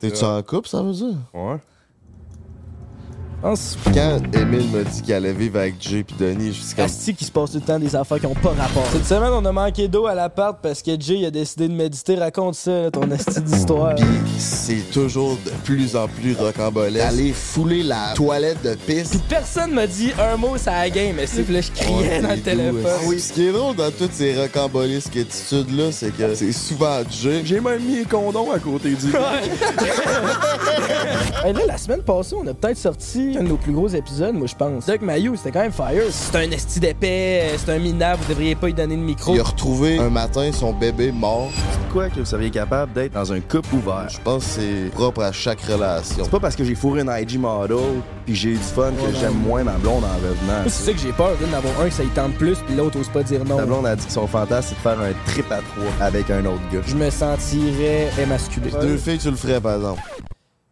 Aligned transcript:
T'es-tu 0.00 0.24
en 0.24 0.42
couple, 0.42 0.68
ça 0.68 0.82
veut 0.82 0.92
dire? 0.92 1.14
Ouais. 1.34 1.58
Quand 3.42 4.20
Emile 4.34 4.68
m'a 4.70 4.82
dit 4.82 5.00
qu'elle 5.00 5.24
allait 5.24 5.32
vivre 5.32 5.60
avec 5.60 5.76
Jay 5.80 6.04
puis 6.04 6.14
Denis, 6.18 6.74
comme. 6.76 6.84
Asti 6.84 7.14
qui 7.14 7.24
se 7.24 7.32
passe 7.32 7.52
tout 7.52 7.56
le 7.58 7.62
temps 7.62 7.78
des 7.78 7.96
affaires 7.96 8.20
qui 8.20 8.26
ont 8.26 8.34
pas 8.34 8.50
rapport. 8.50 8.86
Cette 8.92 9.06
semaine, 9.06 9.30
on 9.32 9.42
a 9.46 9.52
manqué 9.52 9.88
d'eau 9.88 10.06
à 10.06 10.14
l'appart 10.14 10.58
parce 10.60 10.82
que 10.82 10.90
Jay 11.00 11.24
a 11.24 11.30
décidé 11.30 11.68
de 11.68 11.72
méditer. 11.72 12.16
Raconte 12.16 12.56
ça, 12.56 12.90
ton 12.90 13.10
asti 13.10 13.40
d'histoire. 13.40 13.94
Puis 13.94 14.04
c'est 14.38 14.90
toujours 14.92 15.38
de 15.44 15.50
plus 15.64 15.96
en 15.96 16.06
plus 16.06 16.36
rocambolesque. 16.36 17.06
Aller 17.06 17.32
fouler 17.32 17.82
la 17.82 18.12
toilette 18.14 18.62
de 18.62 18.74
piste. 18.74 19.22
Personne 19.26 19.72
m'a 19.72 19.86
dit 19.86 20.12
un 20.20 20.36
mot 20.36 20.58
sur 20.58 20.72
la 20.72 20.90
game, 20.90 21.14
mais 21.16 21.26
c'est 21.26 21.48
là, 21.48 21.62
je 21.62 21.70
criais 21.70 22.20
dans 22.20 22.32
le 22.32 22.40
téléphone. 22.40 22.84
Ah 22.86 22.98
oui, 23.06 23.18
ce 23.18 23.32
qui 23.32 23.46
est 23.46 23.52
drôle 23.52 23.74
dans 23.74 23.90
toutes 23.90 24.12
ces 24.12 24.38
rocambolesques 24.38 25.16
attitudes-là, 25.16 25.92
c'est 25.92 26.14
que 26.14 26.34
c'est 26.34 26.52
souvent 26.52 27.00
Jay. 27.10 27.40
J'ai 27.44 27.60
même 27.60 27.82
mis 27.82 28.00
un 28.00 28.04
condom 28.04 28.52
à 28.52 28.58
côté 28.58 28.90
du. 28.90 29.12
Hey, 31.42 31.54
là, 31.54 31.60
la 31.66 31.78
semaine 31.78 32.02
passée, 32.02 32.36
on 32.38 32.46
a 32.46 32.52
peut-être 32.52 32.76
sorti 32.76 33.29
un 33.36 33.42
de 33.42 33.48
nos 33.48 33.56
plus 33.56 33.72
gros 33.72 33.88
épisodes, 33.88 34.34
moi, 34.34 34.46
je 34.46 34.54
pense. 34.54 34.86
Doc 34.86 35.02
Mayou, 35.02 35.36
c'était 35.36 35.52
quand 35.52 35.60
même 35.60 35.72
fire. 35.72 36.02
C'est 36.10 36.36
un 36.36 36.50
esti 36.50 36.80
d'épais, 36.80 37.52
c'est 37.56 37.72
un 37.72 37.78
minable, 37.78 38.20
vous 38.22 38.28
devriez 38.28 38.54
pas 38.54 38.66
lui 38.66 38.74
donner 38.74 38.96
de 38.96 39.02
micro. 39.02 39.34
Il 39.34 39.40
a 39.40 39.44
retrouvé 39.44 39.98
un 39.98 40.10
matin 40.10 40.50
son 40.52 40.72
bébé 40.72 41.12
mort. 41.12 41.50
Quoi 41.92 42.08
que 42.08 42.20
vous 42.20 42.24
seriez 42.24 42.50
capable 42.50 42.92
d'être 42.92 43.12
dans 43.12 43.32
un 43.32 43.40
couple 43.40 43.74
ouvert? 43.74 44.08
Je 44.08 44.20
pense 44.20 44.44
que 44.44 44.50
c'est 44.50 44.90
propre 44.92 45.22
à 45.22 45.32
chaque 45.32 45.60
relation. 45.62 46.24
C'est 46.24 46.30
pas 46.30 46.40
parce 46.40 46.54
que 46.54 46.64
j'ai 46.64 46.74
fourré 46.74 47.00
une 47.00 47.10
IG 47.10 47.38
model 47.38 47.78
puis 48.26 48.34
j'ai 48.34 48.50
eu 48.50 48.56
du 48.56 48.58
fun 48.58 48.90
que 48.90 49.18
j'aime 49.18 49.34
moins 49.34 49.64
ma 49.64 49.72
blonde 49.72 50.04
en 50.04 50.14
revenant. 50.16 50.62
C'est 50.64 50.84
ça 50.84 50.92
que 50.92 50.98
j'ai 50.98 51.12
peur, 51.12 51.32
d'en 51.40 51.56
avoir 51.56 51.80
un 51.80 51.88
que 51.88 51.94
ça 51.94 52.04
y 52.04 52.08
tente 52.08 52.34
plus, 52.34 52.58
puis 52.58 52.76
l'autre 52.76 52.98
ose 53.00 53.08
pas 53.08 53.22
dire 53.22 53.44
non. 53.44 53.56
Ta 53.56 53.66
blonde 53.66 53.86
a 53.86 53.96
dit 53.96 54.06
que 54.06 54.12
son 54.12 54.26
fantasme, 54.26 54.68
c'est 54.68 54.74
de 54.76 54.80
faire 54.80 55.00
un 55.00 55.12
trip 55.26 55.50
à 55.50 55.58
trois 55.58 56.06
avec 56.06 56.30
un 56.30 56.44
autre 56.46 56.62
gars. 56.72 56.80
Je 56.86 56.94
me 56.94 57.10
sentirais 57.10 58.08
émasculé. 58.22 58.70
Deux 58.80 58.96
filles, 58.96 59.18
tu 59.18 59.30
le 59.30 59.36
ferais, 59.36 59.60
par 59.60 59.76
exemple. 59.76 60.00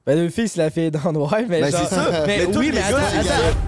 Ben, 0.09 0.17
deux 0.17 0.31
filles, 0.31 0.49
c'est 0.49 0.63
la 0.63 0.71
fille 0.71 0.91
dans 0.91 1.01
le 1.05 1.13
noir, 1.13 1.35
mais 1.51 1.61
Ben, 1.61 1.71
genre... 1.71 1.81
c'est 1.87 1.95
ça. 1.95 2.11
Mais, 2.27 2.39
Mais 2.39 2.47
tous 2.47 2.59
oui, 2.61 2.67
les 2.71 2.73
mais 2.73 2.79
gars, 2.81 2.97
attends, 2.97 3.07
c'est 3.13 3.19
attends. 3.19 3.59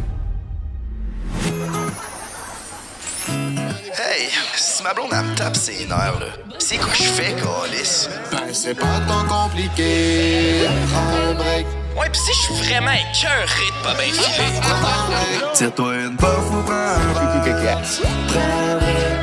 Hey, 3.93 4.29
si 4.57 4.83
ma 4.83 4.95
blonde 4.95 5.11
elle 5.13 5.25
me 5.27 5.35
tape 5.35 5.55
ses 5.55 5.85
nerfs, 5.85 6.19
là, 6.19 6.29
c'est 6.59 6.79
quoi 6.79 6.95
je 6.95 7.03
fais, 7.03 7.35
Calis? 7.35 8.09
Ben, 8.33 8.55
c'est 8.55 8.75
pas 8.75 9.01
tant 9.07 9.25
compliqué. 9.29 10.67
Prends 10.91 11.31
un 11.31 11.35
break. 11.35 11.67
Ouais, 11.95 12.09
pis 12.11 12.19
si 12.21 12.33
je 12.33 12.55
suis 12.55 12.55
vraiment 12.71 12.93
écœuré 12.93 13.67
de 13.77 13.85
pas 13.85 13.95
bien 14.03 14.11
filer. 14.11 14.61
Prends 14.63 14.89
un 14.89 15.09
break. 15.11 15.53
Tire-toi 15.53 15.95
une 15.95 16.17
puff 16.17 16.51
ou 16.53 16.63
prends 16.63 16.73
un 16.73 17.43
pipi 17.43 17.51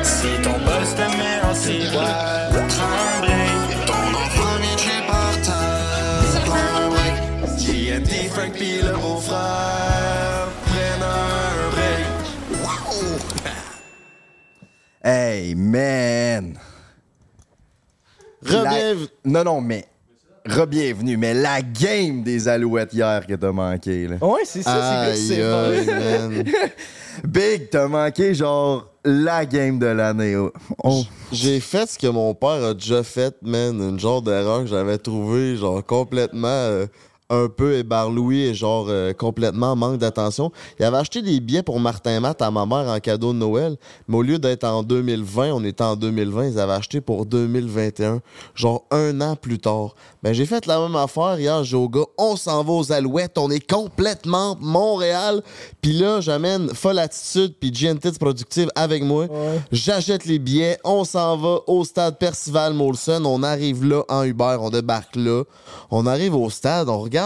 Si 0.04 0.28
ton 0.44 0.52
boss 0.52 0.94
te 0.94 1.16
met 1.16 1.40
en 1.42 1.52
ciboire, 1.52 2.37
Hey, 15.10 15.54
man! 15.54 16.58
Rebienvenue. 18.42 19.08
La- 19.24 19.30
Non, 19.30 19.44
non, 19.44 19.60
mais. 19.62 19.86
Re-bienvenue, 20.44 21.16
mais 21.16 21.32
la 21.32 21.62
game 21.62 22.22
des 22.22 22.46
Alouettes 22.46 22.92
hier 22.92 23.26
que 23.26 23.32
t'as 23.34 23.52
manqué, 23.52 24.06
là. 24.06 24.16
Ouais, 24.20 24.42
c'est 24.44 24.60
ça, 24.62 25.06
c'est 25.14 25.36
que 25.38 25.84
c'est. 25.86 26.44
Big, 27.26 27.70
t'as 27.70 27.88
manqué, 27.88 28.34
genre, 28.34 28.86
la 29.02 29.46
game 29.46 29.78
de 29.78 29.86
l'année. 29.86 30.36
oh. 30.36 30.52
On- 30.84 31.04
J'ai 31.32 31.60
fait 31.60 31.88
ce 31.88 31.98
que 31.98 32.06
mon 32.08 32.34
père 32.34 32.62
a 32.64 32.74
déjà 32.74 33.02
fait, 33.02 33.34
man. 33.40 33.80
Une 33.80 33.98
genre 33.98 34.20
d'erreur 34.20 34.60
que 34.60 34.66
j'avais 34.66 34.98
trouvée, 34.98 35.56
genre 35.56 35.82
complètement 35.84 36.48
euh, 36.48 36.86
un 37.30 37.48
peu 37.48 37.74
ébarloui 37.74 38.42
et 38.42 38.54
genre 38.54 38.86
euh, 38.88 39.12
complètement 39.12 39.72
en 39.72 39.76
manque 39.76 39.98
d'attention. 39.98 40.50
Il 40.78 40.84
avait 40.84 40.96
acheté 40.96 41.20
des 41.20 41.40
billets 41.40 41.62
pour 41.62 41.78
Martin 41.78 42.20
Matt 42.20 42.40
à 42.40 42.50
ma 42.50 42.64
mère 42.64 42.88
en 42.88 42.98
cadeau 43.00 43.32
de 43.32 43.38
Noël, 43.38 43.76
mais 44.06 44.16
au 44.16 44.22
lieu 44.22 44.38
d'être 44.38 44.64
en 44.64 44.82
2020, 44.82 45.52
on 45.52 45.64
était 45.64 45.84
en 45.84 45.96
2020, 45.96 46.48
ils 46.48 46.58
avaient 46.58 46.72
acheté 46.72 47.00
pour 47.00 47.26
2021, 47.26 48.20
genre 48.54 48.84
un 48.90 49.20
an 49.20 49.36
plus 49.36 49.58
tard. 49.58 49.94
Ben 50.22 50.32
j'ai 50.32 50.46
fait 50.46 50.66
la 50.66 50.80
même 50.80 50.96
affaire 50.96 51.38
hier, 51.38 51.62
j'ai 51.64 51.76
au 51.76 51.88
gars, 51.88 52.06
on 52.16 52.36
s'en 52.36 52.64
va 52.64 52.72
aux 52.72 52.92
Alouettes, 52.92 53.36
on 53.36 53.50
est 53.50 53.64
complètement 53.64 54.56
Montréal, 54.60 55.42
puis 55.82 55.92
là 55.92 56.20
j'amène 56.20 56.74
Folle 56.74 56.98
Attitude 56.98 57.54
puis 57.60 57.70
GNT 57.70 58.18
Productive 58.18 58.70
avec 58.74 59.04
moi. 59.04 59.26
J'achète 59.70 60.24
les 60.24 60.38
billets, 60.38 60.78
on 60.82 61.04
s'en 61.04 61.36
va 61.36 61.58
au 61.66 61.84
stade 61.84 62.18
Percival 62.18 62.72
Molson, 62.72 63.22
on 63.26 63.42
arrive 63.42 63.84
là 63.84 64.02
en 64.08 64.24
Uber, 64.24 64.56
on 64.60 64.70
débarque 64.70 65.16
là, 65.16 65.44
on 65.90 66.06
arrive 66.06 66.34
au 66.34 66.48
stade, 66.48 66.88
on 66.88 66.98
regarde, 66.98 67.17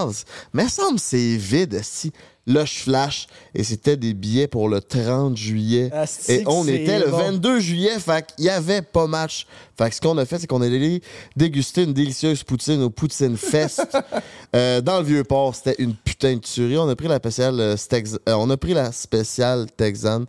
mais 0.52 0.68
semble 0.68 0.98
c'est 0.98 1.36
vide 1.36 1.80
si. 1.82 2.12
Là, 2.44 2.64
je 2.64 2.74
flash 2.74 3.28
et 3.54 3.62
c'était 3.62 3.96
des 3.96 4.14
billets 4.14 4.48
pour 4.48 4.68
le 4.68 4.80
30 4.80 5.36
juillet. 5.36 5.90
Asti 5.92 6.32
et 6.32 6.42
on 6.46 6.66
était 6.66 6.98
le 6.98 7.06
bon. 7.06 7.18
22 7.18 7.60
juillet, 7.60 8.00
fait 8.00 8.26
qu'il 8.34 8.46
y 8.46 8.48
avait 8.48 8.82
pas 8.82 9.06
match. 9.06 9.46
Fait 9.78 9.88
que 9.88 9.94
ce 9.94 10.00
qu'on 10.00 10.18
a 10.18 10.24
fait, 10.24 10.40
c'est 10.40 10.48
qu'on 10.48 10.60
est 10.60 10.66
allé 10.66 11.02
déguster 11.36 11.84
une 11.84 11.92
délicieuse 11.92 12.42
poutine 12.42 12.82
au 12.82 12.90
Poutine 12.90 13.36
Fest 13.36 13.86
euh, 14.56 14.80
dans 14.80 14.98
le 14.98 15.04
Vieux-Port. 15.04 15.54
C'était 15.54 15.80
une 15.80 15.94
putain 15.94 16.34
de 16.34 16.40
tuerie. 16.40 16.78
On 16.78 16.88
a 16.88 16.96
pris 16.96 17.06
la 17.06 17.18
spéciale, 17.18 17.60
euh, 17.60 17.76
euh, 18.28 18.34
on 18.36 18.50
a 18.50 18.56
pris 18.56 18.74
la 18.74 18.90
spéciale 18.90 19.66
Texan, 19.76 20.24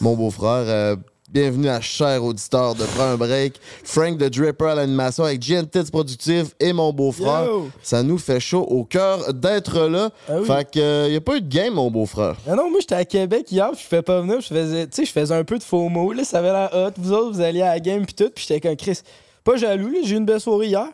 mon 0.00 0.16
beau-frère. 0.16 0.96
Bienvenue 1.30 1.68
à 1.68 1.78
cher 1.82 2.24
auditeur 2.24 2.74
de 2.74 2.84
Prends 2.84 3.04
un 3.04 3.16
break. 3.18 3.60
Frank 3.84 4.16
the 4.18 4.30
Dripper 4.30 4.64
à 4.70 4.74
l'animation 4.76 5.24
avec 5.24 5.40
GNT 5.46 5.90
Productive 5.90 6.54
et 6.58 6.72
mon 6.72 6.90
beau-frère. 6.90 7.46
Ça 7.82 8.02
nous 8.02 8.16
fait 8.16 8.40
chaud 8.40 8.62
au 8.62 8.84
cœur 8.84 9.34
d'être 9.34 9.78
là. 9.88 10.08
Ah 10.26 10.32
oui. 10.38 10.46
Fait 10.46 10.70
que 10.70 10.78
euh, 10.80 11.08
y 11.10 11.16
a 11.16 11.20
pas 11.20 11.36
eu 11.36 11.42
de 11.42 11.48
game, 11.54 11.74
mon 11.74 11.90
beau-frère. 11.90 12.36
Ah 12.48 12.54
non, 12.54 12.70
moi 12.70 12.80
j'étais 12.80 12.94
à 12.94 13.04
Québec 13.04 13.52
hier, 13.52 13.70
puis 13.72 13.80
je 13.82 13.86
fais 13.86 14.00
pas 14.00 14.22
venir, 14.22 14.40
je 14.40 14.46
faisais, 14.46 14.86
tu 14.86 14.96
sais, 14.96 15.04
je 15.04 15.12
faisais 15.12 15.34
un 15.34 15.44
peu 15.44 15.58
de 15.58 15.62
faux 15.62 15.90
mots, 15.90 16.14
là, 16.14 16.24
ça 16.24 16.38
avait 16.38 16.50
l'air 16.50 16.70
hot. 16.72 16.92
Vous 16.96 17.12
autres, 17.12 17.32
vous 17.32 17.40
alliez 17.42 17.60
à 17.60 17.74
la 17.74 17.80
game, 17.80 18.06
puis 18.06 18.14
tout, 18.14 18.30
puis 18.34 18.46
j'étais 18.48 18.66
comme 18.66 18.76
Chris. 18.76 19.00
Pas 19.44 19.56
jaloux, 19.56 19.88
là, 19.90 19.98
j'ai 20.02 20.14
eu 20.14 20.18
une 20.18 20.24
belle 20.24 20.40
soirée 20.40 20.68
hier. 20.68 20.86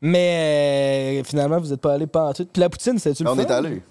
Mais 0.00 1.18
euh, 1.20 1.24
finalement, 1.24 1.58
vous 1.58 1.72
êtes 1.72 1.80
pas 1.80 1.94
allé 1.94 2.06
pas 2.06 2.26
en 2.26 2.32
tout. 2.32 2.44
Puis 2.46 2.60
la 2.60 2.68
poutine, 2.68 2.96
c'était-tu 3.00 3.24
le 3.24 3.30
On 3.30 3.34
fun? 3.34 3.42
est 3.42 3.50
allé. 3.50 3.82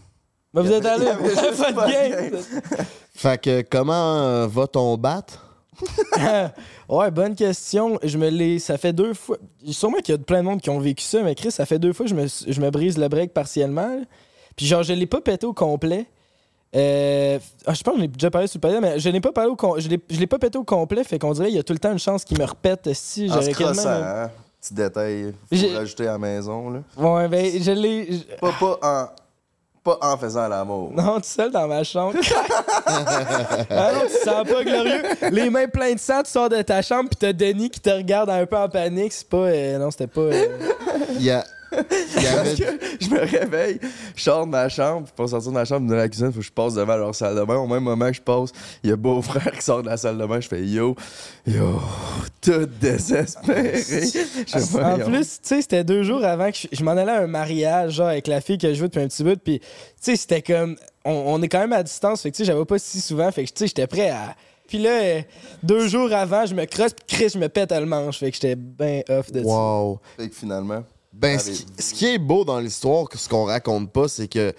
Mais 0.53 0.61
vous 0.61 0.71
êtes 0.71 0.85
allé, 0.85 1.05
pas 1.75 1.87
de 1.87 2.29
de 2.29 2.31
game. 2.31 2.41
Fait 3.13 3.41
que 3.41 3.63
comment 3.69 4.19
euh, 4.21 4.47
va 4.47 4.65
ton 4.67 4.95
bat? 4.95 5.25
ouais, 6.89 7.11
bonne 7.11 7.35
question. 7.35 7.99
Je 8.03 8.17
me 8.17 8.29
l'ai. 8.29 8.59
Ça 8.59 8.77
fait 8.77 8.93
deux 8.93 9.13
fois. 9.13 9.37
Sûrement 9.71 9.97
qu'il 9.97 10.13
y 10.13 10.17
a 10.17 10.21
plein 10.21 10.39
de 10.39 10.45
monde 10.47 10.61
qui 10.61 10.69
ont 10.69 10.79
vécu 10.79 11.03
ça, 11.03 11.21
mais 11.23 11.35
Chris, 11.35 11.51
ça 11.51 11.65
fait 11.65 11.79
deux 11.79 11.93
fois 11.93 12.05
que 12.05 12.09
je 12.09 12.15
me, 12.15 12.25
je 12.27 12.61
me 12.61 12.69
brise 12.69 12.97
le 12.97 13.07
break 13.07 13.33
partiellement. 13.33 14.01
Puis 14.55 14.65
genre, 14.65 14.83
je 14.83 14.93
l'ai 14.93 15.05
pas 15.07 15.21
pété 15.21 15.45
au 15.45 15.53
complet. 15.53 16.05
Euh, 16.75 17.37
ah, 17.67 17.73
je 17.73 17.83
pense 17.83 17.97
que 17.99 18.05
déjà 18.05 18.31
parlé 18.31 18.47
sur 18.47 18.57
le 18.57 18.61
palier, 18.61 18.79
mais 18.81 18.97
je 18.99 19.07
n'ai 19.09 19.21
pas 19.21 19.31
parlé 19.31 19.51
au 19.51 19.55
com- 19.55 19.75
je 19.77 19.87
l'ai 19.87 19.99
je 20.09 20.19
l'ai 20.19 20.25
pas 20.25 20.39
pété 20.39 20.57
au 20.57 20.63
complet, 20.63 21.03
fait 21.03 21.19
qu'on 21.19 21.31
dirait 21.33 21.47
qu'il 21.49 21.57
y 21.57 21.59
a 21.59 21.63
tout 21.63 21.73
le 21.73 21.77
temps 21.79 21.91
une 21.91 21.99
chance 21.99 22.25
qu'il 22.25 22.39
me 22.39 22.45
repète 22.45 22.89
si 22.93 23.27
j'aurais 23.27 23.53
quasiment- 23.53 23.91
hein? 23.91 24.31
Petit 24.59 24.73
détail, 24.73 25.33
J'ai- 25.51 25.69
faut 25.69 25.77
rajouter 25.77 26.07
à 26.07 26.13
la 26.13 26.17
maison, 26.17 26.69
là. 26.71 26.79
Ouais, 26.97 27.27
ben 27.27 27.61
je 27.61 27.71
l'ai. 27.71 28.07
Pas, 28.41 28.53
pas 28.59 28.79
en... 28.81 29.22
Pas 29.83 29.97
en 30.01 30.17
faisant 30.17 30.47
l'amour. 30.47 30.91
Non, 30.95 31.17
tout 31.17 31.25
seul 31.27 31.51
dans 31.51 31.67
ma 31.67 31.83
chambre. 31.83 32.13
ah 32.85 33.91
non, 33.93 34.01
tu 34.07 34.13
te 34.13 34.23
sens 34.23 34.47
pas 34.47 34.63
glorieux. 34.63 35.01
Les 35.31 35.49
mains 35.49 35.67
pleines 35.67 35.95
de 35.95 35.99
sang, 35.99 36.23
tu 36.23 36.31
sors 36.31 36.47
de 36.49 36.61
ta 36.61 36.81
chambre, 36.81 37.09
puis 37.09 37.17
t'as 37.19 37.33
Denis 37.33 37.69
qui 37.69 37.79
te 37.81 37.89
regarde 37.89 38.29
un 38.29 38.45
peu 38.45 38.57
en 38.57 38.69
panique. 38.69 39.11
C'est 39.11 39.27
pas. 39.27 39.37
euh, 39.37 39.77
non, 39.77 39.91
c'était 39.91 40.07
pas. 40.07 40.21
euh, 40.21 40.47
Il 41.15 41.23
y 41.23 41.31
a. 41.31 41.43
il 41.43 41.43
y 41.43 41.62
avait- 41.77 42.55
je 43.01 43.09
me 43.09 43.19
réveille, 43.19 43.79
je 44.15 44.21
sors 44.23 44.45
de 44.45 44.51
ma 44.51 44.69
chambre, 44.69 45.03
puis 45.05 45.13
pour 45.15 45.29
sortir 45.29 45.51
de 45.51 45.55
ma 45.55 45.65
chambre 45.65 45.89
de 45.89 45.95
la 45.95 46.07
cuisine, 46.07 46.31
faut 46.31 46.39
que 46.39 46.45
je 46.45 46.51
passe 46.51 46.73
devant 46.75 46.95
leur 46.97 47.13
salle 47.15 47.35
de 47.35 47.43
bain. 47.43 47.57
Au 47.57 47.67
même 47.67 47.83
moment 47.83 48.07
que 48.07 48.13
je 48.15 48.21
passe, 48.21 48.51
il 48.83 48.89
y 48.89 48.93
a 48.93 48.95
beau-frère 48.95 49.51
qui 49.51 49.61
sort 49.61 49.81
de 49.83 49.87
la 49.89 49.97
salle 49.97 50.17
de 50.17 50.25
bain, 50.25 50.39
je 50.39 50.47
fais 50.47 50.63
yo, 50.63 50.95
yo, 51.47 51.81
tout 52.41 52.65
désespéré. 52.79 53.81
En 54.83 54.97
plus, 54.99 55.27
tu 55.27 55.37
sais, 55.43 55.61
c'était 55.61 55.83
deux 55.83 56.03
jours 56.03 56.23
avant 56.23 56.51
que 56.51 56.57
je, 56.57 56.67
je 56.71 56.83
m'en 56.83 56.91
allais 56.91 57.11
à 57.11 57.21
un 57.21 57.27
mariage, 57.27 57.93
genre, 57.93 58.07
avec 58.07 58.27
la 58.27 58.41
fille 58.41 58.57
que 58.57 58.73
je 58.73 58.81
veux 58.81 58.87
depuis 58.87 59.01
un 59.01 59.07
petit 59.07 59.23
bout. 59.23 59.39
Puis, 59.39 59.59
tu 59.59 59.65
sais, 60.01 60.15
c'était 60.15 60.41
comme. 60.41 60.75
On, 61.05 61.11
on 61.27 61.41
est 61.41 61.49
quand 61.49 61.59
même 61.59 61.73
à 61.73 61.83
distance, 61.83 62.21
fait 62.21 62.31
que, 62.31 62.37
tu 62.37 62.43
sais, 62.43 62.51
j'avais 62.51 62.65
pas 62.65 62.79
si 62.79 63.01
souvent. 63.01 63.31
Fait 63.31 63.43
que, 63.43 63.49
tu 63.49 63.59
sais, 63.59 63.67
j'étais 63.67 63.87
prêt 63.87 64.09
à. 64.09 64.35
Puis 64.67 64.77
là, 64.77 65.21
deux 65.61 65.87
jours 65.87 66.11
avant, 66.13 66.45
je 66.45 66.55
me 66.55 66.65
crosse, 66.65 66.93
puis 66.93 67.17
Chris, 67.17 67.29
je 67.33 67.37
me 67.37 67.49
pète 67.49 67.71
le 67.71 67.85
manche. 67.85 68.19
Fait 68.19 68.29
que 68.31 68.35
j'étais 68.35 68.55
bien 68.55 69.01
off 69.09 69.31
de 69.31 69.41
ça. 69.41 69.45
Wow. 69.45 69.99
Fait 70.17 70.29
que 70.29 70.35
finalement, 70.35 70.83
Ben, 71.13 71.37
ce 71.39 71.51
qui, 71.51 71.65
ce 71.79 71.93
qui 71.93 72.05
est 72.07 72.17
beau 72.17 72.43
dans 72.43 72.59
l'histoire, 72.59 73.07
que 73.07 73.17
ce 73.17 73.29
qu'on 73.29 73.45
raconte 73.45 73.91
pas, 73.91 74.07
c'est 74.07 74.27
que 74.27 74.53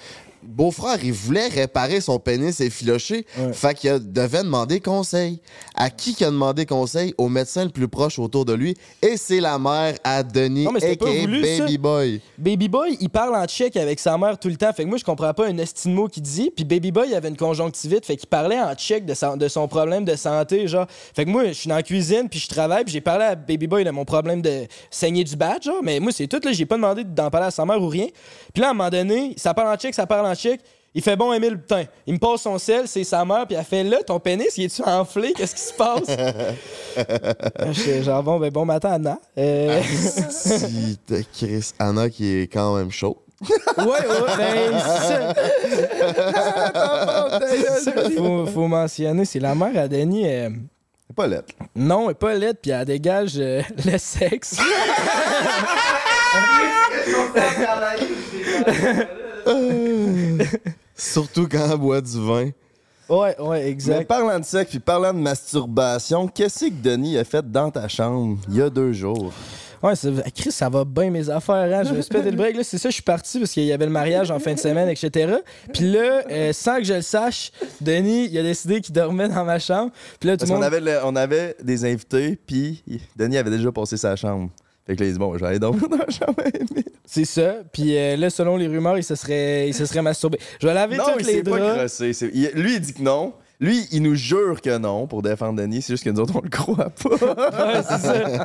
beau-frère, 0.47 0.99
il 1.03 1.13
voulait 1.13 1.49
réparer 1.49 2.01
son 2.01 2.19
pénis 2.19 2.61
effiloché. 2.61 3.27
Ouais. 3.39 3.53
Fait 3.53 3.75
qu'il 3.75 4.13
devait 4.13 4.43
demander 4.43 4.81
conseil. 4.81 5.41
À 5.75 5.91
qui 5.91 6.15
qu'il 6.15 6.27
a 6.27 6.31
demandé 6.31 6.67
conseil? 6.67 7.15
Au 7.19 7.29
médecin 7.29 7.65
le 7.65 7.71
plus 7.71 7.89
proche 7.89 8.19
autour 8.19 8.45
de 8.45 8.53
lui. 8.53 8.77
Et 9.03 9.17
c'est 9.17 9.41
la 9.41 9.59
mère 9.59 9.95
à 10.05 10.23
Denis, 10.23 10.65
Non, 10.65 10.73
mais 10.73 10.85
a.k.a. 10.85 11.05
voulu, 11.07 11.45
ça. 11.45 11.65
Baby 11.65 11.79
Boy. 11.79 12.21
Baby 12.39 12.69
Boy, 12.69 12.97
il 13.01 13.09
parle 13.11 13.35
en 13.37 13.45
tchèque 13.47 13.77
avec 13.77 13.99
sa 14.01 14.17
mère 14.19 14.39
tout 14.39 14.49
le 14.49 14.57
temps. 14.57 14.73
Fait 14.73 14.85
que 14.85 14.89
moi, 14.89 14.99
je 14.99 15.05
comprends 15.05 15.33
pas 15.35 15.47
un 15.47 15.59
esti 15.59 15.89
de 15.89 15.95
mot 15.95 16.09
qu'il 16.09 16.23
dit. 16.23 16.51
Puis 16.55 16.65
Baby 16.65 16.93
Boy, 16.93 17.09
il 17.11 17.15
avait 17.15 17.29
une 17.29 17.37
conjonctivite. 17.37 18.07
Fait 18.07 18.17
qu'il 18.17 18.29
parlait 18.29 18.61
en 18.61 18.75
tchèque 18.75 19.07
de, 19.07 19.15
sa- 19.15 19.37
de 19.37 19.49
son 19.49 19.67
problème 19.69 20.05
de 20.05 20.15
santé. 20.17 20.69
Genre. 20.69 20.87
Fait 21.15 21.25
que 21.25 21.31
moi, 21.31 21.47
je 21.49 21.53
suis 21.53 21.69
dans 21.69 21.77
la 21.77 21.83
cuisine, 21.83 22.29
puis 22.31 22.39
je 22.39 22.49
travaille, 22.49 22.85
puis 22.85 22.93
j'ai 22.93 23.01
parlé 23.01 23.25
à 23.25 23.35
Baby 23.35 23.67
Boy 23.67 23.85
de 23.85 23.91
mon 23.91 24.05
problème 24.05 24.43
de 24.43 24.67
saigner 24.91 25.25
du 25.25 25.37
badge. 25.37 25.65
Genre. 25.65 25.83
Mais 25.83 26.01
moi, 26.01 26.13
c'est 26.13 26.27
tout. 26.27 26.41
là 26.45 26.53
J'ai 26.53 26.67
pas 26.67 26.77
demandé 26.77 27.05
d'en 27.05 27.31
parler 27.31 27.47
à 27.49 27.51
sa 27.51 27.65
mère 27.65 27.81
ou 27.83 27.89
rien. 27.89 28.07
Puis 28.53 28.61
là, 28.61 28.69
à 28.69 28.71
un 28.71 28.75
moment 28.75 28.91
donné, 28.91 29.35
ça 29.37 29.55
parle 29.55 29.73
en 29.73 29.77
tchèque, 29.77 29.95
ça 29.95 30.07
parle 30.07 30.27
en 30.27 30.34
tchèque. 30.35 30.61
Il 30.97 31.03
fait 31.03 31.17
bon, 31.17 31.33
Emile, 31.33 31.59
putain. 31.59 31.87
Il 32.07 32.15
me 32.15 32.19
passe 32.21 32.43
son 32.43 32.57
sel, 32.57 32.87
c'est 32.87 33.03
sa 33.03 33.25
mère, 33.25 33.49
puis 33.49 33.57
elle 33.57 33.65
fait 33.65 33.83
là, 33.83 33.97
ton 34.07 34.21
pénis, 34.21 34.57
il 34.57 34.67
est-tu 34.67 34.81
enflé? 34.83 35.33
Qu'est-ce 35.33 35.57
qui 35.57 35.61
se 35.63 35.73
passe? 35.73 36.07
Là, 36.97 37.73
J'étais 37.73 38.05
genre, 38.05 38.23
bon, 38.23 38.39
ben 38.39 38.49
bon 38.53 38.65
matin, 38.65 38.93
Anna. 38.93 39.19
Euh, 39.37 39.83
si 40.31 40.97
t'as 41.05 41.17
Chris 41.37 41.73
Anna 41.81 42.09
qui 42.09 42.43
est 42.43 42.47
quand 42.47 42.77
même 42.77 42.93
chaud. 42.93 43.21
Ouais, 43.79 43.85
ouais, 43.87 44.37
ben, 44.39 44.79
ça. 47.85 47.93
Faut, 48.17 48.47
faut 48.47 48.69
mentionner, 48.69 49.25
c'est 49.25 49.41
la 49.41 49.57
mère 49.57 49.77
à 49.77 49.89
Denis. 49.89 50.29
euh, 50.29 50.51
C'est 51.09 51.17
pas 51.17 51.27
lettre. 51.27 51.49
non, 51.75 52.05
elle 52.05 52.11
est 52.13 52.15
pas 52.15 52.35
laide, 52.35 52.59
puis 52.63 52.71
elle 52.71 52.85
dégage 52.85 53.33
euh, 53.39 53.63
le 53.85 53.99
sexe. 53.99 54.59
Surtout 60.97 61.49
quand 61.51 61.71
elle 61.73 61.79
boit 61.79 62.01
du 62.01 62.19
vin. 62.25 62.51
Ouais, 63.09 63.39
ouais, 63.39 63.61
Mais 63.65 63.69
exact. 63.69 64.07
parlant 64.09 64.39
de 64.41 64.45
sexe 64.45 64.71
puis 64.71 64.79
parlant 64.79 65.13
de 65.13 65.19
masturbation, 65.19 66.27
qu'est-ce 66.29 66.67
que 66.67 66.71
Denis 66.71 67.19
a 67.19 67.25
fait 67.25 67.51
dans 67.51 67.71
ta 67.71 67.87
chambre 67.89 68.39
il 68.49 68.57
y 68.57 68.63
a 68.63 68.71
deux 68.71 68.93
jours? 68.93 69.33
Ouais, 69.83 69.95
ça- 69.95 70.09
Chris, 70.35 70.51
ça 70.51 70.71
va 70.71 70.87
bien 70.87 71.11
mes 71.11 71.29
affaires, 71.29 71.57
hein? 71.79 71.83
Je 71.85 71.93
me 71.93 72.01
suis 72.01 72.09
pété 72.09 72.31
le 72.31 72.37
break, 72.39 72.57
là. 72.57 72.65
C'est 72.65 72.79
ça, 72.79 72.89
je 72.89 72.95
suis 72.95 73.03
parti 73.03 73.39
parce 73.39 73.51
qu'il 73.51 73.65
y 73.65 73.73
avait 73.73 73.85
le 73.85 73.91
mariage 73.93 74.31
en 74.31 74.39
fin 74.39 74.55
de 74.55 74.59
semaine, 74.59 74.89
etc. 74.89 75.35
Puis 75.75 75.91
là, 75.93 76.23
euh, 76.31 76.55
sans 76.55 76.79
que 76.79 76.85
je 76.85 76.95
le 76.95 77.03
sache, 77.03 77.53
Denis, 77.83 78.29
il 78.31 78.39
a 78.39 78.43
décidé 78.43 78.81
qu'il 78.81 78.95
dormait 78.95 79.29
dans 79.29 79.45
ma 79.45 79.59
chambre. 79.59 79.91
Puis 80.19 80.29
là, 80.31 80.39
tout 80.39 80.47
Parce 80.47 80.53
monde. 80.53 80.65
avait, 80.65 80.81
le- 80.81 81.01
on 81.05 81.15
avait 81.17 81.55
des 81.63 81.85
invités, 81.85 82.39
puis 82.47 82.83
Denis 83.17 83.37
avait 83.37 83.51
déjà 83.51 83.71
passé 83.71 83.99
sa 83.99 84.17
chambre. 84.17 84.49
Fait 84.87 84.97
que 84.97 85.01
là, 85.03 85.07
il 85.09 85.13
dit 85.15 85.19
Bon, 85.19 85.35
je 85.35 85.41
vais 85.41 85.47
aller 85.47 85.59
dormir 85.59 85.89
dans 85.89 85.97
la 85.97 86.11
chambre. 86.11 86.35
à. 86.39 86.49
C'est 87.07 87.25
ça. 87.25 87.57
Puis 87.73 87.97
euh, 87.97 88.17
là, 88.17 88.29
selon 88.31 88.57
les 88.57 88.67
rumeurs, 88.67 88.99
il 88.99 89.05
se 89.05 89.15
serait, 89.15 89.69
il 89.69 89.75
se 89.75 89.87
serait 89.87 90.03
masturbé. 90.03 90.39
Je 90.61 90.67
vais 90.67 90.75
laver 90.75 90.97
Non, 90.97 91.05
toutes 91.13 91.21
il 91.23 91.27
les 91.27 91.33
s'est 91.35 91.43
pas 91.43 91.59
draps. 91.59 91.79
crossé. 91.79 92.13
C'est- 92.13 92.31
il- 92.35 92.51
lui, 92.55 92.75
il 92.75 92.81
dit 92.81 92.93
que 92.95 93.03
non. 93.03 93.33
Lui, 93.61 93.87
il 93.93 94.03
nous 94.03 94.17
jure 94.17 94.61
que 94.61 94.77
non 94.79 95.07
pour 95.07 95.23
défendre 95.23 95.61
Denis. 95.61 95.81
C'est 95.81 95.93
juste 95.93 96.03
que 96.05 96.11
nous 96.11 96.21
autres, 96.21 96.35
on 96.37 96.41
le 96.43 96.51
croit 96.51 96.91
pas. 96.91 97.09
Ouais, 97.75 97.83
c'est 97.89 97.99
ça. 97.99 98.45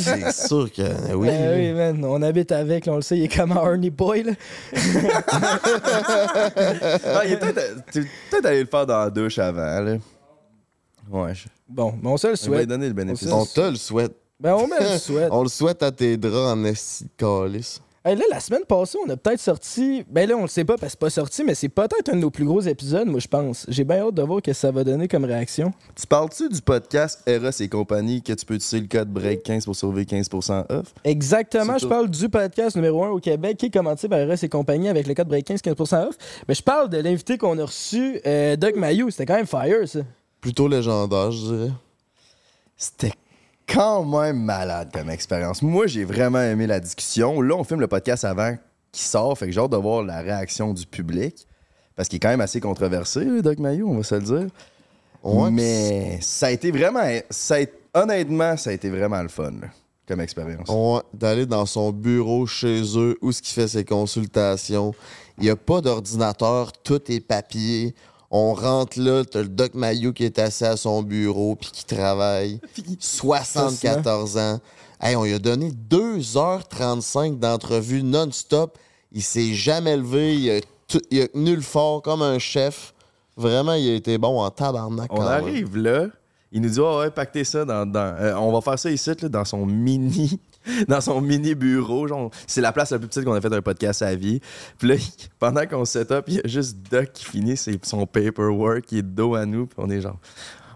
C'est 0.00 0.46
sûr 0.48 0.70
que 0.72 0.82
euh, 0.82 1.14
oui. 1.14 1.28
Ben 1.28 1.54
oui, 1.56 1.72
man, 1.72 2.04
on 2.04 2.20
habite 2.20 2.50
avec, 2.52 2.86
là, 2.86 2.92
on 2.94 2.96
le 2.96 3.02
sait, 3.02 3.16
il 3.16 3.24
est 3.24 3.34
comme 3.34 3.52
un 3.52 3.64
Ernie 3.64 3.90
Boy, 3.90 4.24
là. 4.24 4.32
Ah, 7.04 7.22
il 7.24 7.32
est 7.32 7.38
peut-être 7.38 7.84
tu- 7.92 8.08
peut-être 8.30 8.46
allé 8.46 8.60
le 8.60 8.66
faire 8.66 8.86
dans 8.86 8.98
la 8.98 9.10
douche 9.10 9.38
avant. 9.38 9.80
Là. 9.80 9.96
Ouais, 11.10 11.34
je, 11.34 11.46
Bon, 11.68 11.94
mais 12.02 12.08
on 12.08 12.16
se 12.16 12.26
le 12.26 12.34
je 12.34 12.40
vais 12.42 12.46
lui 12.48 12.54
souhaite. 12.56 12.68
donner 12.68 12.88
le 12.88 12.92
bénéfice. 12.94 13.28
On 13.30 13.42
On 13.42 13.46
te 13.46 13.60
le 13.60 13.76
souhaite. 13.76 14.14
Ben, 14.40 14.54
on 14.54 14.66
me 14.66 14.92
le 14.92 14.98
souhaite. 14.98 15.28
On 15.32 15.42
le 15.42 15.48
souhaite 15.48 15.82
à 15.82 15.92
tes 15.92 16.16
draps 16.16 16.34
en 16.58 16.64
esti 16.64 17.04
de 17.04 17.10
calice. 17.16 17.80
Hey, 18.02 18.16
là, 18.16 18.24
la 18.30 18.40
semaine 18.40 18.64
passée, 18.66 18.96
on 19.06 19.10
a 19.10 19.16
peut-être 19.18 19.40
sorti. 19.40 20.06
Ben 20.08 20.26
là, 20.26 20.34
on 20.34 20.40
le 20.40 20.48
sait 20.48 20.64
pas 20.64 20.78
parce 20.78 20.84
que 20.86 20.90
c'est 20.92 20.98
pas 21.00 21.10
sorti, 21.10 21.44
mais 21.44 21.54
c'est 21.54 21.68
peut-être 21.68 22.08
un 22.08 22.14
de 22.14 22.20
nos 22.20 22.30
plus 22.30 22.46
gros 22.46 22.62
épisodes, 22.62 23.06
moi, 23.06 23.20
je 23.20 23.28
pense. 23.28 23.66
J'ai 23.68 23.84
bien 23.84 23.98
hâte 23.98 24.14
de 24.14 24.22
voir 24.22 24.38
ce 24.38 24.50
que 24.50 24.52
ça 24.54 24.70
va 24.70 24.84
donner 24.84 25.06
comme 25.06 25.26
réaction. 25.26 25.70
Tu 25.94 26.06
parles-tu 26.06 26.48
du 26.48 26.62
podcast 26.62 27.20
Eros 27.26 27.50
et 27.60 27.68
compagnie 27.68 28.22
que 28.22 28.32
tu 28.32 28.46
peux 28.46 28.54
utiliser 28.54 28.80
le 28.80 28.86
code 28.88 29.12
BREAK15 29.12 29.64
pour 29.66 29.76
sauver 29.76 30.04
15% 30.04 30.64
off? 30.72 30.94
Exactement, 31.04 31.76
je 31.76 31.82
tout. 31.82 31.90
parle 31.90 32.08
du 32.08 32.30
podcast 32.30 32.74
numéro 32.74 33.04
1 33.04 33.10
au 33.10 33.20
Québec 33.20 33.58
qui 33.58 33.66
est 33.66 33.70
commenté 33.70 34.08
par 34.08 34.26
RS 34.26 34.44
et 34.44 34.48
compagnie 34.48 34.88
avec 34.88 35.06
le 35.06 35.12
code 35.12 35.28
break 35.28 35.44
15 35.44 35.60
15% 35.60 36.08
off. 36.08 36.16
Mais 36.48 36.54
je 36.54 36.62
parle 36.62 36.88
de 36.88 36.96
l'invité 36.96 37.36
qu'on 37.36 37.58
a 37.58 37.66
reçu, 37.66 38.18
euh, 38.24 38.56
Doug 38.56 38.76
Mayou. 38.76 39.10
C'était 39.10 39.26
quand 39.26 39.36
même 39.36 39.46
fire, 39.46 39.86
ça. 39.86 40.00
Plutôt 40.40 40.68
légendaire, 40.68 41.30
je 41.32 41.54
dirais. 41.54 41.72
C'était 42.78 43.12
quand 43.72 44.04
même 44.04 44.42
malade 44.42 44.90
comme 44.92 45.10
expérience. 45.10 45.62
Moi, 45.62 45.86
j'ai 45.86 46.04
vraiment 46.04 46.40
aimé 46.40 46.66
la 46.66 46.80
discussion. 46.80 47.40
Là, 47.40 47.54
on 47.56 47.64
filme 47.64 47.80
le 47.80 47.86
podcast 47.88 48.24
avant 48.24 48.56
qu'il 48.92 49.04
sort, 49.04 49.36
fait 49.38 49.46
que 49.46 49.52
j'ai 49.52 49.60
hâte 49.60 49.70
de 49.70 49.76
voir 49.76 50.02
la 50.02 50.20
réaction 50.20 50.74
du 50.74 50.86
public. 50.86 51.46
Parce 51.96 52.08
qu'il 52.08 52.16
est 52.16 52.20
quand 52.20 52.28
même 52.30 52.40
assez 52.40 52.60
controversé, 52.60 53.24
le 53.24 53.42
Doc 53.42 53.58
Mayo, 53.58 53.86
on 53.88 53.98
va 53.98 54.02
se 54.02 54.14
le 54.14 54.22
dire. 54.22 54.46
Ouais, 55.22 55.50
Mais 55.50 56.18
ça 56.22 56.46
a 56.46 56.50
été 56.50 56.70
vraiment. 56.70 57.04
Ça 57.28 57.56
a 57.56 57.58
été- 57.60 57.74
honnêtement, 57.92 58.56
ça 58.56 58.70
a 58.70 58.72
été 58.72 58.88
vraiment 58.88 59.20
le 59.22 59.28
fun 59.28 59.50
là, 59.60 59.68
comme 60.08 60.20
expérience. 60.20 60.68
Ouais, 60.68 61.00
d'aller 61.12 61.44
dans 61.46 61.66
son 61.66 61.92
bureau 61.92 62.46
chez 62.46 62.82
eux 62.96 63.18
où 63.20 63.30
ce 63.32 63.42
qu'il 63.42 63.52
fait 63.54 63.68
ses 63.68 63.84
consultations. 63.84 64.94
Il 65.38 65.44
n'y 65.44 65.50
a 65.50 65.56
pas 65.56 65.80
d'ordinateur, 65.80 66.72
tout 66.72 67.00
est 67.12 67.20
papier. 67.20 67.94
On 68.30 68.54
rentre 68.54 69.00
là, 69.00 69.24
t'as 69.24 69.42
le 69.42 69.48
Doc 69.48 69.74
Mayou 69.74 70.12
qui 70.12 70.24
est 70.24 70.38
assis 70.38 70.64
à 70.64 70.76
son 70.76 71.02
bureau 71.02 71.56
puis 71.56 71.70
qui 71.72 71.84
travaille. 71.84 72.60
74 73.00 74.36
ans. 74.38 74.60
Hey, 75.00 75.16
on 75.16 75.24
lui 75.24 75.34
a 75.34 75.38
donné 75.38 75.70
2h35 75.90 77.38
d'entrevue 77.38 78.02
non-stop. 78.02 78.78
Il 79.12 79.22
s'est 79.22 79.54
jamais 79.54 79.96
levé. 79.96 80.36
Il 80.36 80.50
a, 80.50 80.60
tout- 80.86 81.00
il 81.10 81.22
a 81.22 81.28
tenu 81.28 81.56
le 81.56 81.62
fort 81.62 82.02
comme 82.02 82.22
un 82.22 82.38
chef. 82.38 82.94
Vraiment, 83.36 83.74
il 83.74 83.90
a 83.90 83.94
été 83.94 84.18
bon 84.18 84.40
en 84.40 84.50
tabarnak. 84.50 85.10
On 85.12 85.16
arrive 85.48 85.76
là, 85.76 86.06
il 86.52 86.60
nous 86.60 86.68
dit 86.68 86.80
oh, 86.80 86.98
ouais, 87.00 87.10
pactez 87.10 87.44
ça 87.44 87.64
dans. 87.64 87.86
dans- 87.90 88.14
euh, 88.20 88.34
on 88.36 88.52
va 88.52 88.60
faire 88.60 88.78
ça 88.78 88.90
ici, 88.90 89.10
là, 89.20 89.28
dans 89.28 89.44
son 89.44 89.64
mini. 89.66 90.38
Dans 90.88 91.00
son 91.00 91.20
mini 91.20 91.54
bureau, 91.54 92.06
genre, 92.06 92.30
c'est 92.46 92.60
la 92.60 92.72
place 92.72 92.90
la 92.92 92.98
plus 92.98 93.08
petite 93.08 93.24
qu'on 93.24 93.32
a 93.32 93.40
fait 93.40 93.52
un 93.52 93.62
podcast 93.62 94.02
à 94.02 94.14
vie. 94.14 94.40
Puis 94.78 94.88
là, 94.88 94.94
pendant 95.38 95.66
qu'on 95.66 95.84
set 95.84 96.10
up, 96.10 96.24
il 96.28 96.34
y 96.34 96.38
a 96.38 96.42
juste 96.46 96.76
Doc 96.90 97.10
qui 97.12 97.24
finit 97.24 97.56
ses- 97.56 97.78
son 97.82 98.06
paperwork, 98.06 98.82
qui 98.82 98.98
est 98.98 99.02
dos 99.02 99.34
à 99.34 99.46
nous, 99.46 99.66
puis 99.66 99.76
on 99.78 99.88
est 99.90 100.00
genre, 100.00 100.18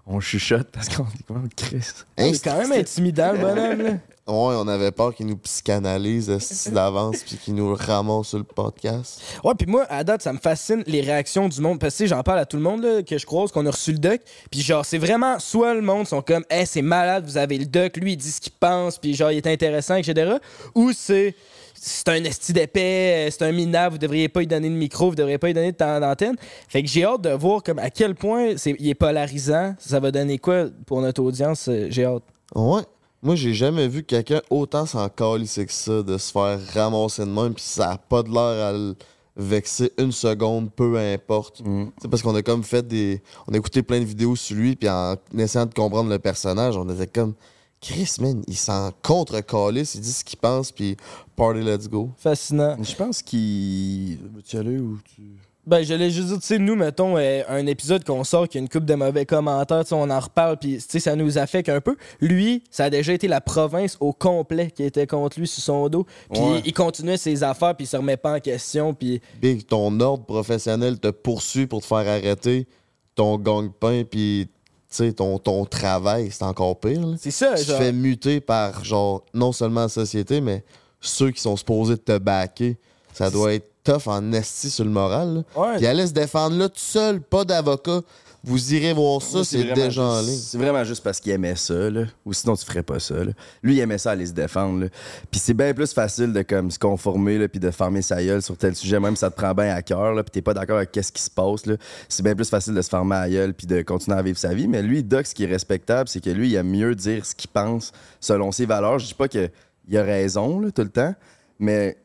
on 0.06 0.20
chuchote 0.20 0.68
parce 0.72 0.88
qu'on 0.88 1.04
est 1.04 1.22
comment 1.26 1.44
Chris. 1.56 1.86
C'est 2.18 2.42
quand 2.44 2.58
même 2.58 2.72
intimidant, 2.72 3.32
le 3.32 3.38
bonhomme, 3.38 3.82
là. 3.82 3.92
Ouais, 4.26 4.54
on 4.56 4.66
avait 4.68 4.90
peur 4.90 5.14
qu'il 5.14 5.26
nous 5.26 5.36
psychanalyse 5.36 6.30
esti, 6.30 6.70
d'avance 6.70 7.18
puis 7.26 7.36
qu'il 7.36 7.54
nous 7.54 7.74
ramasse 7.74 8.28
sur 8.28 8.38
le 8.38 8.44
podcast? 8.44 9.20
Ouais, 9.44 9.52
puis 9.54 9.66
moi, 9.66 9.84
à 9.90 10.02
date, 10.02 10.22
ça 10.22 10.32
me 10.32 10.38
fascine 10.38 10.82
les 10.86 11.02
réactions 11.02 11.46
du 11.46 11.60
monde. 11.60 11.78
Parce 11.78 11.92
que 11.92 11.98
tu 11.98 12.04
sais, 12.04 12.08
j'en 12.08 12.22
parle 12.22 12.38
à 12.38 12.46
tout 12.46 12.56
le 12.56 12.62
monde 12.62 12.82
là, 12.82 13.02
que 13.02 13.18
je 13.18 13.26
croise, 13.26 13.52
qu'on 13.52 13.66
a 13.66 13.70
reçu 13.70 13.92
le 13.92 13.98
doc. 13.98 14.22
Puis 14.50 14.62
genre, 14.62 14.86
c'est 14.86 14.96
vraiment 14.96 15.38
soit 15.38 15.74
le 15.74 15.82
monde 15.82 16.06
sont 16.06 16.22
comme, 16.22 16.42
hey, 16.48 16.66
c'est 16.66 16.80
malade, 16.80 17.26
vous 17.26 17.36
avez 17.36 17.58
le 17.58 17.66
doc, 17.66 17.98
lui, 17.98 18.12
il 18.12 18.16
dit 18.16 18.30
ce 18.30 18.40
qu'il 18.40 18.52
pense, 18.52 18.96
puis 18.96 19.14
genre, 19.14 19.30
il 19.30 19.36
est 19.36 19.46
intéressant, 19.46 19.96
etc. 19.96 20.36
Ou 20.74 20.92
c'est. 20.92 21.34
C'est 21.76 22.08
un 22.08 22.24
esti 22.24 22.54
d'épais, 22.54 23.26
euh, 23.26 23.30
c'est 23.30 23.42
un 23.42 23.52
minable, 23.52 23.96
vous 23.96 23.98
devriez 23.98 24.30
pas 24.30 24.40
lui 24.40 24.46
donner 24.46 24.70
de 24.70 24.74
micro, 24.74 25.10
vous 25.10 25.16
devriez 25.16 25.36
pas 25.36 25.48
lui 25.48 25.54
donner 25.54 25.72
de 25.72 25.76
temps 25.76 26.00
d'antenne. 26.00 26.36
Fait 26.66 26.82
que 26.82 26.88
j'ai 26.88 27.04
hâte 27.04 27.20
de 27.20 27.28
voir 27.28 27.62
comme 27.62 27.78
à 27.78 27.90
quel 27.90 28.14
point 28.14 28.54
il 28.64 28.88
est 28.88 28.94
polarisant. 28.94 29.74
Ça 29.78 30.00
va 30.00 30.10
donner 30.10 30.38
quoi 30.38 30.68
pour 30.86 31.02
notre 31.02 31.22
audience, 31.22 31.68
euh, 31.68 31.88
j'ai 31.90 32.06
hâte. 32.06 32.22
Ouais. 32.54 32.80
Moi, 33.24 33.36
j'ai 33.36 33.54
jamais 33.54 33.88
vu 33.88 34.04
quelqu'un 34.04 34.42
autant 34.50 34.84
s'en 34.84 35.08
calisser 35.08 35.64
que 35.64 35.72
ça, 35.72 36.02
de 36.02 36.18
se 36.18 36.30
faire 36.30 36.60
ramasser 36.74 37.24
de 37.24 37.30
même, 37.30 37.54
puis 37.54 37.64
ça 37.64 37.92
a 37.92 37.96
pas 37.96 38.22
de 38.22 38.28
l'air 38.28 38.66
à 38.66 38.72
le 38.74 38.94
vexer 39.34 39.90
une 39.96 40.12
seconde, 40.12 40.70
peu 40.70 40.98
importe. 40.98 41.62
C'est 42.02 42.08
parce 42.08 42.22
qu'on 42.22 42.34
a 42.34 42.42
comme 42.42 42.62
fait 42.62 42.86
des. 42.86 43.22
On 43.48 43.54
a 43.54 43.56
écouté 43.56 43.82
plein 43.82 43.98
de 43.98 44.04
vidéos 44.04 44.36
sur 44.36 44.56
lui, 44.56 44.76
puis 44.76 44.90
en 44.90 45.16
essayant 45.38 45.64
de 45.64 45.72
comprendre 45.72 46.10
le 46.10 46.18
personnage, 46.18 46.76
on 46.76 46.86
était 46.90 47.06
comme. 47.06 47.32
Chris, 47.80 48.16
man, 48.20 48.42
il 48.46 48.56
s'en 48.56 48.90
contre-calisse, 49.02 49.94
il 49.94 50.02
dit 50.02 50.12
ce 50.12 50.22
qu'il 50.24 50.38
pense, 50.38 50.70
puis 50.70 50.96
party, 51.34 51.60
let's 51.60 51.88
go. 51.88 52.10
Fascinant. 52.18 52.76
Je 52.82 52.94
pense 52.94 53.22
qu'il. 53.22 54.18
Veux-tu 54.34 54.58
aller 54.58 54.78
ou 54.78 54.98
tu. 55.14 55.22
Ben, 55.66 55.82
je 55.82 55.94
l'ai 55.94 56.10
juste 56.10 56.28
dit, 56.28 56.38
tu 56.38 56.46
sais, 56.46 56.58
nous, 56.58 56.76
mettons, 56.76 57.16
euh, 57.16 57.42
un 57.48 57.66
épisode 57.66 58.04
qu'on 58.04 58.22
sort 58.24 58.48
qui 58.48 58.58
a 58.58 58.60
une 58.60 58.68
coupe 58.68 58.84
de 58.84 58.94
mauvais 58.94 59.24
commentaires, 59.24 59.82
on 59.92 60.10
en 60.10 60.20
reparle, 60.20 60.58
puis, 60.58 60.78
ça 60.80 61.16
nous 61.16 61.38
affecte 61.38 61.68
un 61.70 61.80
peu. 61.80 61.96
Lui, 62.20 62.62
ça 62.70 62.84
a 62.84 62.90
déjà 62.90 63.12
été 63.14 63.28
la 63.28 63.40
province 63.40 63.96
au 64.00 64.12
complet 64.12 64.70
qui 64.70 64.82
était 64.82 65.06
contre 65.06 65.38
lui 65.40 65.46
sur 65.46 65.62
son 65.62 65.88
dos. 65.88 66.06
Puis, 66.32 66.40
Ouais. 66.42 66.62
il 66.66 66.72
continuait 66.74 67.16
ses 67.16 67.42
affaires, 67.42 67.74
puis 67.74 67.84
il 67.84 67.88
se 67.88 67.96
remet 67.96 68.16
pas 68.18 68.34
en 68.36 68.40
question, 68.40 68.92
puis... 68.92 69.20
Big, 69.40 69.66
ton 69.66 69.98
ordre 70.00 70.24
professionnel 70.24 70.98
te 71.00 71.08
poursuit 71.08 71.66
pour 71.66 71.80
te 71.80 71.86
faire 71.86 71.98
arrêter, 72.08 72.66
ton 73.14 73.38
gang-pain, 73.38 74.02
puis 74.04 74.48
tu 74.90 74.96
sais, 74.96 75.12
ton, 75.12 75.38
ton 75.38 75.64
travail, 75.64 76.28
c'est 76.30 76.44
encore 76.44 76.78
pire. 76.78 77.00
C'est 77.18 77.30
ça, 77.30 77.54
tu 77.56 77.64
te 77.64 77.70
genre. 77.70 77.78
fais 77.78 77.92
muter 77.92 78.40
par, 78.40 78.84
genre, 78.84 79.24
non 79.32 79.50
seulement 79.52 79.80
la 79.82 79.88
société, 79.88 80.40
mais 80.40 80.62
ceux 81.00 81.30
qui 81.30 81.40
sont 81.40 81.56
supposés 81.56 81.96
te 81.98 82.16
backer. 82.18 82.76
Ça 83.12 83.30
doit 83.30 83.54
être 83.54 83.68
tough 83.84 84.06
en 84.06 84.32
esti 84.32 84.70
sur 84.70 84.84
le 84.84 84.90
moral. 84.90 85.34
là. 85.56 85.62
Ouais. 85.62 85.76
Puis 85.76 85.86
allait 85.86 86.06
se 86.06 86.12
défendre 86.12 86.56
là 86.56 86.68
tout 86.68 86.74
seul, 86.78 87.20
pas 87.20 87.44
d'avocat, 87.44 88.00
Vous 88.46 88.74
irez 88.74 88.92
voir 88.92 89.22
ça, 89.22 89.42
c'est 89.42 89.72
déjà 89.72 90.02
en 90.02 90.18
juste- 90.18 90.28
ligne. 90.28 90.38
C'est 90.38 90.58
vraiment 90.58 90.84
juste 90.84 91.02
parce 91.02 91.18
qu'il 91.18 91.32
aimait 91.32 91.56
ça, 91.56 91.88
là. 91.88 92.02
Ou 92.26 92.34
sinon, 92.34 92.54
tu 92.56 92.66
ferais 92.66 92.82
pas 92.82 93.00
ça, 93.00 93.14
là. 93.24 93.32
Lui, 93.62 93.76
il 93.76 93.80
aimait 93.80 93.96
ça 93.96 94.10
aller 94.10 94.26
se 94.26 94.32
défendre, 94.34 94.80
là. 94.82 94.86
Puis 95.30 95.40
c'est 95.40 95.54
bien 95.54 95.72
plus 95.72 95.90
facile 95.94 96.30
de 96.30 96.42
comme, 96.42 96.70
se 96.70 96.78
conformer, 96.78 97.38
là, 97.38 97.48
puis 97.48 97.58
de 97.58 97.70
fermer 97.70 98.02
sa 98.02 98.22
gueule 98.22 98.42
sur 98.42 98.54
tel 98.58 98.76
sujet, 98.76 99.00
même 99.00 99.16
si 99.16 99.20
ça 99.20 99.30
te 99.30 99.36
prend 99.36 99.54
bien 99.54 99.74
à 99.74 99.80
cœur, 99.80 100.12
là, 100.12 100.22
puis 100.22 100.30
t'es 100.30 100.42
pas 100.42 100.52
d'accord 100.52 100.76
avec 100.76 100.92
qu'est-ce 100.92 101.10
qui 101.10 101.22
se 101.22 101.30
passe, 101.30 101.64
là. 101.64 101.76
C'est 102.06 102.22
bien 102.22 102.34
plus 102.34 102.50
facile 102.50 102.74
de 102.74 102.82
se 102.82 102.90
fermer 102.90 103.16
à 103.16 103.30
gueule, 103.30 103.54
puis 103.54 103.66
de 103.66 103.80
continuer 103.80 104.18
à 104.18 104.22
vivre 104.22 104.36
sa 104.38 104.52
vie. 104.52 104.68
Mais 104.68 104.82
lui, 104.82 105.02
Doc, 105.02 105.26
ce 105.26 105.34
qui 105.34 105.44
est 105.44 105.50
respectable, 105.50 106.10
c'est 106.10 106.20
que 106.22 106.28
lui, 106.28 106.50
il 106.50 106.54
aime 106.56 106.68
mieux 106.68 106.94
dire 106.94 107.24
ce 107.24 107.34
qu'il 107.34 107.48
pense 107.48 107.92
selon 108.20 108.52
ses 108.52 108.66
valeurs. 108.66 108.98
Je 108.98 109.06
dis 109.06 109.14
pas 109.14 109.26
qu'il 109.28 109.48
a 109.94 110.02
raison, 110.02 110.60
là, 110.60 110.70
tout 110.70 110.82
le 110.82 110.90
temps, 110.90 111.14
mais 111.58 111.96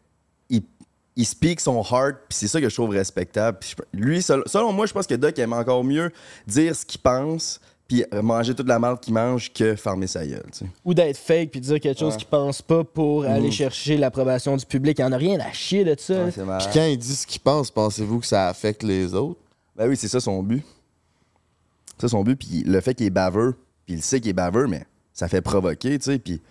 il 1.20 1.26
speak 1.26 1.60
son 1.60 1.82
heart, 1.84 2.16
puis 2.30 2.38
c'est 2.38 2.48
ça 2.48 2.62
que 2.62 2.70
je 2.70 2.74
trouve 2.76 2.92
respectable. 2.92 3.58
Je- 3.62 3.76
lui, 3.94 4.22
sel- 4.22 4.44
selon 4.46 4.72
moi, 4.72 4.86
je 4.86 4.94
pense 4.94 5.06
que 5.06 5.16
Doc 5.16 5.38
aime 5.38 5.54
encore 5.54 5.84
mieux 5.84 6.12
dire 6.48 6.76
ce 6.76 6.86
qu'il 6.86 7.02
pense, 7.02 7.60
puis 7.88 8.06
manger 8.22 8.54
toute 8.56 8.68
la 8.68 8.78
merde 8.80 9.00
qu'il 9.00 9.14
mange 9.14 9.52
que 9.52 9.76
fermer 9.76 10.06
sa 10.08 10.26
gueule. 10.26 10.46
tu 10.52 10.60
sais. 10.60 10.66
Ou 10.86 10.94
d'être 10.94 11.18
fake 11.18 11.50
puis 11.52 11.60
dire 11.60 11.80
quelque 11.80 12.00
chose 12.00 12.14
Ouais. 12.14 12.20
qu'il 12.20 12.28
pense 12.28 12.62
pas 12.62 12.84
pour 12.84 13.26
aller 13.26 13.50
chercher 13.52 13.98
l'approbation 13.98 14.56
du 14.56 14.66
public. 14.66 15.00
Il 15.00 15.04
en 15.06 15.12
a 15.12 15.18
rien 15.18 15.40
à 15.40 15.52
chier 15.52 15.84
de 15.84 15.96
ça. 16.00 16.24
Ouais. 16.26 16.32
Puis 16.32 16.68
quand 16.74 16.86
il 16.86 16.98
dit 16.98 17.16
ce 17.16 17.26
qu'il 17.28 17.42
pense, 17.42 17.72
pensez-vous 17.72 18.20
que 18.20 18.28
ça 18.28 18.48
affecte 18.48 18.84
les 18.84 19.14
autres? 19.14 19.40
Ben 19.76 19.90
oui, 19.90 19.98
c'est 19.98 20.08
ça 20.08 20.20
son 20.20 20.42
but. 20.44 20.64
C'est 21.96 22.02
ça 22.02 22.08
son 22.10 22.24
but, 22.24 22.36
puis 22.38 22.64
le 22.66 22.80
fait 22.80 22.94
qu'il 22.94 23.08
est 23.08 23.10
baveux, 23.12 23.56
puis 23.86 23.96
il 23.96 24.02
sait 24.04 24.20
qu'il 24.22 24.30
est 24.30 24.34
baveux, 24.34 24.68
mais 24.68 24.86
ça 25.14 25.28
fait 25.28 25.42
provoquer, 25.42 25.98
tu 26.00 26.06
sais, 26.12 26.20
puis 26.20 26.42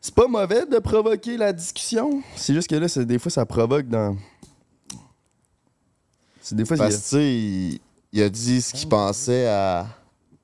c'est 0.00 0.14
pas 0.14 0.26
mauvais 0.28 0.66
de 0.66 0.78
provoquer 0.78 1.36
la 1.36 1.52
discussion. 1.52 2.22
C'est 2.36 2.54
juste 2.54 2.68
que 2.70 2.76
là, 2.76 2.88
c'est- 2.88 3.04
des 3.04 3.18
fois, 3.18 3.30
ça 3.30 3.44
provoque 3.46 3.86
dans... 3.88 4.16
C'est 6.40 6.54
des 6.54 6.64
fois, 6.64 6.76
Parce 6.76 6.96
que, 6.96 6.96
il- 6.96 7.00
tu 7.02 7.08
sais, 7.08 7.34
il, 7.34 7.80
il 8.12 8.22
a 8.22 8.28
dit 8.28 8.62
ce 8.62 8.72
qu'il 8.72 8.88
pensait 8.88 9.46
à, 9.46 9.86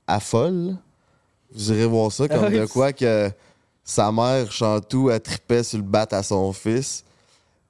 à 0.07 0.21
folle. 0.21 0.77
Vous 1.55 1.73
irez 1.73 1.87
voir 1.87 2.13
ça 2.13 2.29
comme 2.29 2.45
Ah 2.45 2.51
de 2.51 2.67
quoi 2.67 2.93
que 2.93 3.31
sa 3.83 4.13
mère, 4.13 4.51
Chantou, 4.53 5.11
elle 5.11 5.21
tripait 5.21 5.63
sur 5.63 5.79
le 5.79 5.85
bat 5.85 6.07
à 6.11 6.23
son 6.23 6.53
fils. 6.53 7.05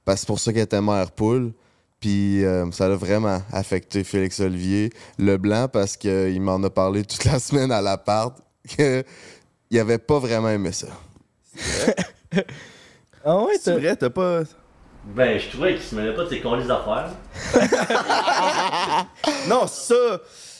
Parce 0.03 0.17
que 0.17 0.19
c'est 0.21 0.27
pour 0.27 0.39
ça 0.39 0.51
qu'elle 0.51 0.63
était 0.63 0.81
mère 0.81 1.11
poule. 1.11 1.53
Puis 1.99 2.43
euh, 2.45 2.69
ça 2.71 2.85
a 2.85 2.95
vraiment 2.95 3.41
affecté 3.51 4.03
Félix 4.03 4.39
Olivier 4.39 4.91
Leblanc 5.17 5.67
parce 5.67 5.97
qu'il 5.97 6.39
m'en 6.41 6.61
a 6.63 6.69
parlé 6.69 7.03
toute 7.03 7.23
la 7.25 7.39
semaine 7.39 7.71
à 7.71 7.81
l'appart. 7.81 8.37
qu'il 8.67 9.79
avait 9.79 9.97
pas 9.97 10.19
vraiment 10.19 10.49
aimé 10.49 10.71
ça. 10.73 10.87
Ah 13.25 13.37
ouais, 13.43 13.53
c'est 13.59 13.71
t'as- 13.73 13.77
vrai, 13.79 13.95
t'as 13.95 14.09
pas... 14.09 14.41
Ben, 15.15 15.39
je 15.39 15.49
trouvais 15.49 15.75
qu'il 15.75 15.83
se 15.83 15.95
mêlait 15.95 16.13
pas 16.13 16.25
de 16.25 16.29
ses 16.29 16.41
colis 16.41 16.67
d'affaires. 16.67 17.09
Non, 19.47 19.65
ça, 19.67 19.95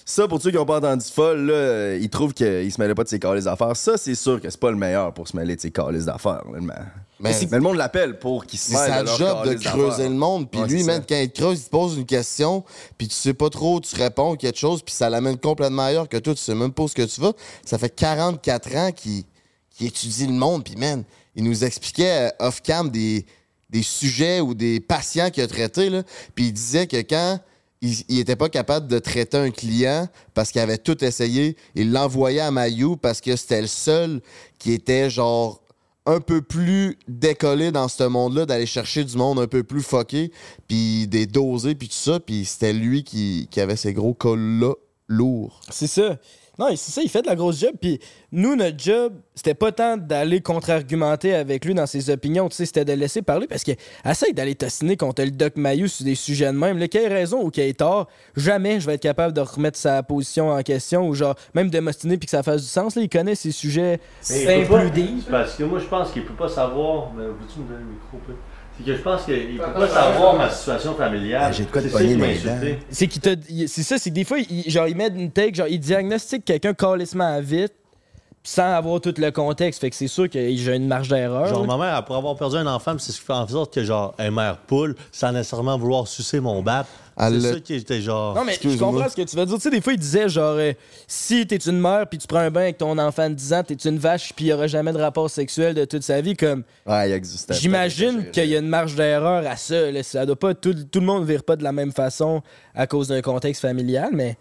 ça 0.05 0.27
pour 0.27 0.41
ceux 0.41 0.51
qui 0.51 0.55
n'ont 0.57 0.65
pas 0.65 0.77
entendu 0.77 1.05
folle, 1.13 1.47
là, 1.47 1.53
euh, 1.53 1.99
ils 2.01 2.09
trouvent 2.09 2.33
qu'il 2.33 2.71
se 2.71 2.79
mêlait 2.79 2.95
pas 2.95 3.03
de 3.03 3.09
ses 3.09 3.19
calices 3.19 3.43
d'affaires. 3.45 3.75
Ça, 3.75 3.97
c'est 3.97 4.15
sûr 4.15 4.39
que 4.41 4.49
c'est 4.49 4.59
pas 4.59 4.71
le 4.71 4.77
meilleur 4.77 5.13
pour 5.13 5.27
se 5.27 5.35
mêler 5.35 5.55
de 5.57 5.61
ses 5.61 5.71
calices 5.71 6.05
d'affaires. 6.05 6.43
là, 6.51 6.59
Mais, 6.61 6.73
Mais 7.19 7.31
mais 7.51 7.57
le 7.57 7.63
monde 7.63 7.75
l'appelle 7.77 8.17
pour 8.19 8.45
qu'il 8.45 8.57
se 8.59 8.71
C'est 8.71 8.77
mêle 8.77 8.89
sa 8.89 9.01
de 9.01 9.07
leur 9.07 9.17
job 9.17 9.37
de 9.49 9.53
creuser 9.55 9.87
d'affaires. 9.89 10.09
le 10.09 10.15
monde. 10.15 10.49
Puis 10.49 10.61
Ouais, 10.61 10.67
lui, 10.67 10.79
c'est 10.81 10.87
man, 10.87 11.01
ça. 11.01 11.05
quand 11.09 11.15
il 11.21 11.29
te 11.29 11.41
creuse, 11.41 11.59
il 11.59 11.65
te 11.65 11.69
pose 11.69 11.97
une 11.97 12.05
question, 12.05 12.63
puis 12.97 13.07
tu 13.09 13.15
sais 13.15 13.33
pas 13.33 13.49
trop, 13.49 13.81
tu 13.81 13.95
réponds 13.97 14.35
quelque 14.37 14.57
chose, 14.57 14.81
puis 14.81 14.93
ça 14.93 15.09
l'amène 15.09 15.37
complètement 15.37 15.83
ailleurs 15.83 16.07
que 16.07 16.17
toi, 16.17 16.33
tu 16.33 16.41
sais 16.41 16.55
même 16.55 16.71
pas 16.71 16.83
où 16.83 16.87
ce 16.87 16.95
que 16.95 17.03
tu 17.03 17.19
vas. 17.19 17.33
Ça 17.65 17.77
fait 17.77 17.89
44 17.93 18.75
ans 18.77 18.91
qu'il 18.93 19.23
qu'il 19.77 19.87
étudie 19.87 20.27
le 20.27 20.33
monde, 20.33 20.63
puis 20.63 20.75
man, 20.75 21.03
il 21.35 21.43
nous 21.43 21.63
expliquait 21.63 22.27
euh, 22.27 22.47
off-cam 22.47 22.89
des, 22.89 23.25
sujets 23.81 24.39
ou 24.41 24.53
des 24.53 24.79
patients 24.79 25.29
qu'il 25.29 25.43
a 25.43 25.47
traités. 25.47 25.89
Puis 26.33 26.47
il 26.47 26.53
disait 26.53 26.87
que 26.87 26.97
quand 26.97 27.39
il, 27.81 27.95
il 28.09 28.19
était 28.19 28.35
pas 28.35 28.49
capable 28.49 28.87
de 28.87 28.97
traiter 28.97 29.37
un 29.37 29.51
client 29.51 30.07
parce 30.33 30.51
qu'il 30.51 30.61
avait 30.61 30.79
tout 30.79 31.03
essayé, 31.03 31.55
il 31.75 31.91
l'envoyait 31.91 32.39
à 32.39 32.49
Mayou 32.49 32.97
parce 32.97 33.21
que 33.21 33.35
c'était 33.35 33.61
le 33.61 33.67
seul 33.67 34.21
qui 34.57 34.73
était 34.73 35.09
genre 35.09 35.61
un 36.07 36.21
peu 36.21 36.41
plus 36.41 36.97
décollé 37.07 37.71
dans 37.71 37.89
ce 37.89 38.05
monde-là, 38.05 38.45
d'aller 38.45 38.65
chercher 38.65 39.03
du 39.03 39.17
monde 39.17 39.39
un 39.39 39.47
peu 39.47 39.63
plus 39.63 39.83
fucké, 39.83 40.31
puis 40.67 41.05
des 41.05 41.25
dosés, 41.27 41.75
puis 41.75 41.89
tout 41.89 41.95
ça, 41.95 42.21
puis 42.21 42.45
c'était 42.45 42.71
lui 42.71 43.03
qui, 43.03 43.49
qui 43.51 43.59
avait 43.59 43.75
ces 43.75 43.93
gros 43.93 44.13
cols-là 44.13 44.73
lourds. 45.09 45.59
C'est 45.69 45.87
ça. 45.87 46.17
Non, 46.59 46.67
c'est 46.71 46.91
ça, 46.91 47.01
il 47.01 47.09
fait 47.09 47.21
de 47.21 47.27
la 47.27 47.35
grosse 47.35 47.59
job. 47.59 47.71
Puis 47.79 47.99
nous, 48.31 48.55
notre 48.55 48.79
job, 48.79 49.13
c'était 49.35 49.53
pas 49.53 49.71
tant 49.71 49.97
d'aller 49.97 50.41
contre-argumenter 50.41 51.35
avec 51.35 51.65
lui 51.65 51.73
dans 51.73 51.85
ses 51.85 52.09
opinions, 52.09 52.49
tu 52.49 52.55
sais, 52.55 52.65
c'était 52.65 52.85
de 52.85 52.93
laisser 52.93 53.21
parler 53.21 53.47
parce 53.47 53.63
que 53.63 53.71
essaye 54.03 54.33
d'aller 54.33 54.55
tassiner 54.55 54.97
contre 54.97 55.23
le 55.23 55.31
Doc 55.31 55.55
Mayou 55.55 55.87
sur 55.87 56.05
des 56.05 56.15
sujets 56.15 56.47
de 56.47 56.57
même. 56.57 56.77
Là, 56.77 56.87
qu'il 56.87 57.01
ait 57.01 57.07
raison 57.07 57.43
ou 57.43 57.51
qu'il 57.51 57.63
ait 57.63 57.73
tort, 57.73 58.07
jamais 58.35 58.79
je 58.79 58.87
vais 58.87 58.95
être 58.95 59.01
capable 59.01 59.33
de 59.33 59.41
remettre 59.41 59.77
sa 59.77 60.01
position 60.03 60.49
en 60.49 60.61
question 60.63 61.07
ou 61.07 61.13
genre, 61.13 61.35
même 61.53 61.69
de 61.69 61.79
m'ostiner 61.79 62.17
puis 62.17 62.25
que 62.25 62.31
ça 62.31 62.43
fasse 62.43 62.61
du 62.61 62.67
sens. 62.67 62.95
Là, 62.95 63.03
il 63.03 63.09
connaît 63.09 63.35
ces 63.35 63.51
sujets 63.51 63.99
deep. 64.89 65.29
Parce 65.29 65.55
que 65.55 65.63
moi, 65.63 65.79
je 65.79 65.85
pense 65.85 66.11
qu'il 66.11 66.25
peut 66.25 66.33
pas 66.33 66.49
savoir. 66.49 67.11
Mais 67.15 67.25
veux-tu 67.25 67.59
me 67.59 67.67
donner 67.67 67.79
le 67.79 67.91
micro, 67.91 68.17
peu? 68.25 68.33
C'est 68.77 68.85
que 68.85 68.95
je 68.95 69.01
pense 69.01 69.25
qu'il 69.25 69.57
peut 69.57 69.63
pas 69.73 69.87
savoir 69.87 70.35
ma 70.35 70.49
situation 70.49 70.93
familiale. 70.93 71.53
J'ai 71.53 71.65
de 71.65 71.71
quoi 71.71 71.81
te 71.81 71.87
C'est 71.87 71.93
pogner 71.93 72.15
les 72.15 73.07
qu'il 73.07 73.67
C'est 73.67 73.83
ça, 73.83 73.97
c'est 73.97 74.09
que 74.09 74.15
des 74.15 74.23
fois, 74.23 74.37
il, 74.39 74.69
genre, 74.69 74.87
il 74.87 74.95
met 74.95 75.07
une 75.07 75.31
take, 75.31 75.55
genre, 75.55 75.67
il 75.67 75.79
diagnostique 75.79 76.45
quelqu'un 76.45 76.73
calissement 76.73 77.39
vite 77.41 77.73
sans 78.43 78.75
avoir 78.75 79.01
tout 79.01 79.13
le 79.17 79.29
contexte. 79.31 79.81
Fait 79.81 79.89
que 79.89 79.95
c'est 79.95 80.07
sûr 80.07 80.29
que 80.29 80.39
j'ai 80.39 80.75
une 80.75 80.87
marge 80.87 81.09
d'erreur. 81.09 81.47
Genre, 81.47 81.61
là. 81.61 81.77
ma 81.77 81.85
mère, 81.85 81.95
après 81.95 82.15
avoir 82.15 82.35
perdu 82.37 82.55
un 82.55 82.67
enfant, 82.67 82.95
c'est 82.97 83.11
ce 83.11 83.19
qui 83.19 83.25
fait 83.25 83.33
en 83.33 83.47
sorte 83.47 83.73
que, 83.73 83.83
genre, 83.83 84.13
elle 84.17 84.31
mère 84.31 84.57
poule, 84.57 84.95
sans 85.11 85.31
nécessairement 85.33 85.77
vouloir 85.77 86.07
sucer 86.07 86.39
mon 86.39 86.61
bat. 86.61 86.85
C'est 87.19 87.39
ça 87.41 87.59
qui 87.59 87.73
était 87.73 87.99
genre. 88.01 88.35
Non, 88.35 88.43
mais 88.45 88.57
je 88.61 88.77
comprends 88.77 89.09
ce 89.09 89.15
que 89.15 89.23
tu 89.23 89.35
veux 89.35 89.45
dire. 89.45 89.55
Tu 89.55 89.61
sais, 89.61 89.69
des 89.71 89.81
fois, 89.81 89.93
il 89.93 89.99
disait 89.99 90.29
genre, 90.29 90.55
euh, 90.57 90.73
si 91.07 91.47
t'es 91.47 91.55
une 91.57 91.79
mère 91.79 92.05
puis 92.07 92.19
tu 92.19 92.27
prends 92.27 92.39
un 92.39 92.51
bain 92.51 92.61
avec 92.61 92.77
ton 92.77 92.97
enfant 92.99 93.29
de 93.29 93.33
10 93.33 93.53
ans, 93.53 93.63
t'es 93.63 93.73
une 93.73 93.97
vache 93.97 94.33
puis 94.35 94.45
il 94.45 94.47
y 94.49 94.53
aura 94.53 94.67
jamais 94.67 94.93
de 94.93 94.99
rapport 94.99 95.29
sexuel 95.29 95.73
de 95.73 95.85
toute 95.85 96.03
sa 96.03 96.21
vie. 96.21 96.35
Comme, 96.35 96.63
Ouais, 96.85 97.09
il 97.09 97.13
existe. 97.13 97.51
j'imagine 97.53 98.29
qu'il 98.31 98.45
y 98.45 98.55
a 98.55 98.59
une 98.59 98.67
marge 98.67 98.95
d'erreur 98.95 99.45
à 99.47 99.57
ça. 99.57 99.89
Là. 99.91 100.03
Ça 100.03 100.25
doit 100.25 100.35
pas, 100.35 100.53
tout, 100.53 100.73
tout 100.73 100.99
le 100.99 101.05
monde 101.05 101.23
ne 101.23 101.27
vire 101.27 101.43
pas 101.43 101.55
de 101.55 101.63
la 101.63 101.71
même 101.71 101.91
façon 101.91 102.43
à 102.75 102.85
cause 102.85 103.07
d'un 103.07 103.21
contexte 103.21 103.61
familial, 103.63 104.09
mais. 104.13 104.37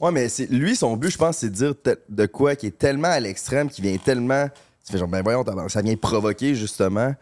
Ouais, 0.00 0.12
mais 0.12 0.28
lui, 0.50 0.76
son 0.76 0.96
but, 0.96 1.10
je 1.10 1.18
pense, 1.18 1.38
c'est 1.38 1.50
de 1.50 1.54
dire 1.54 1.74
de 2.08 2.26
quoi 2.26 2.54
qui 2.54 2.66
est 2.66 2.78
tellement 2.78 3.08
à 3.08 3.18
l'extrême, 3.18 3.68
qui 3.68 3.82
vient 3.82 3.96
tellement. 3.96 4.46
Tu 4.86 4.92
fais 4.92 4.98
genre, 4.98 5.08
ben 5.08 5.22
voyons, 5.22 5.44
ça 5.68 5.82
vient 5.82 5.96
provoquer, 5.96 6.54
justement, 6.54 7.14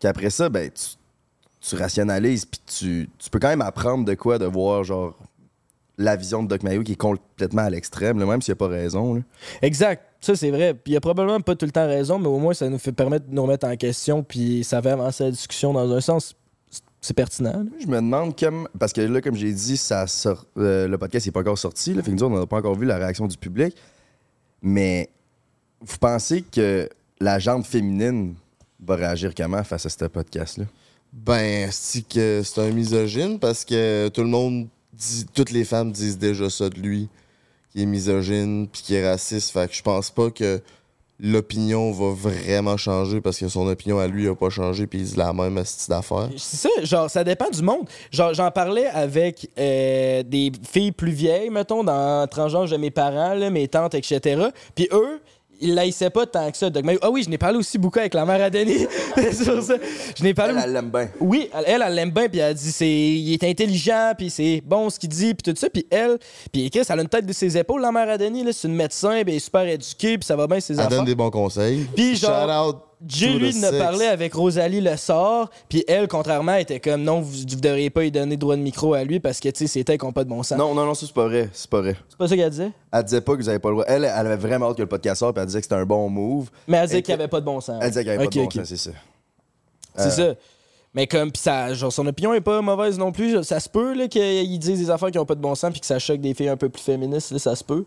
qu'après 0.00 0.30
ça, 0.30 0.48
ben, 0.48 0.68
tu, 0.70 0.95
tu 1.68 1.74
rationalises, 1.76 2.44
puis 2.44 2.60
tu, 2.66 3.08
tu 3.18 3.30
peux 3.30 3.38
quand 3.38 3.48
même 3.48 3.62
apprendre 3.62 4.04
de 4.04 4.14
quoi 4.14 4.38
de 4.38 4.44
voir, 4.46 4.84
genre, 4.84 5.16
la 5.98 6.14
vision 6.16 6.42
de 6.42 6.48
Doc 6.48 6.62
Mayo 6.62 6.82
qui 6.82 6.92
est 6.92 6.96
complètement 6.96 7.62
à 7.62 7.70
l'extrême, 7.70 8.18
même 8.22 8.42
s'il 8.42 8.52
a 8.52 8.56
pas 8.56 8.68
raison. 8.68 9.14
là. 9.14 9.20
Exact. 9.62 10.02
Ça, 10.20 10.36
c'est 10.36 10.50
vrai. 10.50 10.74
Puis 10.74 10.92
il 10.92 10.96
a 10.96 11.00
probablement 11.00 11.40
pas 11.40 11.54
tout 11.56 11.64
le 11.66 11.72
temps 11.72 11.86
raison, 11.86 12.18
mais 12.18 12.26
au 12.28 12.38
moins, 12.38 12.52
ça 12.54 12.68
nous 12.68 12.78
fait 12.78 12.92
permettre 12.92 13.26
de 13.28 13.34
nous 13.34 13.42
remettre 13.42 13.66
en 13.66 13.76
question 13.76 14.22
puis 14.22 14.62
ça 14.64 14.82
fait 14.82 14.90
avancer 14.90 15.24
la 15.24 15.30
discussion 15.30 15.72
dans 15.72 15.90
un 15.92 16.00
sens. 16.00 16.34
C'est- 16.70 16.82
C'est 17.00 17.14
pertinent. 17.14 17.52
là. 17.52 17.70
Je 17.80 17.86
me 17.86 17.96
demande, 17.96 18.38
comme, 18.38 18.68
parce 18.78 18.92
que 18.92 19.00
là, 19.00 19.20
comme 19.20 19.36
j'ai 19.36 19.52
dit, 19.52 19.76
ça 19.76 20.06
sort, 20.06 20.44
euh, 20.58 20.86
le 20.88 20.98
podcast 20.98 21.24
n'est 21.26 21.32
pas 21.32 21.40
encore 21.40 21.58
sorti, 21.58 21.94
là, 21.94 22.02
fait 22.02 22.10
que 22.10 22.16
nous, 22.16 22.24
on 22.24 22.38
n'a 22.38 22.46
pas 22.46 22.58
encore 22.58 22.74
vu 22.76 22.84
la 22.86 22.96
réaction 22.98 23.26
du 23.26 23.36
public, 23.38 23.74
mais 24.62 25.08
vous 25.80 25.98
pensez 25.98 26.42
que 26.42 26.88
la 27.20 27.38
jambe 27.38 27.64
féminine 27.64 28.34
va 28.84 28.96
réagir 28.96 29.34
comment 29.34 29.62
face 29.64 29.86
à 29.86 29.88
ce 29.88 30.04
podcast-là? 30.06 30.64
Ben, 31.16 31.70
c'est 31.72 32.06
que 32.06 32.42
c'est 32.44 32.60
un 32.60 32.70
misogyne 32.70 33.38
parce 33.38 33.64
que 33.64 34.08
tout 34.08 34.20
le 34.20 34.28
monde 34.28 34.68
dit, 34.92 35.24
toutes 35.32 35.50
les 35.50 35.64
femmes 35.64 35.90
disent 35.90 36.18
déjà 36.18 36.50
ça 36.50 36.68
de 36.68 36.78
lui, 36.78 37.08
qu'il 37.72 37.80
est 37.80 37.86
misogyne 37.86 38.68
puis 38.70 38.82
qu'il 38.82 38.96
est 38.96 39.08
raciste. 39.08 39.50
Fait 39.50 39.66
que 39.66 39.74
je 39.74 39.82
pense 39.82 40.10
pas 40.10 40.30
que 40.30 40.60
l'opinion 41.18 41.90
va 41.92 42.12
vraiment 42.12 42.76
changer 42.76 43.22
parce 43.22 43.38
que 43.38 43.48
son 43.48 43.66
opinion 43.66 43.98
à 43.98 44.06
lui 44.06 44.28
a 44.28 44.34
pas 44.34 44.50
changé 44.50 44.86
puis 44.86 44.98
il 44.98 45.04
dit 45.06 45.16
la 45.16 45.32
même 45.32 45.64
style 45.64 45.88
d'affaires. 45.88 46.28
C'est 46.36 46.68
ça, 46.68 46.84
genre, 46.84 47.10
ça 47.10 47.24
dépend 47.24 47.48
du 47.48 47.62
monde. 47.62 47.88
Genre, 48.10 48.34
j'en 48.34 48.50
parlais 48.50 48.86
avec 48.86 49.48
euh, 49.58 50.22
des 50.22 50.52
filles 50.70 50.92
plus 50.92 51.12
vieilles, 51.12 51.48
mettons, 51.48 51.82
dans 51.82 52.26
transgenre 52.28 52.68
de 52.68 52.76
mes 52.76 52.90
parents, 52.90 53.32
là, 53.32 53.48
mes 53.48 53.68
tantes, 53.68 53.94
etc. 53.94 54.48
Puis 54.74 54.88
eux, 54.92 55.20
ils 55.60 55.74
laissaient 55.74 56.10
pas 56.10 56.26
tant 56.26 56.50
que 56.50 56.56
ça. 56.56 56.70
Doc. 56.70 56.84
Ah 57.02 57.10
oui, 57.10 57.22
je 57.22 57.30
n'ai 57.30 57.38
parlé 57.38 57.58
aussi 57.58 57.78
beaucoup 57.78 57.98
avec 57.98 58.14
la 58.14 58.24
mère 58.24 58.42
à 58.42 58.50
Denis. 58.50 58.86
sur 59.32 59.62
ça. 59.62 59.74
Je 60.16 60.22
n'ai 60.22 60.34
parlé. 60.34 60.54
Elle, 60.56 60.62
elle 60.64 60.72
l'aime 60.72 60.90
bien. 60.90 61.08
Oui, 61.20 61.48
elle, 61.54 61.64
elle, 61.66 61.84
elle 61.86 61.94
l'aime 61.94 62.10
bien, 62.10 62.28
puis 62.28 62.38
elle 62.40 62.54
dit 62.54 62.72
c'est, 62.72 62.88
il 62.88 63.32
est 63.32 63.44
intelligent, 63.44 64.12
puis 64.16 64.30
c'est 64.30 64.62
bon 64.64 64.90
ce 64.90 64.98
qu'il 64.98 65.08
dit, 65.08 65.34
puis 65.34 65.52
tout 65.52 65.58
ça. 65.58 65.68
Puis 65.70 65.86
elle, 65.90 66.18
puis 66.52 66.70
Chris, 66.70 66.82
elle 66.88 66.98
a 66.98 67.02
une 67.02 67.08
tête 67.08 67.26
de 67.26 67.32
ses 67.32 67.56
épaules, 67.56 67.80
la 67.82 67.92
mère 67.92 68.08
à 68.08 68.18
Denis, 68.18 68.44
là, 68.44 68.52
c'est 68.52 68.68
une 68.68 68.74
médecin, 68.74 69.22
puis 69.22 69.32
elle 69.32 69.36
est 69.36 69.38
super 69.40 69.66
éduquée, 69.66 70.18
puis 70.18 70.26
ça 70.26 70.36
va 70.36 70.46
bien 70.46 70.60
ses 70.60 70.74
Elle 70.74 70.80
affaires. 70.80 70.98
donne 70.98 71.04
des 71.06 71.14
bons 71.14 71.30
conseils. 71.30 71.86
Puis 71.94 72.16
genre, 72.16 72.42
Shout 72.42 72.70
out 72.70 72.76
Jay, 73.06 73.28
lui, 73.34 73.48
ne 73.48 73.66
sex. 73.66 73.76
parlait 73.78 74.06
avec 74.06 74.32
Rosalie 74.34 74.80
Le 74.80 74.96
Sort, 74.96 75.50
puis 75.68 75.84
elle, 75.86 76.08
contrairement, 76.08 76.54
était 76.54 76.80
comme 76.80 77.02
non, 77.02 77.20
vous, 77.20 77.30
vous 77.48 77.56
devriez 77.60 77.90
pas 77.90 78.00
lui 78.02 78.10
donner 78.10 78.36
droit 78.38 78.56
de 78.56 78.62
micro 78.62 78.94
à 78.94 79.04
lui 79.04 79.20
parce 79.20 79.38
que, 79.38 79.48
tu 79.50 79.58
sais, 79.58 79.66
c'est 79.66 79.84
tech 79.84 79.98
qui 79.98 80.06
ont 80.06 80.12
pas 80.12 80.24
de 80.24 80.30
bon 80.30 80.42
sens. 80.42 80.56
Non, 80.58 80.74
non, 80.74 80.86
non, 80.86 80.94
ça, 80.94 81.04
c'est 81.06 81.12
pas 81.14 81.26
vrai. 81.26 81.50
C'est 81.52 81.68
pas 81.68 81.82
vrai. 81.82 81.96
C'est 82.08 82.16
pas 82.16 82.26
ça 82.28 82.36
qu'elle 82.36 82.48
disait? 82.50 82.70
Elle 82.92 83.04
disait 83.04 83.20
pas 83.20 83.32
que 83.36 83.38
vous 83.42 83.48
avez 83.50 83.58
pas 83.58 83.68
le 83.68 83.74
droit. 83.74 83.84
Elle, 83.86 84.04
elle 84.04 84.10
avait 84.10 84.36
vraiment 84.36 84.70
hâte 84.70 84.76
que 84.76 84.82
le 84.82 84.88
podcast 84.88 85.20
sorte, 85.20 85.34
puis 85.34 85.40
elle 85.42 85.46
disait 85.46 85.58
que 85.60 85.64
c'était 85.66 85.74
un 85.76 85.84
bon 85.84 86.08
move. 86.08 86.48
Mais 86.68 86.78
elle 86.78 86.86
disait 86.86 87.02
qu'il 87.02 87.12
y 87.12 87.16
que- 87.16 87.20
avait 87.22 87.28
pas 87.28 87.40
de 87.40 87.44
bon 87.44 87.60
sens. 87.60 87.78
Elle 87.82 87.88
disait 87.90 88.00
qu'il 88.00 88.12
y 88.12 88.14
avait 88.14 88.24
pas 88.24 88.30
de 88.30 88.36
bon 88.44 88.50
sens, 88.50 88.64
c'est 88.64 88.76
ça. 88.76 88.90
C'est 89.94 90.06
Euh, 90.22 90.32
ça. 90.34 90.38
Mais 90.94 91.06
comme, 91.06 91.30
pis 91.30 91.40
ça, 91.40 91.74
genre, 91.74 91.92
son 91.92 92.06
opinion 92.06 92.32
est 92.32 92.40
pas 92.40 92.62
mauvaise 92.62 92.98
non 92.98 93.12
plus. 93.12 93.44
Ça 93.44 93.60
se 93.60 93.68
peut, 93.68 93.92
là, 93.94 94.08
qu'il 94.08 94.58
dise 94.58 94.78
des 94.80 94.88
affaires 94.90 95.10
qui 95.10 95.18
ont 95.18 95.26
pas 95.26 95.34
de 95.34 95.40
bon 95.42 95.54
sens 95.54 95.70
puis 95.70 95.80
que 95.80 95.86
ça 95.86 95.98
choque 95.98 96.20
des 96.22 96.32
filles 96.32 96.48
un 96.48 96.56
peu 96.56 96.70
plus 96.70 96.80
féministes, 96.82 97.32
là, 97.32 97.38
ça 97.38 97.54
se 97.54 97.62
peut. 97.62 97.84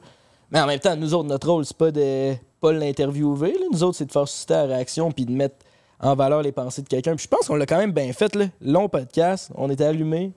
Mais 0.52 0.60
en 0.60 0.68
même 0.68 0.80
temps, 0.80 0.96
nous 0.96 1.14
autres, 1.14 1.30
notre 1.30 1.50
rôle, 1.50 1.66
c'est 1.66 1.78
pas 1.78 1.92
de 1.92 2.36
pas 2.60 2.74
l'interviewer. 2.74 3.56
Nous 3.72 3.84
autres, 3.84 3.98
c'est 3.98 4.06
de 4.06 4.12
faire 4.12 4.28
susciter 4.28 4.54
la 4.54 4.66
réaction 4.66 5.12
puis 5.12 5.26
de 5.26 5.32
mettre 5.32 5.56
en 6.00 6.16
valeur 6.16 6.42
les 6.42 6.52
pensées 6.52 6.82
de 6.82 6.88
quelqu'un. 6.88 7.16
Puis 7.16 7.24
je 7.24 7.30
pense 7.30 7.48
qu'on 7.48 7.56
l'a 7.56 7.66
quand 7.66 7.78
même 7.78 7.92
bien 7.92 8.12
fait, 8.14 8.36
là. 8.36 8.46
Long 8.62 8.90
podcast, 8.90 9.52
on 9.56 9.70
était 9.70 9.86
allumés. 9.86 10.34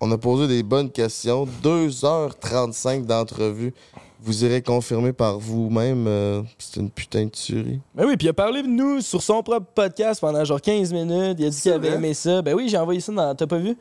On 0.00 0.10
a 0.10 0.18
posé 0.18 0.48
des 0.48 0.62
bonnes 0.62 0.90
questions. 0.90 1.46
2h35 1.62 3.04
d'entrevue. 3.04 3.74
Vous 4.22 4.44
irez 4.44 4.60
confirmer 4.60 5.12
par 5.14 5.38
vous-même. 5.38 6.06
euh, 6.06 6.42
c'est 6.58 6.78
une 6.78 6.90
putain 6.90 7.24
de 7.24 7.30
tuerie. 7.30 7.80
Ben 7.94 8.04
oui, 8.06 8.16
puis 8.18 8.26
il 8.26 8.30
a 8.30 8.34
parlé 8.34 8.62
de 8.62 8.66
nous 8.68 9.00
sur 9.00 9.22
son 9.22 9.42
propre 9.42 9.66
podcast 9.74 10.20
pendant 10.20 10.44
genre 10.44 10.60
15 10.60 10.92
minutes. 10.92 11.36
Il 11.38 11.46
a 11.46 11.50
dit 11.50 11.60
qu'il 11.60 11.72
avait 11.72 11.88
aimé 11.92 12.12
ça. 12.12 12.42
Ben 12.42 12.54
oui, 12.54 12.68
j'ai 12.68 12.76
envoyé 12.76 13.00
ça 13.00 13.12
dans. 13.12 13.34
T'as 13.34 13.46
pas 13.46 13.56
vu? 13.58 13.76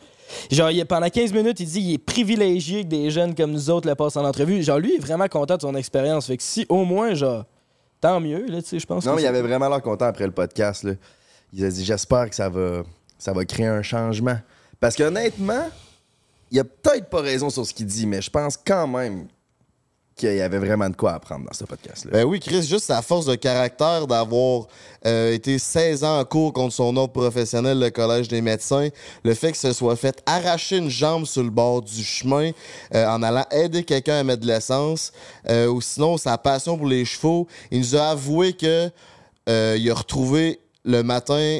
Genre, 0.49 0.71
il 0.71 0.79
a- 0.79 0.85
pendant 0.85 1.09
15 1.09 1.33
minutes, 1.33 1.59
il 1.59 1.65
dit 1.65 1.81
qu'il 1.81 1.93
est 1.93 1.97
privilégié 1.97 2.83
que 2.83 2.87
des 2.87 3.11
jeunes 3.11 3.35
comme 3.35 3.51
nous 3.51 3.69
autres 3.69 3.87
le 3.89 3.95
passent 3.95 4.15
en 4.15 4.23
entrevue. 4.23 4.63
Genre, 4.63 4.79
lui, 4.79 4.93
il 4.93 4.95
est 4.95 5.05
vraiment 5.05 5.27
content 5.27 5.57
de 5.57 5.61
son 5.61 5.75
expérience. 5.75 6.27
Fait 6.27 6.37
que 6.37 6.43
si 6.43 6.65
au 6.69 6.85
moins, 6.85 7.13
genre, 7.15 7.43
tant 7.99 8.19
mieux, 8.21 8.45
là, 8.47 8.61
tu 8.61 8.69
sais, 8.69 8.79
je 8.79 8.85
pense. 8.85 9.05
Non, 9.05 9.11
que 9.11 9.15
mais 9.17 9.23
il 9.23 9.27
avait 9.27 9.41
vraiment 9.41 9.67
l'air 9.67 9.81
content 9.81 10.05
après 10.05 10.25
le 10.25 10.31
podcast. 10.31 10.83
Là. 10.83 10.93
Il 11.51 11.65
a 11.65 11.69
dit 11.69 11.83
J'espère 11.83 12.29
que 12.29 12.35
ça 12.35 12.47
va, 12.47 12.83
ça 13.17 13.33
va 13.33 13.43
créer 13.43 13.67
un 13.67 13.81
changement. 13.81 14.37
Parce 14.79 14.95
qu'honnêtement, 14.95 15.67
il 16.49 16.59
a 16.59 16.63
peut-être 16.63 17.09
pas 17.09 17.19
raison 17.19 17.49
sur 17.49 17.65
ce 17.65 17.73
qu'il 17.73 17.87
dit, 17.87 18.07
mais 18.07 18.21
je 18.21 18.29
pense 18.29 18.55
quand 18.55 18.87
même 18.87 19.27
qu'il 20.19 20.35
y 20.35 20.41
avait 20.41 20.59
vraiment 20.59 20.89
de 20.89 20.95
quoi 20.95 21.13
apprendre 21.13 21.45
dans 21.45 21.53
ce 21.53 21.63
podcast-là. 21.63 22.11
Ben 22.11 22.25
oui, 22.25 22.39
Chris, 22.39 22.63
juste 22.63 22.85
sa 22.85 23.01
force 23.01 23.25
de 23.25 23.35
caractère 23.35 24.05
d'avoir 24.05 24.67
euh, 25.05 25.33
été 25.33 25.57
16 25.57 26.03
ans 26.03 26.19
en 26.19 26.25
cours 26.25 26.51
contre 26.51 26.73
son 26.73 26.95
ordre 26.97 27.13
professionnel, 27.13 27.79
le 27.79 27.89
Collège 27.89 28.27
des 28.27 28.41
médecins, 28.41 28.89
le 29.23 29.33
fait 29.33 29.53
que 29.53 29.57
se 29.57 29.71
soit 29.71 29.95
fait 29.95 30.21
arracher 30.25 30.77
une 30.77 30.89
jambe 30.89 31.25
sur 31.25 31.41
le 31.41 31.49
bord 31.49 31.81
du 31.81 32.03
chemin 32.03 32.51
euh, 32.93 33.07
en 33.07 33.23
allant 33.23 33.45
aider 33.49 33.83
quelqu'un 33.83 34.17
à 34.17 34.23
mettre 34.23 34.41
de 34.41 34.47
l'essence, 34.47 35.13
euh, 35.47 35.67
ou 35.67 35.79
sinon 35.79 36.17
sa 36.17 36.37
passion 36.37 36.77
pour 36.77 36.87
les 36.87 37.05
chevaux, 37.05 37.47
il 37.71 37.79
nous 37.79 37.95
a 37.95 38.09
avoué 38.09 38.53
que 38.53 38.91
euh, 39.47 39.77
il 39.79 39.89
a 39.89 39.93
retrouvé 39.95 40.59
le 40.83 41.01
matin, 41.01 41.59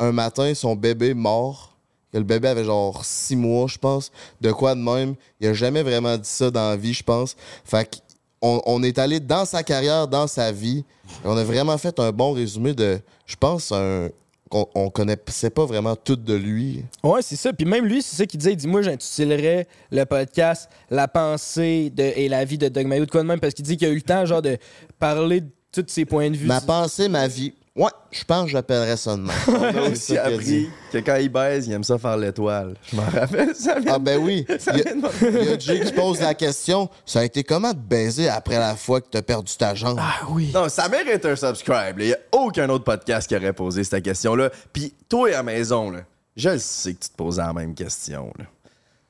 un 0.00 0.12
matin, 0.12 0.52
son 0.54 0.74
bébé 0.74 1.14
mort. 1.14 1.69
Que 2.12 2.18
le 2.18 2.24
bébé 2.24 2.48
avait 2.48 2.64
genre 2.64 3.04
six 3.04 3.36
mois, 3.36 3.66
je 3.68 3.78
pense. 3.78 4.10
De 4.40 4.50
quoi 4.52 4.74
de 4.74 4.80
même. 4.80 5.14
Il 5.40 5.48
a 5.48 5.54
jamais 5.54 5.82
vraiment 5.82 6.16
dit 6.16 6.28
ça 6.28 6.50
dans 6.50 6.70
la 6.70 6.76
vie, 6.76 6.92
je 6.92 7.04
pense. 7.04 7.36
Fait 7.64 8.02
qu'on 8.40 8.60
on 8.66 8.82
est 8.82 8.98
allé 8.98 9.20
dans 9.20 9.44
sa 9.44 9.62
carrière, 9.62 10.08
dans 10.08 10.26
sa 10.26 10.50
vie. 10.50 10.84
Et 11.24 11.26
on 11.26 11.36
a 11.36 11.44
vraiment 11.44 11.78
fait 11.78 11.98
un 12.00 12.10
bon 12.10 12.32
résumé 12.32 12.74
de, 12.74 12.98
je 13.26 13.36
pense, 13.36 13.70
un, 13.72 14.08
qu'on 14.50 14.68
on 14.74 14.90
connaissait 14.90 15.48
pas 15.48 15.64
vraiment 15.64 15.96
tout 15.96 16.16
de 16.16 16.34
lui. 16.34 16.84
Ouais, 17.02 17.22
c'est 17.22 17.36
ça. 17.36 17.52
Puis 17.52 17.64
même 17.64 17.86
lui, 17.86 18.02
c'est 18.02 18.16
ça 18.16 18.26
qu'il 18.26 18.38
disait. 18.38 18.52
Il 18.52 18.56
dit 18.56 18.66
Moi, 18.66 18.82
j'intitulerais 18.82 19.66
le 19.90 20.04
podcast 20.04 20.68
La 20.90 21.08
pensée 21.08 21.90
de, 21.90 22.02
et 22.02 22.28
la 22.28 22.44
vie 22.44 22.58
de 22.58 22.68
Doug 22.68 22.86
Mayo, 22.86 23.06
de 23.06 23.10
quoi 23.10 23.22
de 23.22 23.28
même, 23.28 23.40
parce 23.40 23.54
qu'il 23.54 23.64
dit 23.64 23.76
qu'il 23.76 23.86
a 23.86 23.90
eu 23.90 23.94
le 23.94 24.02
temps, 24.02 24.26
genre, 24.26 24.42
de 24.42 24.58
parler 24.98 25.40
de 25.40 25.48
tous 25.72 25.84
ses 25.86 26.04
points 26.04 26.30
de 26.30 26.36
vue. 26.36 26.46
Ma 26.46 26.60
pensée, 26.60 27.08
ma 27.08 27.28
vie. 27.28 27.54
Ouais, 27.76 27.90
je 28.10 28.24
pense 28.24 28.46
que 28.46 28.50
j'appellerais 28.50 28.96
ça 28.96 29.16
de 29.16 29.20
même. 29.22 29.30
On 29.48 29.62
a 29.62 29.72
C'est 29.72 29.90
aussi 29.92 30.18
appris 30.18 30.44
dit. 30.44 30.68
que 30.92 30.98
quand 30.98 31.14
il 31.16 31.28
baise, 31.28 31.68
il 31.68 31.72
aime 31.72 31.84
ça 31.84 31.98
faire 31.98 32.16
l'étoile. 32.16 32.74
Je 32.90 32.96
m'en 32.96 33.02
rappelle, 33.04 33.54
ça 33.54 33.78
vient 33.78 33.92
Ah 33.94 33.98
ben 34.00 34.18
oui. 34.18 34.44
Ça 34.58 34.72
Il 34.74 34.78
y 34.80 34.88
a- 34.88 34.92
il 35.30 35.44
y 35.44 35.48
a 35.52 35.58
Jay 35.58 35.80
qui 35.80 35.92
pose 35.92 36.20
la 36.20 36.34
question. 36.34 36.88
Ça 37.06 37.20
a 37.20 37.24
été 37.24 37.44
comment 37.44 37.72
de 37.72 37.78
baiser 37.78 38.28
après 38.28 38.58
la 38.58 38.74
fois 38.74 39.00
que 39.00 39.06
t'as 39.08 39.22
perdu 39.22 39.52
ta 39.56 39.74
jambe? 39.76 39.98
Ah 40.00 40.26
oui. 40.30 40.50
Non, 40.52 40.68
ça 40.68 40.88
mérite 40.88 41.24
un 41.24 41.36
subscribe. 41.36 41.94
Il 42.00 42.06
n'y 42.06 42.12
a 42.12 42.18
aucun 42.32 42.68
autre 42.70 42.84
podcast 42.84 43.28
qui 43.28 43.36
aurait 43.36 43.52
posé 43.52 43.84
cette 43.84 44.02
question-là. 44.02 44.50
Puis 44.72 44.92
toi 45.08 45.28
à 45.28 45.30
la 45.30 45.42
maison, 45.44 45.90
là, 45.90 46.00
je 46.36 46.48
le 46.50 46.58
sais 46.58 46.94
que 46.94 47.04
tu 47.04 47.08
te 47.10 47.16
posais 47.16 47.40
la 47.42 47.52
même 47.52 47.74
question. 47.74 48.32
Là. 48.36 48.46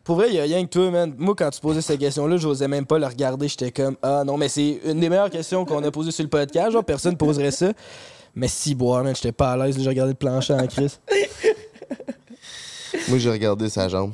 Pour 0.04 0.16
vrai, 0.16 0.26
il 0.28 0.34
y 0.34 0.38
a 0.40 0.42
rien 0.42 0.64
que 0.66 0.70
toi, 0.70 0.90
man. 0.90 1.14
Moi, 1.16 1.34
quand 1.36 1.48
tu 1.50 1.60
posais 1.60 1.80
cette 1.80 1.98
question-là, 2.00 2.36
j'osais 2.36 2.68
même 2.68 2.84
pas 2.84 2.98
le 2.98 3.06
regarder. 3.06 3.48
J'étais 3.48 3.70
comme 3.72 3.96
Ah 4.02 4.22
non, 4.24 4.36
mais 4.36 4.48
c'est 4.50 4.80
une 4.84 5.00
des 5.00 5.08
meilleures 5.08 5.30
questions 5.30 5.64
qu'on 5.64 5.82
a 5.82 5.90
posées 5.90 6.10
sur 6.10 6.24
le 6.24 6.30
podcast. 6.30 6.72
Genre, 6.72 6.84
personne 6.84 7.16
poserait 7.16 7.52
ça. 7.52 7.72
Mais 8.34 8.48
si, 8.48 8.74
boire, 8.74 9.04
man, 9.04 9.14
j'étais 9.14 9.32
pas 9.32 9.52
à 9.52 9.56
l'aise. 9.56 9.76
J'ai 9.78 9.88
regardé 9.88 10.12
le 10.12 10.18
plancher 10.18 10.54
en 10.54 10.66
crise. 10.66 11.00
Moi, 13.08 13.18
j'ai 13.18 13.30
regardé 13.30 13.68
sa 13.68 13.88
jambe. 13.88 14.12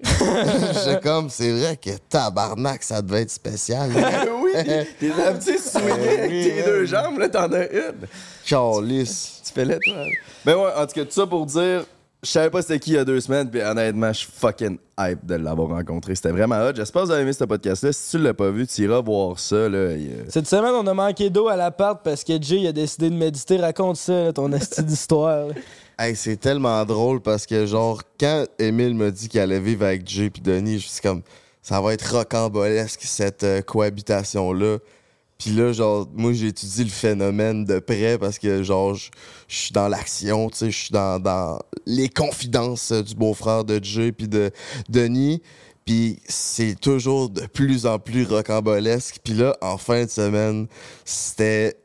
J'étais 0.04 1.00
comme, 1.00 1.28
c'est 1.28 1.50
vrai 1.50 1.76
que 1.76 1.90
tabarnak, 2.08 2.84
ça 2.84 3.02
devait 3.02 3.22
être 3.22 3.30
spécial. 3.30 3.90
oui, 4.42 4.52
t'es 5.00 5.10
un 5.10 5.34
petit 5.34 5.58
swing 5.58 5.90
avec 5.90 6.30
oui, 6.30 6.44
tes 6.44 6.62
deux 6.62 6.84
jambes, 6.84 7.18
là, 7.18 7.28
t'en 7.28 7.52
as 7.52 7.68
une. 7.68 8.06
Charlisse. 8.44 9.40
Tu 9.44 9.52
fais 9.52 9.64
l'étoile. 9.64 10.10
Ben 10.44 10.56
ouais, 10.56 10.70
en 10.76 10.86
tout 10.86 10.94
cas, 10.94 11.04
tout 11.04 11.10
ça 11.10 11.26
pour 11.26 11.46
dire, 11.46 11.84
je 12.22 12.28
savais 12.30 12.50
pas 12.50 12.62
c'était 12.62 12.80
qui 12.80 12.90
il 12.90 12.94
y 12.94 12.98
a 12.98 13.04
deux 13.04 13.20
semaines, 13.20 13.48
puis 13.48 13.62
honnêtement, 13.62 14.12
je 14.12 14.18
suis 14.18 14.32
fucking 14.32 14.78
hype 14.98 15.24
de 15.24 15.36
l'avoir 15.36 15.68
rencontré. 15.68 16.14
C'était 16.16 16.32
vraiment 16.32 16.56
hot. 16.56 16.72
J'espère 16.74 17.02
que 17.02 17.06
vous 17.06 17.12
avez 17.12 17.22
aimé 17.22 17.32
ce 17.32 17.44
podcast-là. 17.44 17.92
Si 17.92 18.10
tu 18.10 18.18
l'as 18.18 18.34
pas 18.34 18.50
vu, 18.50 18.66
tu 18.66 18.82
iras 18.82 19.00
voir 19.00 19.38
ça, 19.38 19.68
là. 19.68 19.92
Il, 19.92 20.08
euh, 20.08 20.24
Cette 20.28 20.48
semaine, 20.48 20.74
on 20.74 20.86
a 20.86 20.94
manqué 20.94 21.30
d'eau 21.30 21.48
à 21.48 21.54
l'appart 21.54 22.00
parce 22.02 22.24
que 22.24 22.40
Jay 22.42 22.66
a 22.66 22.72
décidé 22.72 23.08
de 23.08 23.14
méditer. 23.14 23.56
Raconte 23.58 23.96
ça, 23.96 24.24
là, 24.24 24.32
ton 24.32 24.52
esti 24.52 24.82
d'histoire. 24.82 25.48
Hey, 26.00 26.14
c'est 26.14 26.36
tellement 26.36 26.84
drôle 26.84 27.20
parce 27.20 27.44
que, 27.44 27.66
genre, 27.66 28.00
quand 28.20 28.44
Émile 28.60 28.94
m'a 28.94 29.10
dit 29.10 29.28
qu'il 29.28 29.40
allait 29.40 29.58
vivre 29.58 29.84
avec 29.84 30.08
Jay 30.08 30.30
puis 30.30 30.40
Denis, 30.40 30.78
je 30.78 30.86
suis 30.86 31.00
comme, 31.00 31.22
ça 31.60 31.80
va 31.80 31.92
être 31.92 32.14
rocambolesque, 32.16 33.00
cette 33.02 33.42
euh, 33.42 33.62
cohabitation-là. 33.62 34.78
Puis 35.38 35.50
là, 35.50 35.72
genre, 35.72 36.08
moi, 36.14 36.32
j'ai 36.32 36.48
étudié 36.48 36.82
le 36.82 36.90
phénomène 36.90 37.64
de 37.64 37.78
près 37.78 38.18
parce 38.18 38.40
que, 38.40 38.64
genre, 38.64 38.94
je 38.94 39.08
suis 39.46 39.72
dans 39.72 39.86
l'action, 39.86 40.50
tu 40.50 40.56
sais, 40.56 40.70
je 40.70 40.76
suis 40.76 40.90
dans, 40.90 41.20
dans 41.20 41.60
les 41.86 42.08
confidences 42.08 42.90
du 42.92 43.14
beau-frère 43.14 43.64
de 43.64 43.78
Jay 43.82 44.10
puis 44.10 44.26
de 44.26 44.50
Denis. 44.88 45.40
Puis 45.84 46.18
c'est 46.26 46.78
toujours 46.78 47.30
de 47.30 47.46
plus 47.46 47.86
en 47.86 48.00
plus 48.00 48.26
rocambolesque. 48.26 49.20
Puis 49.22 49.34
là, 49.34 49.56
en 49.62 49.78
fin 49.78 50.04
de 50.04 50.10
semaine, 50.10 50.66
c'était 51.04 51.78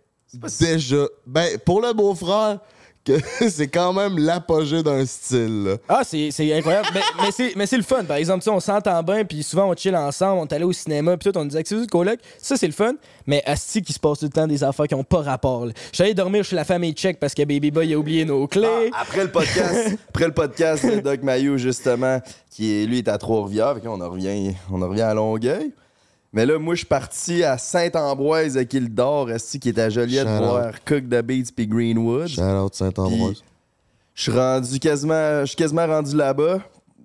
déjà... 0.60 1.06
Ben, 1.28 1.58
pour 1.60 1.80
le 1.80 1.94
beau-frère, 1.94 2.60
que 3.06 3.14
c'est 3.50 3.68
quand 3.68 3.94
même 3.94 4.18
l'apogée 4.18 4.82
d'un 4.84 5.06
style. 5.06 5.64
là. 5.66 5.78
Ah, 5.90 6.02
c'est 6.04 6.32
c'est 6.32 6.54
incroyable. 6.54 6.88
mais 6.94 7.02
mais 7.22 7.32
c'est 7.32 7.56
mais 7.56 7.66
c'est 7.66 7.78
le 7.78 7.84
fun. 7.84 8.04
Par 8.04 8.18
exemple, 8.18 8.40
tu 8.40 8.46
sais, 8.46 8.50
on 8.52 8.60
s'entend 8.60 9.02
bien, 9.04 9.26
puis 9.26 9.44
souvent 9.44 9.70
on 9.70 9.76
chill 9.76 9.96
ensemble, 9.96 10.40
on 10.42 10.46
est 10.46 10.54
allé 10.54 10.64
au 10.66 10.74
cinéma, 10.74 11.18
puis 11.18 11.32
tout, 11.32 11.38
on 11.38 11.46
disait 11.46 11.64
que 11.64 11.70
c'est 11.70 11.80
du 11.80 11.88
coloc. 11.88 12.20
Ça, 12.38 12.56
c'est 12.58 12.68
le 12.68 12.74
fun. 12.74 12.94
Mais 13.28 13.42
Asti 13.46 13.82
qui 13.82 13.94
se 13.94 14.00
passe 14.00 14.20
tout 14.20 14.26
le 14.26 14.32
temps 14.32 14.48
des 14.48 14.64
affaires 14.64 14.88
qui 14.88 14.96
ont 14.96 15.04
pas 15.04 15.22
rapport. 15.22 15.66
là. 15.66 15.74
Je 15.92 15.96
suis 15.96 16.04
allé 16.04 16.14
dormir 16.14 16.44
chez 16.44 16.56
la 16.56 16.66
famille 16.66 16.94
tchèque 16.94 17.20
parce 17.20 17.34
que 17.34 17.44
Baby 17.44 17.72
Boy 17.72 17.94
a 17.94 17.98
oublié 17.98 18.26
nos 18.26 18.48
clés. 18.48 18.90
Ah, 18.94 19.00
après 19.02 19.24
le 19.24 19.32
podcast, 19.32 19.98
après 20.10 20.26
le 20.26 20.34
podcast 20.34 20.86
de 20.86 21.00
Doc 21.00 21.24
Mayou, 21.24 21.58
justement, 21.58 22.20
qui 22.50 22.82
est, 22.82 22.86
lui 22.86 23.00
est 23.00 23.08
à 23.08 23.18
Trois-Rivières, 23.18 23.76
fait 23.76 23.80
que 23.82 23.86
là, 23.86 23.92
on 23.92 24.02
en 24.02 24.10
revient, 24.10 24.54
on 24.72 24.82
en 24.82 24.90
revient 24.90 25.02
à 25.02 25.14
Longueuil. 25.14 25.72
Mais 26.34 26.48
là, 26.48 26.58
moi, 26.58 26.74
je 26.74 26.80
suis 26.80 26.88
parti 26.88 27.44
à 27.44 27.60
Saint-Ambroise 27.60 28.58
à 28.58 28.62
Esti, 28.62 29.60
qui 29.60 29.70
est 29.70 29.80
à 29.80 29.90
Joliette, 29.90 30.28
Shout 30.28 30.34
out. 30.34 30.40
voir 30.40 30.72
Cook 30.84 31.08
the 31.08 31.22
Beats 31.22 31.52
puis 31.56 31.68
Greenwood. 31.68 32.28
Shout 32.28 32.42
out 32.42 32.74
Saint-Ambroise. 32.74 33.44
Je 34.16 34.22
suis 34.22 34.32
rendu 34.32 34.80
quasiment, 34.80 35.42
je 35.42 35.46
suis 35.46 35.56
quasiment 35.56 35.86
rendu 35.86 36.16
là-bas. 36.16 36.60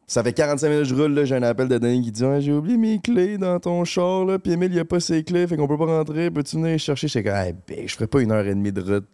Ça 0.07 0.23
fait 0.23 0.33
45 0.33 0.69
minutes 0.69 0.85
que 0.85 0.89
je 0.89 0.95
roule, 0.95 1.13
là, 1.13 1.27
j'ai 1.27 1.37
un 1.37 1.43
appel 1.43 1.69
de 1.69 1.77
Denis 1.77 2.01
qui 2.01 2.11
dit 2.11 2.25
J'ai 2.39 2.53
oublié 2.53 2.79
mes 2.79 2.99
clés 2.99 3.37
dans 3.37 3.61
ton 3.61 3.85
char, 3.85 4.25
là, 4.25 4.39
puis 4.39 4.53
Emile, 4.53 4.73
il 4.73 4.79
a 4.79 4.87
pas 4.87 5.01
ses 5.01 5.23
clés, 5.23 5.47
fait 5.47 5.59
qu'on 5.59 5.69
peut 5.69 5.77
pas 5.77 5.85
rentrer. 5.85 6.31
Peux-tu 6.31 6.57
venir 6.57 6.79
chercher? 6.79 7.09
J'étais 7.09 7.29
comme, 7.29 7.39
hey, 7.39 7.55
ben, 7.67 7.87
je 7.87 7.95
ferais 7.95 8.07
pas 8.07 8.23
une 8.23 8.33
heure 8.33 8.47
et 8.47 8.55
demie 8.55 8.73
de 8.73 8.81
route 8.81 9.07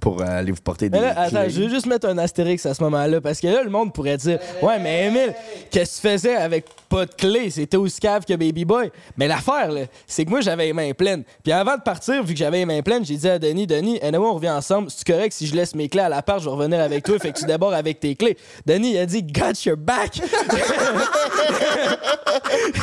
pour 0.00 0.20
euh, 0.22 0.24
aller 0.26 0.52
vous 0.52 0.60
porter 0.62 0.88
des 0.88 0.98
Mais 0.98 1.04
là, 1.06 1.14
attends, 1.20 1.42
clés. 1.42 1.50
je 1.50 1.62
veux 1.62 1.68
juste 1.68 1.86
mettre 1.86 2.08
un 2.08 2.18
astérix 2.18 2.64
à 2.66 2.74
ce 2.74 2.82
moment-là, 2.84 3.20
parce 3.20 3.40
que 3.40 3.46
là, 3.46 3.62
le 3.62 3.70
monde 3.70 3.92
pourrait 3.92 4.16
dire 4.16 4.38
Ouais, 4.62 4.78
mais 4.78 5.06
Emile, 5.06 5.34
qu'est-ce 5.70 6.00
que 6.00 6.08
tu 6.08 6.12
faisais 6.12 6.36
avec 6.36 6.64
pas 6.88 7.06
de 7.06 7.12
clé 7.12 7.50
C'était 7.50 7.76
aussi 7.76 8.00
cave 8.00 8.24
que 8.24 8.32
Baby 8.34 8.64
Boy. 8.64 8.90
Mais 9.16 9.28
l'affaire, 9.28 9.70
là, 9.70 9.82
c'est 10.06 10.24
que 10.24 10.30
moi, 10.30 10.40
j'avais 10.40 10.64
les 10.66 10.72
mains 10.72 10.92
pleines. 10.92 11.22
Puis 11.44 11.52
avant 11.52 11.76
de 11.76 11.82
partir, 11.82 12.22
vu 12.24 12.32
que 12.34 12.38
j'avais 12.38 12.58
les 12.58 12.66
mains 12.66 12.82
pleines, 12.82 13.04
j'ai 13.04 13.16
dit 13.16 13.28
à 13.28 13.38
Denis 13.38 13.66
Denis, 13.66 14.00
anyway, 14.02 14.26
on 14.26 14.34
revient 14.34 14.50
ensemble. 14.50 14.90
C'est 14.90 15.06
correct 15.06 15.32
si 15.32 15.46
je 15.46 15.54
laisse 15.54 15.74
mes 15.74 15.88
clés 15.88 16.02
à 16.02 16.08
l'appart, 16.08 16.40
je 16.40 16.46
vais 16.46 16.50
revenir 16.50 16.80
avec 16.80 17.04
toi, 17.04 17.18
fait 17.18 17.32
que 17.32 17.38
tu 17.38 17.44
débordes 17.44 17.74
avec 17.74 18.00
tes 18.00 18.16
clés. 18.16 18.36
Denis, 18.66 18.92
il 18.92 18.98
a 18.98 19.06
dit 19.06 19.22
Got 19.22 19.52
your 19.66 19.76
back 19.76 20.20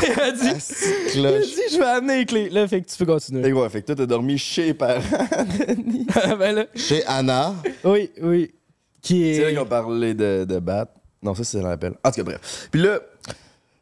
Il 0.04 0.20
a 0.22 0.32
dit 0.32 0.64
Il 1.16 1.26
a 1.26 1.40
dit 1.40 1.62
Je 1.72 1.78
vais 1.78 1.86
amener 1.86 2.18
les 2.20 2.26
clés. 2.26 2.50
Là, 2.50 2.68
fait 2.68 2.82
que 2.82 2.90
tu 2.90 2.98
peux 2.98 3.06
continuer. 3.06 3.50
que 3.50 3.56
ouais, 3.56 3.70
fait 3.70 3.82
que 3.82 3.88
toi, 3.88 3.96
t'as 3.96 4.06
dormi 4.06 4.38
chez 4.38 4.66
les 4.68 4.74
parents, 4.74 5.02
Denis. 5.68 6.06
ben 6.40 6.52
là, 6.56 6.66
Chez 6.76 7.04
Anna, 7.08 7.56
oui, 7.84 8.12
oui. 8.22 8.54
Qui 9.02 9.36
C'est 9.36 9.42
là 9.42 9.48
est. 9.48 9.52
qu'ils 9.52 9.60
ont 9.60 9.66
parlé 9.66 10.14
de, 10.14 10.46
de 10.48 10.60
bat. 10.60 10.88
Non, 11.24 11.34
ça, 11.34 11.44
c'est 11.44 11.62
l'appel. 11.62 11.94
En 12.04 12.12
tout 12.12 12.18
cas, 12.18 12.24
bref. 12.24 12.68
Puis 12.72 12.82
là, 12.82 13.00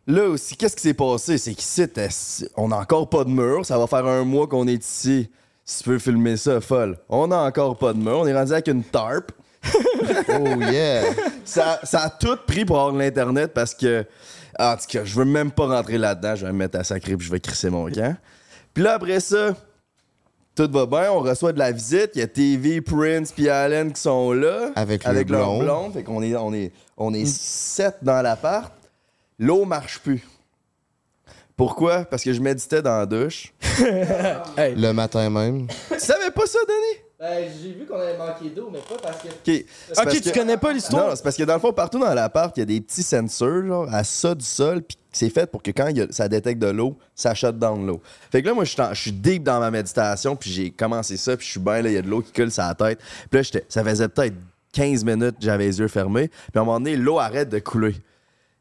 là 0.07 0.23
aussi, 0.29 0.55
qu'est-ce 0.55 0.75
qui 0.75 0.83
s'est 0.83 0.93
passé? 0.93 1.37
C'est 1.37 1.53
qu'ici, 1.53 1.83
on 2.55 2.67
n'a 2.69 2.77
encore 2.77 3.09
pas 3.09 3.23
de 3.23 3.29
mur. 3.29 3.65
Ça 3.65 3.77
va 3.77 3.87
faire 3.87 4.05
un 4.05 4.23
mois 4.23 4.47
qu'on 4.47 4.67
est 4.67 4.83
ici. 4.83 5.29
Si 5.63 5.79
tu 5.79 5.89
peux 5.89 5.99
filmer 5.99 6.37
ça, 6.37 6.61
folle. 6.61 6.97
On 7.09 7.27
n'a 7.27 7.41
encore 7.41 7.77
pas 7.77 7.93
de 7.93 7.97
mur. 7.97 8.19
On 8.19 8.27
est 8.27 8.33
rendu 8.33 8.51
avec 8.53 8.67
une 8.67 8.83
tarp. 8.83 9.31
oh 10.29 10.61
yeah. 10.71 11.03
Ça, 11.43 11.79
ça 11.83 12.01
a 12.03 12.09
tout 12.11 12.37
pris 12.45 12.65
pour 12.65 12.77
avoir 12.77 12.93
de 12.93 12.99
l'Internet 12.99 13.51
parce 13.53 13.73
que, 13.73 14.05
en 14.59 14.75
tout 14.75 14.85
cas, 14.87 15.03
je 15.03 15.15
veux 15.15 15.25
même 15.25 15.51
pas 15.51 15.65
rentrer 15.65 15.97
là-dedans. 15.97 16.35
Je 16.35 16.45
vais 16.45 16.51
me 16.51 16.57
mettre 16.59 16.77
à 16.77 16.83
sacrer 16.83 17.17
puis 17.17 17.25
je 17.25 17.31
vais 17.31 17.39
crisser 17.39 17.71
mon 17.71 17.89
camp. 17.89 18.15
Puis 18.75 18.83
là, 18.83 18.93
après 18.93 19.19
ça, 19.19 19.55
Tout 20.55 20.69
va 20.71 20.85
bien, 20.85 21.11
on 21.11 21.19
reçoit 21.19 21.51
de 21.51 21.59
la 21.59 21.71
visite. 21.71 22.11
Il 22.15 22.19
y 22.19 22.21
a 22.23 22.27
TV, 22.27 22.79
Prince, 22.81 23.31
puis 23.33 23.49
Allen 23.49 23.91
qui 23.91 24.01
sont 24.01 24.31
là. 24.31 24.71
Avec 24.75 25.03
le 25.03 25.09
avec 25.09 25.29
leur 25.29 25.45
blond. 25.57 25.63
blonde. 25.63 25.93
Fait 25.93 26.03
qu'on 26.03 26.23
est, 26.23 26.35
on 26.35 26.53
est, 26.53 26.71
on 26.97 27.11
Mm. 27.11 27.15
est 27.15 27.25
sept 27.27 27.97
dans 28.01 28.21
l'appart. 28.21 28.71
L'eau 29.37 29.65
marche 29.65 29.99
plus. 29.99 30.25
Pourquoi? 31.57 32.05
Parce 32.05 32.23
que 32.23 32.31
je 32.33 32.41
méditais 32.41 32.81
dans 32.81 32.97
la 32.97 33.05
douche. 33.05 33.53
Le 34.57 34.91
matin 34.91 35.29
même. 35.29 35.67
tu 35.91 35.99
savais 35.99 36.31
pas 36.31 36.45
ça, 36.45 36.59
Denis? 36.67 37.04
Ben, 37.27 37.49
j'ai 37.59 37.71
vu 37.71 37.85
qu'on 37.87 37.99
avait 37.99 38.17
manqué 38.17 38.49
d'eau, 38.51 38.69
mais 38.71 38.79
pas 38.79 38.97
parce 39.01 39.17
que. 39.23 39.29
OK. 39.29 40.21
Tu 40.21 40.31
connais 40.31 40.57
pas 40.57 40.71
l'histoire? 40.73 41.09
Non, 41.09 41.15
c'est 41.15 41.23
parce 41.23 41.35
que 41.35 41.43
dans 41.43 41.55
le 41.55 41.59
fond, 41.59 41.73
partout 41.73 41.97
dans 41.99 42.13
l'appart, 42.13 42.55
il 42.55 42.59
y 42.59 42.63
a 42.63 42.65
des 42.65 42.81
petits 42.81 43.01
sensors 43.01 43.65
genre, 43.65 43.87
à 43.91 44.03
ça 44.03 44.35
du 44.35 44.45
sol, 44.45 44.83
puis 44.83 44.95
c'est 45.11 45.31
fait 45.31 45.49
pour 45.49 45.63
que 45.63 45.71
quand 45.71 45.87
il 45.87 45.97
y 45.97 46.01
a- 46.01 46.07
ça 46.11 46.27
détecte 46.27 46.61
de 46.61 46.67
l'eau, 46.67 46.95
ça 47.15 47.33
shut 47.33 47.57
down 47.57 47.83
l'eau. 47.87 47.99
Fait 48.31 48.43
que 48.43 48.47
là, 48.47 48.53
moi, 48.53 48.63
je 48.63 48.71
suis 48.73 48.81
en- 48.81 48.93
je 48.93 49.01
suis 49.01 49.11
deep 49.11 49.41
dans 49.43 49.59
ma 49.59 49.71
méditation, 49.71 50.35
puis 50.35 50.51
j'ai 50.51 50.69
commencé 50.69 51.17
ça, 51.17 51.35
puis 51.35 51.45
je 51.47 51.51
suis 51.51 51.59
bien, 51.59 51.81
là, 51.81 51.89
il 51.89 51.93
y 51.93 51.97
a 51.97 52.01
de 52.03 52.09
l'eau 52.09 52.21
qui 52.21 52.31
coule 52.31 52.51
sur 52.51 52.61
la 52.63 52.75
tête. 52.75 52.99
Puis 52.99 53.39
là, 53.39 53.41
j'étais- 53.41 53.65
ça 53.69 53.83
faisait 53.83 54.07
peut-être 54.07 54.35
15 54.71 55.03
minutes, 55.03 55.37
j'avais 55.39 55.65
les 55.65 55.79
yeux 55.79 55.87
fermés, 55.87 56.27
puis 56.27 56.51
à 56.53 56.59
un 56.59 56.63
moment 56.65 56.79
donné, 56.79 56.95
l'eau 56.95 57.17
arrête 57.17 57.49
de 57.49 57.57
couler. 57.59 57.95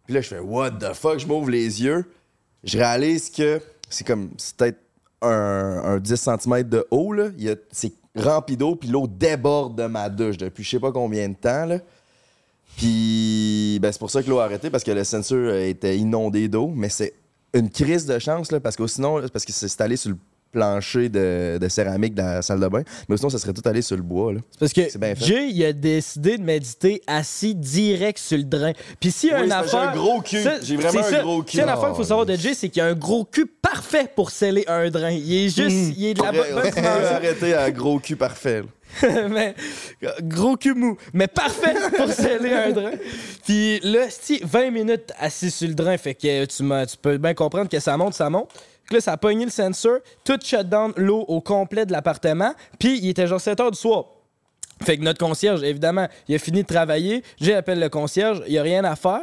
Puis 0.07 0.15
là, 0.15 0.21
je 0.23 0.29
fais, 0.29 0.39
what 0.39 0.71
the 0.71 0.95
fuck, 0.95 1.19
je 1.19 1.27
m'ouvre 1.27 1.51
les 1.51 1.83
yeux, 1.83 2.05
je 2.63 2.79
réalise 2.79 3.29
que 3.31 3.61
c'est 3.91 4.07
comme, 4.07 4.31
c'est 4.39 4.57
peut-être 4.57 4.79
un, 5.21 5.83
un 5.85 5.99
10 5.99 6.17
cm 6.17 6.63
de 6.63 6.87
haut, 6.91 7.13
là. 7.13 7.29
Il 7.37 7.45
y 7.45 7.51
a- 7.51 7.57
C'est 7.73 7.93
rempli 8.17 8.57
d'eau, 8.57 8.77
puis 8.77 8.89
l'eau 8.89 9.07
déborde 9.07 9.77
de 9.77 9.87
ma 9.87 10.09
douche 10.09 10.37
depuis 10.37 10.63
je 10.63 10.71
sais 10.71 10.81
pas 10.81 10.93
combien 10.93 11.29
de 11.29 11.35
temps, 11.35 11.67
là. 11.67 11.79
Puis 12.77 13.79
ben, 13.81 13.93
c'est 13.93 13.99
pour 13.99 14.11
ça 14.11 14.23
que 14.23 14.29
l'eau 14.29 14.39
a 14.39 14.45
arrêté, 14.45 14.71
parce 14.71 14.85
que 14.85 14.91
le 14.91 15.05
sensor 15.05 15.39
euh, 15.39 15.69
était 15.69 15.97
inondé 15.97 16.49
d'eau, 16.49 16.73
mais 16.75 16.89
c'est 16.89 17.15
une 17.53 17.71
crise 17.71 18.07
de 18.07 18.19
chance, 18.19 18.49
parce 18.63 18.77
que 18.77 18.87
sinon, 18.87 19.21
parce 19.33 19.45
que 19.45 19.53
c'est 19.53 19.69
sur 19.97 20.11
le 20.11 20.17
plancher 20.55 21.09
de, 21.11 21.59
de 21.61 21.69
céramique 21.69 22.15
de 22.15 22.23
la 22.23 22.41
salle 22.43 22.61
de 22.61 22.69
bain, 22.69 22.83
mais 23.09 23.17
sinon, 23.19 23.29
ça 23.29 23.39
serait 23.39 23.53
tout 23.53 23.63
allé 23.69 23.83
sur 23.83 23.97
le 23.97 24.03
bois, 24.03 24.33
là. 24.33 24.41
Parce 24.59 24.73
que 24.73 24.89
C'est 24.89 24.99
bien 24.99 25.15
fait. 25.15 25.25
Jay, 25.27 25.49
il 25.51 25.65
a 25.65 25.73
décidé 25.73 26.39
de 26.39 26.43
méditer 26.43 27.03
assis 27.07 27.55
direct 27.55 28.19
sur 28.19 28.39
le 28.39 28.45
drain. 28.45 28.73
Puis 29.01 29.11
s'il 29.11 29.31
y 29.31 29.33
a 29.33 29.41
Oui, 29.41 29.43
une 29.45 29.49
que 29.51 29.55
j'ai 29.55 29.59
affaire. 29.77 29.91
un 29.91 29.95
gros 29.95 30.21
cul. 30.23 30.39
J'ai 30.63 30.77
vraiment 30.77 30.93
c'est 31.03 31.09
un 31.15 31.19
ça. 31.19 31.23
gros 31.23 31.43
cul. 31.43 31.51
S'il 31.51 31.59
y 31.59 31.63
a 31.63 31.65
une 31.65 31.71
affaire 31.71 31.89
qu'il 31.89 31.97
faut 31.97 32.05
savoir 32.05 32.25
de 32.27 32.37
Jay, 32.37 32.55
c'est 32.55 32.69
qu'il 32.71 32.81
a 32.83 32.87
un 32.87 32.95
gros 32.95 33.25
cul 33.25 33.47
parfait 33.47 34.09
pour 34.15 34.31
sceller 34.31 34.65
un 34.69 34.89
drain. 34.91 35.11
Il 35.11 35.33
est 35.35 35.49
juste. 35.55 35.95
Il 35.99 36.05
est 36.07 36.15
de 36.15 36.23
la 36.23 36.33
bonne 36.33 36.85
arrêter 37.13 37.55
à 37.55 37.71
gros 37.71 37.99
cul 37.99 38.17
parfait, 38.17 38.63
là. 38.63 38.69
mais 39.29 39.57
gros 40.23 40.57
cul 40.57 40.75
mou, 40.75 40.97
mais 41.13 41.27
parfait 41.27 41.75
pour 41.97 42.09
sceller 42.13 42.53
un 42.53 42.71
drain. 42.71 42.93
Puis 43.45 43.81
là, 43.81 44.07
si 44.09 44.41
20 44.45 44.71
minutes 44.71 45.13
assis 45.19 45.51
sur 45.51 45.67
le 45.67 45.75
drain, 45.75 45.97
fait 45.99 46.15
que 46.15 46.45
tu, 46.45 46.63
m'as- 46.63 46.87
tu 46.87 46.97
peux 46.97 47.19
bien 47.19 47.35
comprendre 47.35 47.69
que 47.69 47.81
ça 47.81 47.97
monte, 47.97 48.15
ça 48.15 48.31
monte. 48.31 48.51
Que 48.89 48.95
là, 48.95 49.01
ça 49.01 49.13
a 49.13 49.17
pogné 49.17 49.45
le 49.45 49.51
sensor, 49.51 49.99
tout 50.25 50.39
shut 50.43 50.69
down 50.69 50.93
l'eau 50.97 51.25
au 51.29 51.41
complet 51.41 51.87
de 51.87 51.93
l'appartement, 51.93 52.55
puis 52.79 52.99
il 52.99 53.09
était 53.09 53.27
genre 53.27 53.41
7 53.41 53.61
heures 53.61 53.71
du 53.71 53.79
soir. 53.79 54.07
Fait 54.83 54.99
que 54.99 55.03
notre 55.03 55.19
concierge, 55.19 55.63
évidemment, 55.63 56.09
il 56.29 56.35
a 56.35 56.39
fini 56.39 56.63
de 56.63 56.67
travailler. 56.67 57.23
J'appelle 57.41 57.81
le 57.81 57.89
concierge, 57.89 58.43
il 58.47 58.53
n'y 58.53 58.59
a 58.59 58.63
rien 58.63 58.85
à 58.85 58.97
faire. 58.97 59.23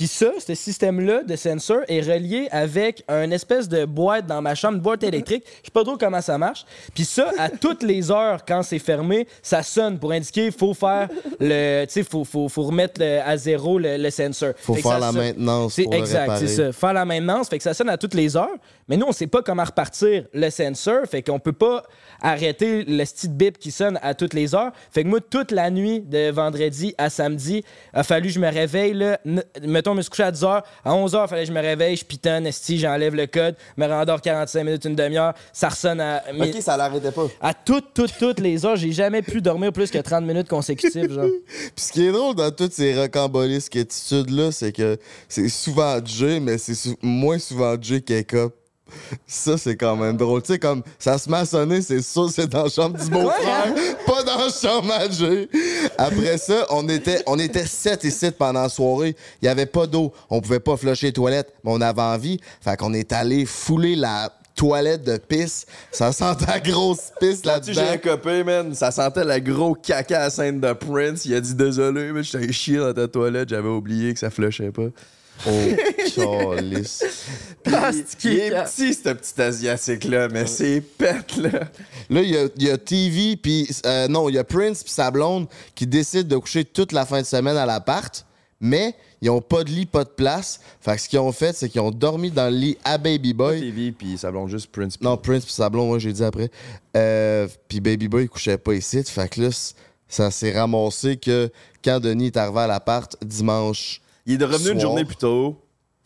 Puis 0.00 0.06
ça, 0.08 0.30
ce 0.38 0.54
système-là 0.54 1.24
de 1.24 1.36
sensor 1.36 1.80
est 1.86 2.00
relié 2.00 2.48
avec 2.52 3.04
un 3.06 3.30
espèce 3.32 3.68
de 3.68 3.84
boîte 3.84 4.24
dans 4.26 4.40
ma 4.40 4.54
chambre, 4.54 4.76
une 4.76 4.80
boîte 4.80 5.02
électrique. 5.04 5.44
Je 5.60 5.66
sais 5.66 5.70
pas 5.74 5.84
trop 5.84 5.98
comment 5.98 6.22
ça 6.22 6.38
marche. 6.38 6.64
Puis 6.94 7.04
ça, 7.04 7.30
à 7.38 7.50
toutes 7.60 7.82
les 7.82 8.10
heures, 8.10 8.46
quand 8.48 8.62
c'est 8.62 8.78
fermé, 8.78 9.26
ça 9.42 9.62
sonne 9.62 9.98
pour 9.98 10.12
indiquer 10.12 10.44
qu'il 10.44 10.52
faut 10.58 10.72
faire 10.72 11.10
le. 11.38 11.84
Tu 11.84 11.92
sais, 11.92 12.02
faut, 12.02 12.24
faut, 12.24 12.48
faut 12.48 12.62
remettre 12.62 12.98
le- 12.98 13.20
à 13.22 13.36
zéro 13.36 13.78
le, 13.78 13.98
le 13.98 14.08
sensor. 14.08 14.54
Faut 14.56 14.72
faire 14.88 14.98
la 15.00 15.08
sonne. 15.12 15.16
maintenance 15.20 15.74
pour 15.84 15.92
exact, 15.94 16.26
c'est 16.38 16.46
ça. 16.48 16.72
Faire 16.72 16.92
la 16.94 17.04
maintenance, 17.04 17.48
fait 17.50 17.58
que 17.58 17.64
ça 17.64 17.74
sonne 17.74 17.90
à 17.90 17.98
toutes 17.98 18.14
les 18.14 18.38
heures. 18.38 18.56
Mais 18.88 18.96
nous, 18.96 19.04
on 19.06 19.12
sait 19.12 19.26
pas 19.26 19.42
comment 19.42 19.64
repartir 19.64 20.24
le 20.32 20.48
sensor, 20.48 21.04
fait 21.10 21.20
qu'on 21.22 21.38
peut 21.38 21.52
pas 21.52 21.82
arrêter 22.22 22.84
le 22.84 23.04
style 23.04 23.32
bip 23.34 23.58
qui 23.58 23.70
sonne 23.70 23.98
à 24.02 24.14
toutes 24.14 24.32
les 24.34 24.54
heures. 24.54 24.72
Fait 24.90 25.04
que 25.04 25.08
moi, 25.08 25.20
toute 25.20 25.50
la 25.52 25.70
nuit 25.70 26.00
de 26.00 26.30
vendredi 26.30 26.94
à 26.98 27.10
samedi, 27.10 27.62
a 27.92 28.02
fallu 28.02 28.28
que 28.28 28.34
je 28.34 28.40
me 28.40 28.48
réveille. 28.50 28.94
Là, 28.94 29.20
N- 29.26 29.44
mettons, 29.90 29.92
je 29.92 29.96
me 29.98 30.02
suis 30.02 30.10
couché 30.10 30.22
à 30.22 30.30
10 30.30 30.44
heures. 30.44 30.62
À 30.84 30.94
11 30.94 31.14
heures, 31.14 31.24
il 31.26 31.28
fallait 31.28 31.42
que 31.42 31.48
je 31.48 31.52
me 31.52 31.60
réveille, 31.60 31.96
je 31.96 32.04
pitonne, 32.04 32.46
esti, 32.46 32.78
j'enlève 32.78 33.14
le 33.14 33.26
code, 33.26 33.56
me 33.76 33.86
rendors 33.86 34.20
45 34.20 34.64
minutes, 34.64 34.84
une 34.84 34.94
demi-heure. 34.94 35.34
Ça 35.52 35.68
ressonne 35.68 36.00
à. 36.00 36.22
mais- 36.34 36.50
Ok, 36.54 36.62
ça 36.62 36.76
l'arrêtait 36.76 37.12
pas. 37.12 37.26
À 37.40 37.54
toutes, 37.54 37.92
toutes, 37.94 38.16
toutes 38.18 38.40
les 38.40 38.64
heures, 38.64 38.76
j'ai 38.76 38.92
jamais 38.92 39.22
pu 39.22 39.40
dormir 39.40 39.72
plus 39.72 39.90
que 39.90 39.98
30 39.98 40.24
minutes 40.24 40.48
consécutives, 40.48 41.12
genre. 41.12 41.24
Puis 41.74 41.84
ce 41.84 41.92
qui 41.92 42.06
est 42.06 42.12
drôle 42.12 42.34
dans 42.34 42.50
toutes 42.50 42.72
ces 42.72 42.94
rocambolesques 42.98 43.76
attitudes-là, 43.76 44.52
c'est 44.52 44.72
que 44.72 44.98
c'est 45.28 45.48
souvent 45.48 45.98
Jay, 46.04 46.40
mais 46.40 46.58
c'est 46.58 46.74
sou- 46.74 46.96
moins 47.02 47.38
souvent 47.38 47.74
Jay 47.80 48.00
qu'Eka. 48.00 48.48
Ça, 49.26 49.56
c'est 49.58 49.76
quand 49.76 49.96
même 49.96 50.16
drôle. 50.16 50.42
Tu 50.42 50.52
sais, 50.52 50.58
comme 50.58 50.82
ça 50.98 51.18
se 51.18 51.30
met 51.30 51.38
à 51.38 51.44
sonner, 51.44 51.82
c'est 51.82 52.02
sûr, 52.02 52.30
c'est 52.30 52.46
dans 52.48 52.64
la 52.64 52.68
chambre 52.68 52.98
du 52.98 53.10
beau-frère, 53.10 53.74
pas 54.06 54.22
dans 54.22 54.38
la 54.38 54.50
chambre 54.50 54.92
à 54.92 55.08
Jay. 55.08 55.48
Après 55.98 56.38
ça, 56.38 56.66
on 56.70 56.88
était, 56.88 57.22
on 57.26 57.38
était 57.38 57.66
sept 57.66 58.04
et 58.04 58.10
sept 58.10 58.36
pendant 58.38 58.62
la 58.62 58.68
soirée. 58.68 59.16
Il 59.42 59.46
y 59.46 59.48
avait 59.48 59.66
pas 59.66 59.86
d'eau. 59.86 60.12
On 60.28 60.40
pouvait 60.40 60.60
pas 60.60 60.76
flusher 60.76 61.08
les 61.08 61.12
toilettes, 61.12 61.52
mais 61.64 61.70
on 61.72 61.80
avait 61.80 62.00
envie. 62.02 62.40
Fait 62.60 62.76
qu'on 62.76 62.94
est 62.94 63.12
allé 63.12 63.44
fouler 63.46 63.96
la 63.96 64.32
toilette 64.56 65.04
de 65.04 65.16
pisse. 65.16 65.64
Ça 65.90 66.12
sentait 66.12 66.44
la 66.46 66.60
grosse 66.60 67.12
pisse 67.18 67.40
Tu 67.42 67.48
j'ai 67.72 67.80
un 67.80 67.84
là-dedans. 67.84 68.10
copain, 68.16 68.44
man. 68.44 68.74
Ça 68.74 68.90
sentait 68.90 69.24
le 69.24 69.38
gros 69.38 69.74
caca 69.74 70.24
à 70.24 70.30
scène 70.30 70.60
de 70.60 70.72
Prince. 70.72 71.24
Il 71.24 71.34
a 71.34 71.40
dit 71.40 71.54
désolé, 71.54 72.12
mais 72.12 72.22
j'étais 72.22 72.52
chier 72.52 72.76
dans 72.78 72.92
ta 72.92 73.08
toilette. 73.08 73.48
J'avais 73.48 73.68
oublié 73.68 74.12
que 74.12 74.18
ça 74.20 74.28
flushait 74.30 74.70
pas. 74.70 74.88
Oh. 75.46 75.50
Puis, 77.62 77.74
il 78.24 78.38
est 78.38 78.50
petit, 78.64 78.94
ce 78.94 79.10
petit 79.10 79.40
Asiatique-là, 79.40 80.28
mais 80.28 80.46
c'est 80.46 80.80
pète, 80.80 81.36
là. 81.36 81.68
Là, 82.10 82.22
il 82.22 82.30
y 82.30 82.36
a, 82.36 82.48
il 82.56 82.62
y 82.64 82.70
a 82.70 82.78
TV, 82.78 83.36
puis 83.36 83.68
euh, 83.86 84.08
non, 84.08 84.28
il 84.28 84.34
y 84.34 84.38
a 84.38 84.44
Prince 84.44 84.82
puis 84.82 84.92
sa 84.92 85.10
blonde 85.10 85.46
qui 85.74 85.86
décident 85.86 86.28
de 86.28 86.36
coucher 86.36 86.64
toute 86.64 86.92
la 86.92 87.06
fin 87.06 87.20
de 87.20 87.26
semaine 87.26 87.56
à 87.56 87.66
l'appart, 87.66 88.26
mais 88.60 88.94
ils 89.22 89.30
ont 89.30 89.40
pas 89.40 89.64
de 89.64 89.70
lit, 89.70 89.86
pas 89.86 90.04
de 90.04 90.10
place. 90.10 90.60
Fait 90.80 90.96
que 90.96 91.00
ce 91.02 91.08
qu'ils 91.08 91.18
ont 91.18 91.32
fait, 91.32 91.54
c'est 91.54 91.68
qu'ils 91.68 91.80
ont 91.80 91.90
dormi 91.90 92.30
dans 92.30 92.50
le 92.50 92.56
lit 92.56 92.78
à 92.84 92.98
Baby 92.98 93.32
Boy. 93.32 93.60
TV, 93.60 93.92
puis 93.92 94.18
ça 94.18 94.30
blonde 94.30 94.48
juste 94.48 94.70
Prince. 94.72 95.00
Non, 95.00 95.16
Prince 95.16 95.44
puis 95.44 95.54
sa 95.54 95.68
blonde, 95.68 95.88
moi 95.88 95.98
j'ai 95.98 96.12
dit 96.12 96.24
après. 96.24 96.50
Euh, 96.96 97.46
puis 97.68 97.80
Baby 97.80 98.08
Boy, 98.08 98.24
il 98.24 98.28
couchait 98.28 98.58
pas 98.58 98.74
ici. 98.74 99.02
Fait 99.04 99.28
que 99.28 99.40
là, 99.42 99.48
ça 100.08 100.30
s'est 100.30 100.52
ramassé 100.58 101.16
que 101.16 101.50
quand 101.84 102.00
Denis 102.00 102.26
est 102.26 102.36
arrivé 102.36 102.60
à 102.60 102.66
l'appart 102.66 103.16
dimanche, 103.24 104.00
Il 104.34 104.40
est 104.42 104.44
revenu 104.44 104.70
une 104.72 104.80
journée 104.80 105.04
plus 105.04 105.16
tôt. 105.16 105.56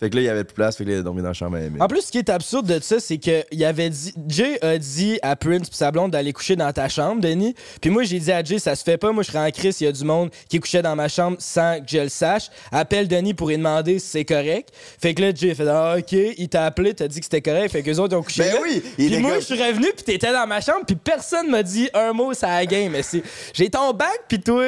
Fait 0.00 0.10
que 0.10 0.16
là, 0.16 0.22
il 0.22 0.24
y 0.24 0.28
avait 0.28 0.42
plus 0.42 0.50
de 0.52 0.56
place. 0.56 0.76
Fait 0.76 0.84
que 0.84 0.88
là, 0.90 0.96
il 0.96 0.98
a 0.98 1.02
dormi 1.02 1.22
dans 1.22 1.28
la 1.28 1.34
chambre 1.34 1.56
à 1.56 1.60
Emile. 1.60 1.80
En 1.80 1.86
plus, 1.86 2.00
ce 2.02 2.10
qui 2.10 2.18
est 2.18 2.28
absurde 2.28 2.66
de 2.66 2.80
ça, 2.82 2.98
c'est 2.98 3.16
que 3.18 3.44
il 3.52 3.64
avait 3.64 3.88
dit, 3.88 4.12
Jay 4.26 4.58
a 4.60 4.76
dit 4.76 5.20
à 5.22 5.36
Prince 5.36 5.70
pis 5.70 5.76
sa 5.76 5.92
blonde 5.92 6.10
d'aller 6.10 6.32
coucher 6.32 6.56
dans 6.56 6.70
ta 6.72 6.88
chambre, 6.88 7.20
Denis. 7.20 7.54
Puis 7.80 7.90
moi, 7.90 8.02
j'ai 8.02 8.18
dit 8.18 8.32
à 8.32 8.42
Jay, 8.42 8.58
ça 8.58 8.74
se 8.74 8.82
fait 8.82 8.98
pas. 8.98 9.12
Moi, 9.12 9.22
je 9.22 9.28
serais 9.30 9.46
en 9.46 9.50
crise. 9.52 9.80
Il 9.80 9.84
y 9.84 9.86
a 9.86 9.92
du 9.92 10.04
monde 10.04 10.30
qui 10.48 10.58
couchait 10.58 10.82
dans 10.82 10.96
ma 10.96 11.06
chambre 11.06 11.36
sans 11.38 11.78
que 11.78 11.86
je 11.88 11.98
le 11.98 12.08
sache. 12.08 12.48
Appelle 12.72 13.06
Denis 13.06 13.34
pour 13.34 13.48
lui 13.48 13.56
demander 13.56 14.00
si 14.00 14.08
c'est 14.08 14.24
correct. 14.24 14.70
Fait 15.00 15.14
que 15.14 15.22
là, 15.22 15.32
Jay 15.32 15.52
a 15.52 15.54
fait, 15.54 15.68
ah, 15.68 15.94
ok, 15.96 16.12
il 16.12 16.48
t'a 16.48 16.64
appelé, 16.66 16.92
t'as 16.92 17.06
dit 17.06 17.20
que 17.20 17.26
c'était 17.26 17.40
correct. 17.40 17.70
Fait 17.70 17.82
que 17.82 17.86
les 17.86 17.98
autres 18.00 18.14
ils 18.14 18.18
ont 18.18 18.22
couché. 18.24 18.42
Ben 18.42 18.52
là. 18.54 18.60
oui, 18.64 18.82
il 18.98 19.06
Puis 19.06 19.14
est 19.14 19.20
moi, 19.20 19.30
comme- 19.30 19.40
je 19.40 19.44
suis 19.46 19.62
revenu, 19.62 19.86
puis 19.94 20.04
t'étais 20.04 20.32
dans 20.32 20.46
ma 20.48 20.60
chambre, 20.60 20.80
puis 20.84 20.96
personne 20.96 21.48
m'a 21.50 21.62
dit 21.62 21.88
un 21.94 22.12
mot 22.12 22.34
sur 22.34 22.48
la 22.48 22.66
game. 22.66 22.90
Mais 22.90 23.04
c'est, 23.04 23.22
j'ai 23.54 23.70
ton 23.70 23.92
bac, 23.92 24.24
puis 24.28 24.40
toi, 24.40 24.66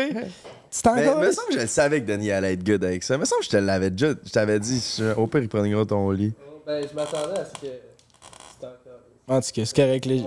tu 0.76 0.82
t'en 0.82 0.94
Mais 0.94 1.04
vas. 1.06 1.14
me 1.20 1.32
semble 1.32 1.48
que 1.48 1.54
je 1.54 1.60
le 1.60 1.66
savais 1.66 2.00
que 2.00 2.06
Denis 2.06 2.30
allait 2.30 2.52
être 2.54 2.64
good 2.64 2.84
avec 2.84 3.02
ça. 3.02 3.16
Me 3.18 3.24
semble 3.24 3.40
que 3.40 3.46
je 3.46 3.50
te 3.50 3.56
l'avais 3.56 3.90
déjà. 3.90 4.14
Je 4.24 4.30
t'avais 4.30 4.58
dit, 4.60 4.94
je- 4.98 5.14
au 5.14 5.26
pire, 5.26 5.40
il 5.42 5.48
prendra 5.48 5.84
ton 5.86 6.10
lit. 6.10 6.32
Ben, 6.66 6.86
je 6.88 6.94
m'attendais 6.94 7.38
à 7.40 7.44
ce 7.44 7.52
que. 7.60 7.66
En 9.28 9.40
tout 9.40 9.48
cas, 9.54 9.64
c'est 9.64 9.74
correct, 9.76 10.04
les. 10.06 10.22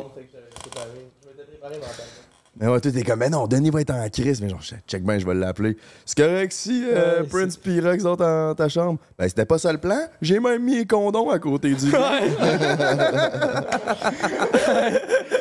Mais 2.60 2.68
ouais, 2.68 2.82
toi, 2.82 2.92
t'es 2.92 3.04
comme, 3.04 3.20
mais 3.20 3.30
non, 3.30 3.48
Denis 3.48 3.70
va 3.70 3.80
être 3.80 3.92
en 3.94 4.10
crise. 4.10 4.42
Mais 4.42 4.50
genre, 4.50 4.62
je- 4.62 4.76
check 4.86 5.02
ben, 5.04 5.18
je 5.18 5.26
vais 5.26 5.34
l'appeler. 5.34 5.78
C'est 6.06 6.18
correct 6.18 6.52
si 6.52 6.84
euh, 6.86 7.22
Ouais, 7.22 7.28
Prince 7.28 7.58
Rox 7.66 8.04
sont 8.04 8.16
dans 8.18 8.54
ta 8.54 8.68
chambre. 8.68 9.00
Ben, 9.18 9.30
c'était 9.30 9.46
pas 9.46 9.58
ça 9.58 9.72
le 9.72 9.78
plan. 9.78 10.02
J'ai 10.22 10.42
même 10.42 10.62
mis 10.64 10.76
les 10.80 10.86
condoms 10.86 11.30
à 11.30 11.40
côté 11.40 11.74
du 11.74 11.86
lit. 11.86 11.92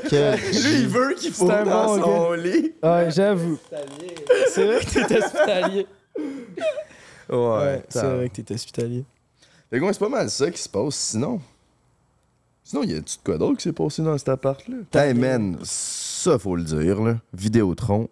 quel 0.09 0.35
Lui, 0.38 0.81
il 0.81 0.88
veut 0.88 1.14
qu'il 1.14 1.33
faut 1.33 1.50
un 1.50 1.64
dans 1.64 1.96
bon 1.96 2.02
son 2.02 2.33
lit. 2.35 2.72
Ouais, 2.83 3.11
j'avoue. 3.11 3.59
C'est 4.50 4.64
vrai 4.64 4.81
que 4.85 5.07
t'es 5.07 5.18
hospitalier. 5.24 5.87
Ouais, 7.28 7.37
Ouais, 7.37 7.83
c'est 7.88 8.02
vrai 8.02 8.28
que 8.28 8.40
t'es 8.40 8.54
hospitalier. 8.54 9.04
Fait 9.70 9.81
que 9.81 9.92
c'est 9.92 9.98
pas 9.98 10.09
mal 10.09 10.31
ça 10.31 10.50
qui 10.50 10.62
se 10.62 10.68
passe 10.68 10.94
sinon. 10.94 11.40
Sinon, 12.64 12.83
y 12.85 12.92
a-tu 12.94 13.16
de 13.16 13.22
quoi 13.24 13.38
d'autre 13.38 13.57
qui 13.57 13.62
s'est 13.64 13.72
passé 13.72 14.02
dans 14.02 14.16
cet 14.18 14.28
appart-là? 14.28 14.76
Hey 14.94 15.14
man, 15.14 15.59
ça 16.18 16.38
faut 16.38 16.57
le 16.57 16.64
dire, 16.64 17.00
là. 17.02 17.16
Vidéotron. 17.33 18.09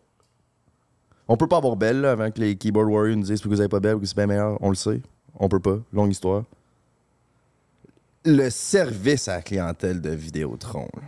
On 1.29 1.37
peut 1.37 1.49
pas 1.49 1.57
avoir 1.57 1.77
belle 1.77 2.01
là, 2.03 2.13
avant 2.13 2.31
que 2.31 2.41
les 2.41 2.57
keyboard 2.57 2.89
warriors 2.89 3.17
nous 3.17 3.25
disent 3.25 3.41
que 3.41 3.49
vous 3.49 3.61
avez 3.61 3.69
pas 3.69 3.81
belle 3.81 3.97
ou 3.97 4.01
que 4.01 4.07
c'est 4.07 4.17
bien 4.17 4.27
meilleur. 4.27 4.59
On 4.63 4.69
le 4.71 4.77
sait. 4.77 5.01
On 5.35 5.49
peut 5.49 5.61
pas. 5.61 5.79
Longue 5.93 6.13
histoire. 6.13 6.45
Le 8.25 8.49
service 8.51 9.29
à 9.29 9.37
la 9.37 9.43
clientèle 9.43 10.01
de 10.01 10.11
Vidéotron. 10.11 10.89
là. 10.95 11.03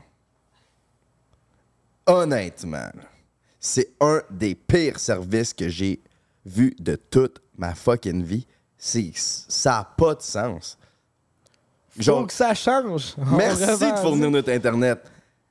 Honnêtement, 2.07 2.91
c'est 3.61 3.91
un 4.01 4.23
des 4.31 4.55
pires 4.55 4.99
services 4.99 5.53
que 5.53 5.69
j'ai 5.69 6.01
vu 6.47 6.75
de 6.81 6.97
toute 6.97 7.41
ma 7.57 7.75
fucking 7.75 8.23
vie. 8.23 8.47
C'est, 8.79 9.13
ça 9.15 9.79
a 9.81 9.85
pas 9.85 10.15
de 10.15 10.23
sens. 10.23 10.79
Faut 11.97 12.03
Genre, 12.03 12.27
que 12.27 12.33
ça 12.33 12.55
change. 12.55 13.15
Merci 13.37 13.91
de 13.93 13.97
fournir 13.97 14.31
notre 14.31 14.51
Internet. 14.53 15.01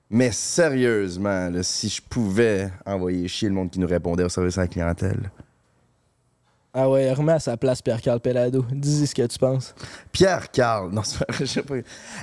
Mais 0.10 0.32
sérieusement, 0.32 1.50
là, 1.50 1.64
si 1.64 1.90
je 1.90 2.02
pouvais 2.02 2.72
envoyer 2.86 3.28
chier 3.28 3.50
le 3.50 3.56
monde 3.56 3.70
qui 3.70 3.80
nous 3.80 3.88
répondait 3.88 4.24
au 4.24 4.30
service 4.30 4.58
à 4.58 4.62
la 4.62 4.68
clientèle. 4.68 5.32
Ah 6.74 6.90
ouais, 6.90 7.12
remets 7.12 7.34
à 7.34 7.40
sa 7.40 7.58
place 7.58 7.82
Pierre-Carl 7.82 8.20
Pelado. 8.20 8.64
Dis 8.72 9.08
ce 9.08 9.16
que 9.16 9.26
tu 9.26 9.40
penses. 9.40 9.74
Pierre 10.12 10.52
Carl. 10.52 10.92
Non, 10.92 11.02
c'est 11.04 11.18
pas 11.26 11.34
vrai, 11.34 11.46
je 11.46 11.52
sais 11.52 11.64
pas. 11.64 11.76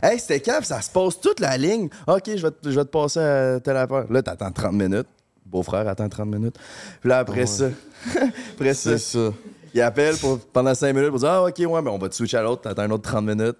Hey, 0.03 0.19
c'était 0.19 0.41
quand? 0.41 0.61
Ça 0.63 0.81
se 0.81 0.91
passe 0.91 1.21
toute 1.21 1.41
la 1.41 1.57
ligne? 1.59 1.89
Ok, 2.07 2.23
je 2.37 2.41
vais 2.43 2.51
te, 2.53 2.71
je 2.71 2.79
vais 2.79 2.85
te 2.85 2.91
passer 2.91 3.19
à 3.19 3.59
telle 3.61 3.77
affaire. 3.77 4.05
Là, 4.11 4.23
t'attends 4.23 4.53
30 4.53 4.73
minutes. 4.73 5.09
Beau-frère 5.45 5.87
attend 5.89 6.09
30 6.09 6.29
minutes. 6.29 6.57
Puis 7.01 7.09
là, 7.11 7.19
après 7.19 7.47
ça, 7.47 7.67
après 8.55 8.75
ça, 8.75 8.97
C'est 8.97 9.19
ça. 9.19 9.33
il 9.75 9.81
appelle 9.83 10.17
pour, 10.17 10.39
pendant 10.39 10.75
5 10.75 10.93
minutes 10.95 11.11
pour 11.11 11.19
dire 11.19 11.31
Ah, 11.31 11.45
ok, 11.45 11.59
ouais, 11.59 11.83
mais 11.83 11.91
on 11.91 11.99
va 11.99 12.09
te 12.09 12.15
switcher 12.15 12.37
à 12.39 12.43
l'autre. 12.43 12.63
T'attends 12.63 12.83
un 12.83 12.91
autre 12.93 13.09
30 13.11 13.25
minutes. 13.27 13.57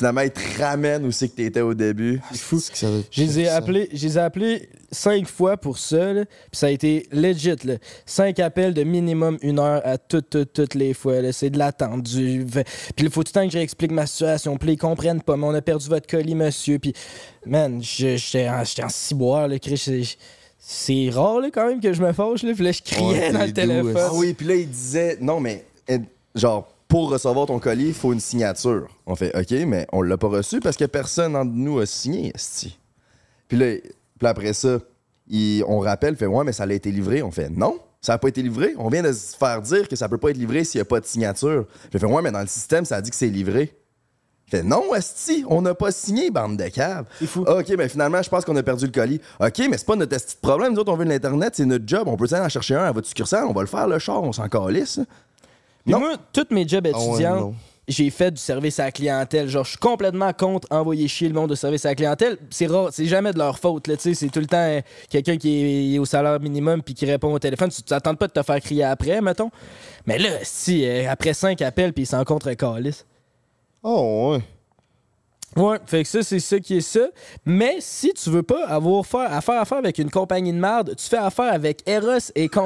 Finalement, 0.00 0.22
il 0.22 0.30
te 0.30 0.40
ramène 0.62 1.04
où 1.04 1.12
c'est 1.12 1.28
que 1.28 1.34
t'étais 1.34 1.60
au 1.60 1.74
début. 1.74 2.22
C'est 2.32 2.38
fou. 2.40 2.56
Que 2.56 2.78
ça 2.78 2.90
veut- 2.90 3.04
Je 3.10 3.20
les 3.20 3.40
ai 3.40 3.44
ça. 3.44 3.56
appelés, 3.56 3.86
je 3.92 4.06
les 4.06 4.16
ai 4.16 4.20
appelés 4.22 4.70
cinq 4.90 5.26
fois 5.26 5.58
pour 5.58 5.76
ça, 5.76 6.14
là. 6.14 6.24
Puis 6.24 6.34
ça 6.58 6.68
a 6.68 6.70
été 6.70 7.06
legit, 7.12 7.54
là. 7.64 7.74
Cinq 8.06 8.38
appels 8.40 8.72
de 8.72 8.82
minimum 8.82 9.36
une 9.42 9.58
heure 9.58 9.82
à 9.84 9.98
toutes, 9.98 10.30
toutes, 10.30 10.54
toutes 10.54 10.74
les 10.74 10.94
fois, 10.94 11.20
là. 11.20 11.32
C'est 11.32 11.50
de 11.50 11.58
l'attente. 11.58 12.02
du- 12.04 12.46
Puis 12.96 13.04
il 13.04 13.10
faut 13.10 13.22
tout 13.22 13.32
le 13.34 13.40
temps 13.42 13.46
que 13.46 13.52
j'explique 13.52 13.92
ma 13.92 14.06
situation. 14.06 14.56
Puis 14.56 14.72
ils 14.72 14.78
comprennent 14.78 15.20
pas, 15.20 15.36
mais 15.36 15.44
on 15.46 15.52
a 15.54 15.60
perdu 15.60 15.86
votre 15.90 16.06
colis, 16.06 16.34
monsieur. 16.34 16.78
Puis, 16.78 16.94
man, 17.44 17.82
je- 17.82 18.16
j'étais 18.16 18.48
en, 18.48 18.64
j'étais 18.64 18.84
en 18.84 18.88
ciboire, 18.88 19.48
là. 19.48 19.58
Chris, 19.58 19.76
c'est- 19.76 20.16
C'est 20.58 21.10
rare, 21.10 21.40
là, 21.40 21.48
quand 21.52 21.66
même, 21.66 21.80
que 21.80 21.92
je 21.92 22.00
me 22.02 22.12
fâche, 22.14 22.42
là. 22.42 22.52
Puis 22.54 22.64
là, 22.64 22.72
je 22.72 22.80
criais 22.82 23.02
Ouais, 23.28 23.32
dans 23.32 23.40
le 23.40 23.46
doux, 23.48 23.52
téléphone. 23.52 23.96
Ah 23.98 24.10
oui, 24.14 24.32
puis 24.32 24.46
là, 24.46 24.54
il 24.54 24.68
disait 24.70 25.18
Non, 25.20 25.40
mais 25.40 25.64
euh, 25.90 25.98
genre, 26.34 26.68
pour 26.90 27.08
recevoir 27.10 27.46
ton 27.46 27.58
colis, 27.58 27.86
il 27.88 27.94
faut 27.94 28.12
une 28.12 28.20
signature. 28.20 28.88
On 29.06 29.14
fait 29.16 29.34
OK, 29.34 29.52
mais 29.66 29.86
on 29.92 30.02
l'a 30.02 30.18
pas 30.18 30.26
reçu 30.28 30.60
parce 30.60 30.76
que 30.76 30.84
personne 30.84 31.34
entre 31.36 31.52
nous 31.54 31.78
a 31.78 31.86
signé, 31.86 32.32
esti. 32.34 32.78
Puis 33.48 33.56
là, 33.56 33.76
puis 34.18 34.28
après 34.28 34.52
ça, 34.52 34.78
il- 35.28 35.64
on 35.66 35.78
rappelle, 35.78 36.16
fait 36.16 36.26
Ouais, 36.26 36.44
mais 36.44 36.52
ça 36.52 36.64
a 36.64 36.72
été 36.72 36.90
livré. 36.90 37.22
On 37.22 37.30
fait 37.30 37.48
Non, 37.48 37.78
ça 38.00 38.12
n'a 38.12 38.18
pas 38.18 38.28
été 38.28 38.42
livré. 38.42 38.74
On 38.76 38.88
vient 38.88 39.02
de 39.02 39.12
se 39.12 39.36
faire 39.36 39.62
dire 39.62 39.88
que 39.88 39.96
ça 39.96 40.08
peut 40.08 40.18
pas 40.18 40.30
être 40.30 40.36
livré 40.36 40.64
s'il 40.64 40.78
n'y 40.78 40.82
a 40.82 40.84
pas 40.84 41.00
de 41.00 41.06
signature. 41.06 41.64
J'ai 41.92 41.98
fait 41.98 42.06
Ouais, 42.06 42.20
mais 42.22 42.32
dans 42.32 42.40
le 42.40 42.46
système, 42.48 42.84
ça 42.84 42.96
a 42.96 43.00
dit 43.00 43.10
que 43.10 43.16
c'est 43.16 43.28
livré. 43.28 43.72
Il 44.48 44.50
fait 44.50 44.62
non, 44.64 44.92
Esti, 44.96 45.44
on 45.48 45.62
n'a 45.62 45.74
pas 45.76 45.92
signé, 45.92 46.30
bande 46.32 46.56
de. 46.56 46.64
C'est 47.20 47.26
fou. 47.28 47.42
OK, 47.42 47.72
mais 47.78 47.88
finalement, 47.88 48.20
je 48.20 48.28
pense 48.28 48.44
qu'on 48.44 48.56
a 48.56 48.64
perdu 48.64 48.86
le 48.86 48.90
colis. 48.90 49.20
OK, 49.38 49.58
mais 49.70 49.78
c'est 49.78 49.86
pas 49.86 49.94
notre 49.94 50.16
esti 50.16 50.34
de 50.34 50.40
problème. 50.40 50.72
Nous 50.72 50.80
autres, 50.80 50.92
on 50.92 50.96
veut 50.96 51.04
de 51.04 51.10
l'Internet, 51.10 51.52
c'est 51.54 51.64
notre 51.64 51.86
job. 51.86 52.08
On 52.08 52.16
peut 52.16 52.26
aller 52.32 52.44
en 52.44 52.48
chercher 52.48 52.74
un 52.74 52.82
à 52.82 52.90
votre 52.90 53.06
succursale, 53.06 53.44
on 53.44 53.52
va 53.52 53.60
le 53.60 53.68
faire, 53.68 53.86
le 53.86 54.00
char, 54.00 54.20
on 54.24 54.32
s'en 54.32 54.48
calisse. 54.48 54.98
Puis 55.84 55.94
moi, 55.94 56.16
toutes 56.32 56.50
mes 56.50 56.66
jobs 56.66 56.86
Ah 56.92 56.98
étudiants, 56.98 57.54
j'ai 57.88 58.10
fait 58.10 58.30
du 58.30 58.40
service 58.40 58.78
à 58.78 58.84
la 58.84 58.92
clientèle. 58.92 59.48
Genre, 59.48 59.64
je 59.64 59.70
suis 59.70 59.78
complètement 59.78 60.32
contre 60.32 60.68
envoyer 60.70 61.08
chier 61.08 61.28
le 61.28 61.34
monde 61.34 61.50
de 61.50 61.54
service 61.54 61.84
à 61.84 61.88
la 61.90 61.94
clientèle. 61.94 62.38
C'est 62.50 62.66
rare, 62.66 62.88
c'est 62.92 63.06
jamais 63.06 63.32
de 63.32 63.38
leur 63.38 63.58
faute. 63.58 63.86
là, 63.88 63.96
tu 63.96 64.02
sais, 64.02 64.14
C'est 64.14 64.28
tout 64.28 64.40
le 64.40 64.46
temps 64.46 64.58
euh, 64.58 64.80
quelqu'un 65.08 65.36
qui 65.36 65.94
est 65.96 65.98
au 65.98 66.04
salaire 66.04 66.38
minimum 66.38 66.82
puis 66.82 66.94
qui 66.94 67.04
répond 67.06 67.32
au 67.32 67.38
téléphone. 67.38 67.70
Tu 67.70 67.82
t'attends 67.82 68.14
pas 68.14 68.28
de 68.28 68.32
te 68.32 68.42
faire 68.42 68.60
crier 68.60 68.84
après, 68.84 69.20
mettons. 69.20 69.50
Mais 70.06 70.18
là, 70.18 70.30
si, 70.42 70.84
euh, 70.86 71.10
après 71.10 71.34
cinq 71.34 71.60
appels 71.62 71.92
puis 71.92 72.04
ils 72.04 72.06
s'en 72.06 72.22
contre 72.24 72.48
un 72.48 72.54
calice. 72.54 73.04
Oh, 73.82 74.32
ouais. 74.34 74.42
Ouais, 75.56 75.78
fait 75.86 76.04
que 76.04 76.08
ça, 76.08 76.22
c'est 76.22 76.38
ça 76.38 76.60
qui 76.60 76.76
est 76.76 76.80
ça. 76.80 77.08
Mais 77.44 77.78
si 77.80 78.12
tu 78.12 78.30
veux 78.30 78.42
pas 78.44 78.66
avoir 78.66 79.04
faire, 79.04 79.32
à 79.32 79.40
faire 79.40 79.60
affaire 79.60 79.78
avec 79.78 79.98
une 79.98 80.10
compagnie 80.10 80.52
de 80.52 80.58
merde, 80.58 80.94
tu 80.96 81.08
fais 81.08 81.16
affaire 81.16 81.52
avec 81.52 81.82
Eros 81.88 82.30
et 82.36 82.48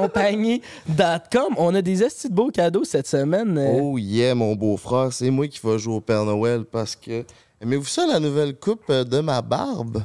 compagnie.com. 0.63 1.55
On 1.57 1.73
a 1.75 1.81
des 1.81 2.03
estis 2.03 2.29
de 2.29 2.33
beaux 2.35 2.51
cadeaux 2.51 2.83
cette 2.83 3.07
semaine. 3.07 3.57
euh. 3.57 3.79
Oh 3.81 3.97
yeah, 3.97 4.35
mon 4.35 4.55
beau-frère, 4.55 5.11
c'est 5.11 5.29
moi 5.31 5.47
qui 5.47 5.59
vais 5.63 5.77
jouer 5.79 5.95
au 5.95 6.01
Père 6.01 6.25
Noël 6.25 6.63
parce 6.65 6.95
que. 6.95 7.23
Aimez-vous 7.61 7.85
ça, 7.85 8.05
la 8.05 8.19
nouvelle 8.19 8.55
coupe 8.55 8.83
euh, 8.89 9.03
de 9.03 9.19
ma 9.21 9.41
barbe? 9.41 10.03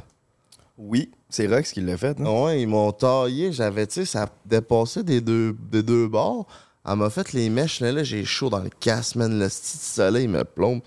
Oui, 0.79 1.11
c'est 1.29 1.47
Rox 1.49 1.73
qui 1.73 1.81
l'a 1.81 1.97
fait. 1.97 2.19
hein? 2.21 2.25
Ouais, 2.45 2.62
ils 2.62 2.66
m'ont 2.69 2.93
taillé. 2.93 3.53
J'avais, 3.53 3.87
tu 3.87 3.95
sais, 3.95 4.05
ça 4.07 4.29
dépassait 4.47 5.03
des 5.03 5.21
deux, 5.21 5.55
des 5.71 5.83
deux 5.83 6.09
bords. 6.09 6.47
Elle 6.88 6.97
m'a 6.97 7.11
fait 7.11 7.33
les 7.35 7.51
mèches. 7.51 7.81
Là, 7.81 7.93
là, 7.93 8.03
j'ai 8.05 8.25
chaud 8.25 8.49
dans 8.49 8.61
le 8.61 8.71
casse, 8.81 9.14
man. 9.16 9.38
Le 9.38 9.47
petit 9.49 9.77
soleil 9.77 10.29
me 10.29 10.45
plombe. 10.45 10.81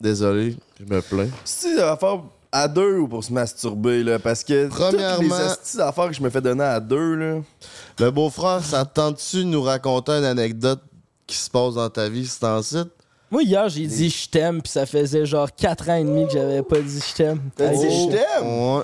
Désolé, 0.00 0.56
je 0.78 0.94
me 0.94 1.00
plains. 1.02 1.28
Si 1.44 1.76
ça 1.76 1.86
va 1.86 1.96
faire 1.96 2.22
à 2.52 2.66
deux 2.68 2.98
ou 2.98 3.06
pour 3.08 3.22
se 3.22 3.32
masturber, 3.32 4.02
là, 4.02 4.18
parce 4.18 4.42
que 4.42 4.66
Premièrement- 4.68 5.22
toutes 5.22 5.38
les 5.38 5.44
estis 5.52 5.76
d'affaires 5.76 6.08
que 6.08 6.14
je 6.14 6.22
me 6.22 6.30
fais 6.30 6.40
donner 6.40 6.64
à 6.64 6.80
deux, 6.80 7.14
là. 7.14 7.40
Le 7.98 8.10
beau-frère, 8.10 8.64
ça 8.64 8.84
te 8.84 8.94
tente-tu 8.94 9.38
de 9.38 9.42
nous 9.44 9.62
raconter 9.62 10.12
une 10.12 10.24
anecdote 10.24 10.80
qui 11.26 11.36
se 11.36 11.48
passe 11.50 11.74
dans 11.74 11.88
ta 11.90 12.08
vie, 12.08 12.26
c'est 12.26 12.44
en 12.44 12.62
site? 12.62 12.88
Moi, 13.30 13.44
hier, 13.44 13.68
j'ai 13.68 13.86
dit 13.86 14.10
je 14.10 14.28
t'aime, 14.28 14.60
puis 14.62 14.72
ça 14.72 14.86
faisait 14.86 15.24
genre 15.26 15.48
4 15.54 15.88
ans 15.90 15.94
et 15.94 16.02
demi 16.02 16.26
que 16.26 16.32
j'avais 16.32 16.62
pas 16.62 16.80
dit 16.80 16.98
je 17.08 17.14
t'aime. 17.14 17.40
T'as 17.54 17.68
dit 17.68 17.76
je 17.88 18.10
t'aime? 18.10 18.44
Ouais. 18.48 18.82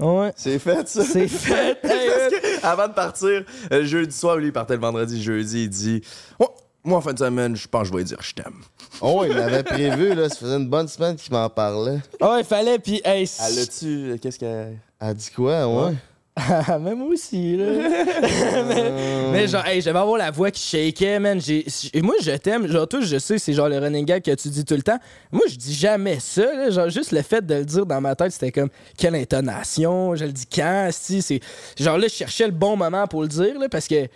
Ouais, 0.00 0.32
C'est 0.36 0.58
fait, 0.60 0.88
ça. 0.88 1.04
c'est 1.04 1.28
fait. 1.28 1.78
Hey, 1.84 2.08
Parce 2.08 2.28
que 2.30 2.66
avant 2.66 2.88
de 2.88 2.92
partir, 2.92 3.44
euh, 3.72 3.84
jeudi 3.84 4.16
soir, 4.16 4.36
lui, 4.36 4.46
il 4.46 4.52
partait 4.52 4.74
le 4.74 4.80
vendredi, 4.80 5.22
jeudi, 5.22 5.64
il 5.64 5.68
dit 5.70 6.02
Moi, 6.88 6.98
en 6.98 7.00
fin 7.02 7.12
de 7.12 7.18
semaine, 7.18 7.54
je 7.54 7.68
pense 7.68 7.82
que 7.82 7.92
je 7.92 7.98
vais 7.98 8.04
dire 8.04 8.18
je 8.20 8.34
t'aime. 8.34 8.54
Oh, 9.00 9.22
il 9.28 9.34
l'avait 9.36 9.62
prévu, 9.62 10.14
là. 10.14 10.28
Ça 10.28 10.36
faisait 10.36 10.56
une 10.56 10.68
bonne 10.68 10.88
semaine 10.88 11.16
qu'il 11.16 11.32
m'en 11.32 11.48
parlait. 11.50 11.98
Ah 12.20 12.32
ouais, 12.32 12.44
fallait, 12.44 12.78
puis 12.78 13.00
hey, 13.04 13.28
Elle 13.46 13.58
a-tu. 13.58 13.86
euh, 13.86 14.16
Qu'est-ce 14.20 14.38
qu'elle. 14.38 14.78
Elle 15.00 15.14
dit 15.14 15.30
quoi, 15.36 15.66
ouais? 15.68 15.94
Ah, 16.34 16.78
même 16.80 16.98
moi 16.98 17.08
aussi, 17.08 17.56
là. 17.56 17.64
mais, 18.66 19.30
mais 19.32 19.48
genre, 19.48 19.66
hey, 19.66 19.80
j'avais 19.82 19.98
avoir 19.98 20.16
la 20.18 20.30
voix 20.30 20.50
qui 20.52 20.62
shakeait, 20.62 21.18
man. 21.18 21.40
J'ai, 21.40 21.66
et 21.92 22.00
moi, 22.00 22.14
je 22.22 22.30
t'aime. 22.32 22.66
Genre, 22.68 22.86
toi, 22.88 23.00
je 23.02 23.18
sais, 23.18 23.38
c'est 23.38 23.52
genre 23.52 23.68
le 23.68 23.78
running 23.78 24.06
gag 24.06 24.22
que 24.22 24.34
tu 24.34 24.48
dis 24.48 24.64
tout 24.64 24.74
le 24.76 24.82
temps. 24.82 24.98
Moi, 25.32 25.42
je 25.50 25.56
dis 25.56 25.74
jamais 25.74 26.18
ça, 26.20 26.42
là. 26.54 26.70
Genre, 26.70 26.88
juste 26.90 27.12
le 27.12 27.22
fait 27.22 27.44
de 27.44 27.54
le 27.56 27.64
dire 27.64 27.84
dans 27.86 28.00
ma 28.00 28.14
tête, 28.14 28.32
c'était 28.32 28.52
comme, 28.52 28.68
quelle 28.96 29.14
intonation, 29.16 30.14
je 30.14 30.24
le 30.24 30.32
dis 30.32 30.46
quand, 30.46 30.88
si, 30.92 31.22
c'est. 31.22 31.40
Genre, 31.78 31.98
là, 31.98 32.06
je 32.08 32.14
cherchais 32.14 32.46
le 32.46 32.52
bon 32.52 32.76
moment 32.76 33.06
pour 33.08 33.22
le 33.22 33.28
dire, 33.28 33.58
là, 33.58 33.68
parce 33.68 33.86
que. 33.88 34.06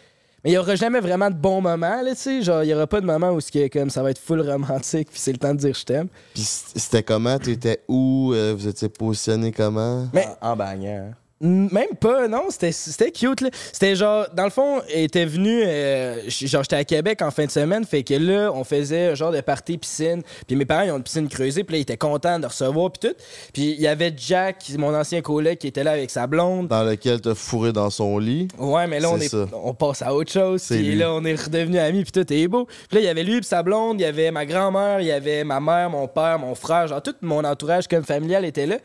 Mais 0.44 0.50
il 0.50 0.54
y 0.54 0.58
aura 0.58 0.74
jamais 0.74 0.98
vraiment 1.00 1.30
de 1.30 1.36
bon 1.36 1.60
moment, 1.60 2.02
là, 2.02 2.10
tu 2.14 2.20
sais. 2.20 2.42
Genre, 2.42 2.64
il 2.64 2.70
y 2.70 2.74
aura 2.74 2.86
pas 2.88 3.00
de 3.00 3.06
moment 3.06 3.30
où 3.30 3.40
c'est 3.40 3.70
comme 3.70 3.90
ça 3.90 4.02
va 4.02 4.10
être 4.10 4.18
full 4.18 4.40
romantique, 4.40 5.08
puis 5.10 5.20
c'est 5.20 5.32
le 5.32 5.38
temps 5.38 5.54
de 5.54 5.58
dire 5.60 5.74
je 5.74 5.84
t'aime. 5.84 6.08
Puis 6.34 6.42
c'était 6.42 7.02
comment? 7.04 7.38
T'étais 7.38 7.82
où? 7.86 8.32
Euh, 8.34 8.54
vous 8.56 8.66
étiez 8.66 8.88
positionné 8.88 9.52
comment? 9.52 10.08
Mais 10.12 10.26
En 10.40 10.56
bagnant. 10.56 11.12
Même 11.42 11.96
pas, 12.00 12.28
non, 12.28 12.44
c'était- 12.50 13.10
cute. 13.10 13.44
C'était 13.72 13.96
genre, 13.96 14.26
dans 14.32 14.44
le 14.44 14.50
fond, 14.50 14.80
elle 14.88 15.02
était 15.04 15.24
venu, 15.24 15.62
euh, 15.64 16.20
genre 16.28 16.62
j'étais 16.62 16.76
à 16.76 16.84
Québec 16.84 17.20
en 17.20 17.32
fin 17.32 17.46
de 17.46 17.50
semaine, 17.50 17.84
fait 17.84 18.04
que 18.04 18.14
là, 18.14 18.52
on 18.54 18.62
faisait 18.62 19.08
un 19.08 19.14
genre 19.16 19.32
de 19.32 19.40
party 19.40 19.76
piscine, 19.76 20.22
puis 20.46 20.54
mes 20.54 20.64
parents, 20.64 20.82
ils 20.82 20.92
ont 20.92 20.98
une 20.98 21.02
piscine 21.02 21.28
creusée, 21.28 21.64
puis 21.64 21.74
là, 21.74 21.78
ils 21.78 21.82
étaient 21.82 21.96
contents 21.96 22.38
de 22.38 22.46
recevoir, 22.46 22.92
puis 22.92 23.08
tout. 23.10 23.16
Puis 23.52 23.72
il 23.72 23.80
y 23.80 23.88
avait 23.88 24.14
Jack, 24.16 24.70
mon 24.78 24.94
ancien 24.94 25.20
collègue, 25.20 25.58
qui 25.58 25.66
était 25.66 25.82
là 25.82 25.92
avec 25.92 26.10
sa 26.10 26.28
blonde. 26.28 26.68
Dans 26.68 26.84
lequel 26.84 27.20
t'as 27.20 27.34
fourré 27.34 27.72
dans 27.72 27.90
son 27.90 28.18
lit? 28.18 28.46
Ouais, 28.58 28.86
mais 28.86 29.00
là, 29.00 29.10
on, 29.10 29.18
est, 29.18 29.34
on 29.52 29.74
passe 29.74 30.02
à 30.02 30.14
autre 30.14 30.30
chose. 30.30 30.64
Puis 30.68 30.94
là, 30.94 31.12
on 31.12 31.24
est 31.24 31.34
redevenus 31.34 31.80
amis, 31.80 32.04
puis 32.04 32.12
tout 32.12 32.32
est 32.32 32.46
beau. 32.46 32.66
Puis 32.88 32.98
là, 32.98 33.00
il 33.00 33.04
y 33.04 33.08
avait 33.08 33.24
lui, 33.24 33.38
puis 33.40 33.46
sa 33.48 33.64
blonde, 33.64 34.00
il 34.00 34.04
y 34.04 34.06
avait 34.06 34.30
ma 34.30 34.46
grand-mère, 34.46 35.00
il 35.00 35.06
y 35.08 35.12
avait 35.12 35.42
ma 35.42 35.58
mère, 35.58 35.90
mon 35.90 36.06
père, 36.06 36.38
mon 36.38 36.54
frère. 36.54 36.86
Genre, 36.86 37.02
tout 37.02 37.14
mon 37.20 37.42
entourage 37.42 37.88
comme 37.88 38.04
familial 38.04 38.44
était 38.44 38.66
là. 38.66 38.76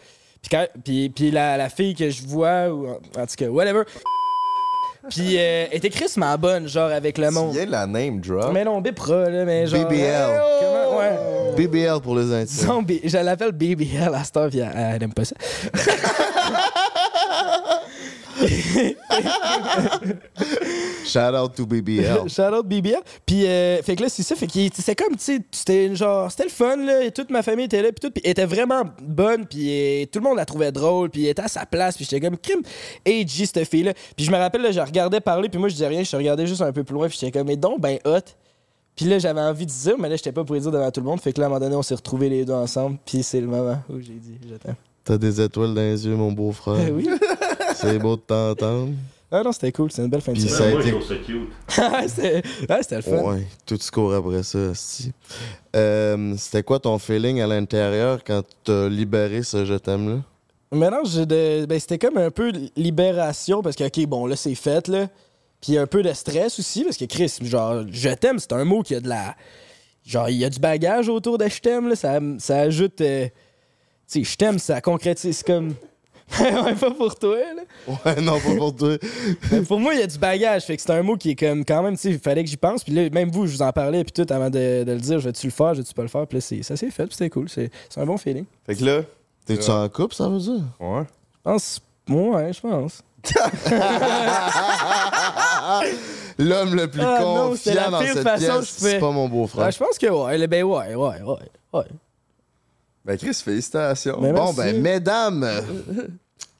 Puis, 0.41 0.50
quand- 0.50 0.67
puis, 0.84 1.10
puis 1.10 1.32
la, 1.32 1.58
la 1.58 1.69
fille 1.69 1.95
que 1.95 2.10
je 2.10 2.23
vois, 2.26 2.69
ou 2.69 2.88
en, 2.89 3.26
tout 3.26 3.36
cas, 3.38 3.47
whatever. 3.47 3.84
Puis 5.10 5.38
euh, 5.38 5.67
elle 5.71 5.78
était 5.78 5.89
Chris 5.89 6.12
ma 6.17 6.36
bonne, 6.36 6.67
genre, 6.67 6.91
avec 6.91 7.17
le 7.17 7.28
Tu 7.28 7.34
monde. 7.34 7.54
viens 7.54 7.65
de 7.65 7.71
la 7.71 7.88
name 7.88 8.19
drop. 8.19 8.52
Mais 8.54 8.65
non, 8.65 8.82
Bipra, 8.82 9.30
là, 9.30 9.45
mais 9.45 9.65
genre. 9.65 9.86
BBL. 9.88 10.41
Comment? 10.60 10.97
Ouais. 11.00 11.56
BBL 11.56 12.02
pour 12.02 12.15
les 12.17 12.34
intimes. 12.34 12.86
Je 13.04 13.17
l'appelle 13.17 13.52
BBL 13.54 14.13
à 14.13 14.23
cette 14.26 14.36
heure, 14.38 14.50
puis 14.50 14.60
elle, 14.60 14.71
elle 14.95 15.04
aime 15.04 15.13
pas 15.13 15.23
ça. 15.26 15.36
Shout 21.17 21.36
out 21.36 21.56
to 21.56 21.65
BBL. 21.65 22.30
Shout 22.30 22.53
out 22.53 22.67
BBL. 22.67 23.01
Puis, 23.25 23.47
euh, 23.47 23.82
fait 23.82 23.95
que 23.95 24.03
là, 24.03 24.10
c'est 24.10 24.23
ça. 24.23 24.36
Fait 24.36 24.45
que 24.45 24.53
c'est 24.73 24.95
comme, 24.95 25.15
tu 25.15 25.23
sais, 25.23 25.39
c'était 25.51 25.95
genre, 25.95 26.30
c'était 26.30 26.43
le 26.43 26.49
fun, 26.49 26.77
là. 26.77 27.03
Et 27.03 27.12
toute 27.12 27.32
ma 27.32 27.41
famille 27.41 27.65
était 27.65 27.82
là, 27.82 27.89
puis 27.91 27.99
tout. 27.99 28.12
Puis 28.12 28.21
elle 28.23 28.32
était 28.32 28.45
vraiment 28.45 28.84
bonne, 29.01 29.47
puis 29.47 29.67
euh, 29.69 30.06
tout 30.12 30.19
le 30.19 30.25
monde 30.25 30.38
la 30.38 30.45
trouvait 30.45 30.71
drôle, 30.71 31.10
puis 31.10 31.25
elle 31.25 31.32
était 31.32 31.41
à 31.41 31.47
sa 31.47 31.65
place, 31.65 31.95
puis 31.95 32.06
j'étais 32.06 32.25
comme, 32.25 32.38
crime, 32.38 32.62
AG, 33.08 33.45
cette 33.45 33.67
fille-là. 33.67 33.93
Puis 34.15 34.25
je 34.25 34.32
me 34.32 34.38
rappelle, 34.38 34.62
là, 34.62 34.71
je 34.71 34.80
regardais 34.80 35.19
parler, 35.19 35.49
puis 35.49 35.60
moi, 35.60 35.69
je 35.69 35.73
disais 35.73 35.88
rien, 35.88 36.03
je 36.03 36.15
regardais 36.15 36.45
juste 36.45 36.62
un 36.62 36.71
peu 36.71 36.84
plus 36.84 36.93
loin, 36.93 37.08
puis 37.08 37.17
j'étais 37.19 37.38
comme, 37.38 37.47
mais 37.47 37.58
donc, 37.58 37.82
ben 37.82 37.97
hot. 38.06 38.19
Puis 38.95 39.06
là, 39.06 39.19
j'avais 39.19 39.41
envie 39.41 39.65
de 39.65 39.71
dire, 39.71 39.95
mais 39.97 40.10
là, 40.10 40.15
j'étais 40.15 40.32
pas 40.32 40.43
pour 40.43 40.56
dire 40.56 40.71
devant 40.71 40.89
tout 40.91 41.01
le 41.01 41.06
monde. 41.06 41.21
Fait 41.21 41.32
que 41.32 41.39
là, 41.39 41.45
à 41.45 41.47
un 41.47 41.49
moment 41.49 41.60
donné, 41.60 41.75
on 41.75 41.84
s'est 41.84 41.95
retrouvés 41.95 42.30
les 42.30 42.45
deux 42.45 42.53
ensemble, 42.53 42.97
puis 43.06 43.23
c'est 43.23 43.41
le 43.41 43.47
moment 43.47 43.80
où 43.89 43.99
j'ai 43.99 44.13
dit, 44.13 44.38
je 44.47 44.56
t'aime. 44.56 44.75
T'as 45.03 45.17
des 45.17 45.39
étoiles 45.39 45.73
dans 45.73 45.82
les 45.82 46.06
yeux, 46.06 46.15
mon 46.15 46.32
beau-frère. 46.32 46.75
Eh 46.88 46.91
oui. 46.91 47.08
C'est 47.75 47.97
beau 47.97 48.15
de 48.15 48.21
t'entendre. 48.21 48.89
Ah 49.29 49.43
non, 49.43 49.51
c'était 49.51 49.73
cool, 49.73 49.91
c'est 49.91 50.01
une 50.01 50.09
belle 50.09 50.21
fin 50.21 50.31
de 50.31 50.37
Puis 50.39 50.47
semaine. 50.47 50.57
ça 50.57 50.63
a 50.67 50.71
moi, 50.71 50.81
je 50.81 50.87
été- 50.87 50.97
trouve 50.97 51.07
ça 51.07 51.15
cute. 51.15 51.49
Ah, 51.77 52.07
c'était 52.07 52.41
ah, 52.69 52.77
c'était 52.81 52.95
le 52.95 53.01
fun. 53.01 53.17
Ouais, 53.23 53.47
tout 53.65 53.77
se 53.77 53.91
court 53.91 54.13
après 54.13 54.41
ça, 54.43 54.73
si. 54.73 55.11
Euh, 55.75 56.33
C'était 56.37 56.63
quoi 56.63 56.79
ton 56.79 56.97
feeling 56.97 57.41
à 57.41 57.47
l'intérieur 57.47 58.23
quand 58.23 58.41
t'as 58.63 58.87
libéré 58.87 59.43
ce 59.43 59.65
je 59.65 59.73
t'aime-là? 59.75 60.21
Mélange 60.71 61.15
de. 61.15 61.65
Ben, 61.65 61.79
c'était 61.79 61.97
comme 61.97 62.17
un 62.17 62.31
peu 62.31 62.51
libération 62.77 63.61
parce 63.61 63.75
que, 63.75 63.83
ok, 63.85 64.05
bon, 64.07 64.25
là, 64.27 64.35
c'est 64.35 64.55
fait, 64.55 64.87
là. 64.87 65.07
Puis 65.61 65.77
un 65.77 65.87
peu 65.87 66.03
de 66.03 66.13
stress 66.13 66.59
aussi 66.59 66.83
parce 66.83 66.97
que, 66.97 67.05
Chris, 67.05 67.33
genre, 67.41 67.83
je 67.91 68.09
t'aime, 68.09 68.39
c'est 68.39 68.53
un 68.53 68.63
mot 68.63 68.81
qui 68.81 68.95
a 68.95 68.99
de 69.01 69.09
la. 69.09 69.35
Genre, 70.05 70.29
il 70.29 70.37
y 70.37 70.45
a 70.45 70.49
du 70.49 70.59
bagage 70.59 71.09
autour 71.09 71.37
de 71.37 71.47
je 71.49 71.59
t'aime, 71.59 71.89
là. 71.89 71.95
Ça, 71.95 72.19
ça 72.39 72.59
ajoute. 72.59 73.01
euh, 73.01 73.25
Tu 74.09 74.23
sais, 74.23 74.31
je 74.31 74.37
t'aime, 74.37 74.57
ça 74.59 74.79
concrétise. 74.81 75.37
C'est 75.37 75.47
comme. 75.47 75.73
ouais, 76.41 76.75
pas 76.75 76.91
pour 76.91 77.15
toi, 77.15 77.37
là. 77.55 77.61
Ouais, 78.05 78.21
non, 78.21 78.39
pas 78.39 78.55
pour 78.57 78.75
toi. 78.75 78.97
Mais 79.51 79.61
pour 79.67 79.79
moi, 79.79 79.93
il 79.93 80.01
y 80.01 80.03
a 80.03 80.07
du 80.07 80.17
bagage. 80.17 80.63
Fait 80.65 80.75
que 80.75 80.81
c'est 80.81 80.91
un 80.91 81.01
mot 81.01 81.15
qui 81.15 81.31
est 81.31 81.35
comme 81.35 81.63
quand 81.63 81.81
même, 81.81 81.95
tu 81.95 82.01
sais, 82.01 82.09
il 82.11 82.19
fallait 82.19 82.43
que 82.43 82.49
j'y 82.49 82.57
pense. 82.57 82.83
Puis 82.83 82.93
là, 82.93 83.09
même 83.09 83.31
vous, 83.31 83.47
je 83.47 83.53
vous 83.53 83.61
en 83.61 83.71
parlais, 83.71 84.03
puis 84.03 84.11
tout, 84.11 84.31
avant 84.33 84.49
de, 84.49 84.83
de 84.83 84.91
le 84.91 84.99
dire, 84.99 85.19
je 85.19 85.25
vais-tu 85.29 85.47
le 85.47 85.51
faire, 85.51 85.73
je 85.73 85.79
vais-tu 85.81 85.93
pas 85.93 86.01
le 86.01 86.07
faire. 86.09 86.27
Puis 86.27 86.37
là, 86.37 86.41
c'est- 86.41 86.63
ça 86.63 86.75
s'est 86.75 86.91
fait, 86.91 87.05
puis 87.05 87.13
c'était 87.15 87.29
cool. 87.29 87.47
C'est 87.49 87.71
c'est 87.89 88.01
un 88.01 88.05
bon 88.05 88.17
feeling. 88.17 88.45
Fait 88.65 88.75
que 88.75 88.83
là, 88.83 89.01
T'es-tu 89.45 89.69
en 89.71 89.87
couple, 89.87 90.13
ça 90.15 90.27
veut 90.27 90.39
dire? 90.39 90.61
ouais. 90.81 91.03
Je 91.45 91.51
pense. 91.51 91.79
Ouais, 92.09 92.51
je 92.53 92.59
pense. 92.61 93.01
L'homme 96.37 96.75
le 96.75 96.87
plus 96.87 97.01
Ah 97.01 97.19
non, 97.21 97.49
confiant 97.49 97.89
dans 97.91 97.99
pire 97.99 98.13
cette 98.13 98.23
façon 98.23 98.45
que 98.45 98.59
pièce, 98.59 98.75
c'est 98.77 98.99
pas 98.99 99.11
mon 99.11 99.27
beau-frère. 99.27 99.65
Ouais, 99.65 99.71
je 99.71 99.77
pense 99.77 99.97
que 99.97 100.07
ouais. 100.07 100.47
Ben 100.47 100.63
ouais, 100.63 100.95
ouais, 100.95 101.21
ouais. 101.21 101.35
ouais. 101.73 101.83
Ben, 103.08 103.17
Chris, 103.17 103.41
félicitations. 103.43 104.20
Ben, 104.20 104.34
Bon, 104.36 104.52
ben, 104.54 104.82
mesdames, 104.82 105.50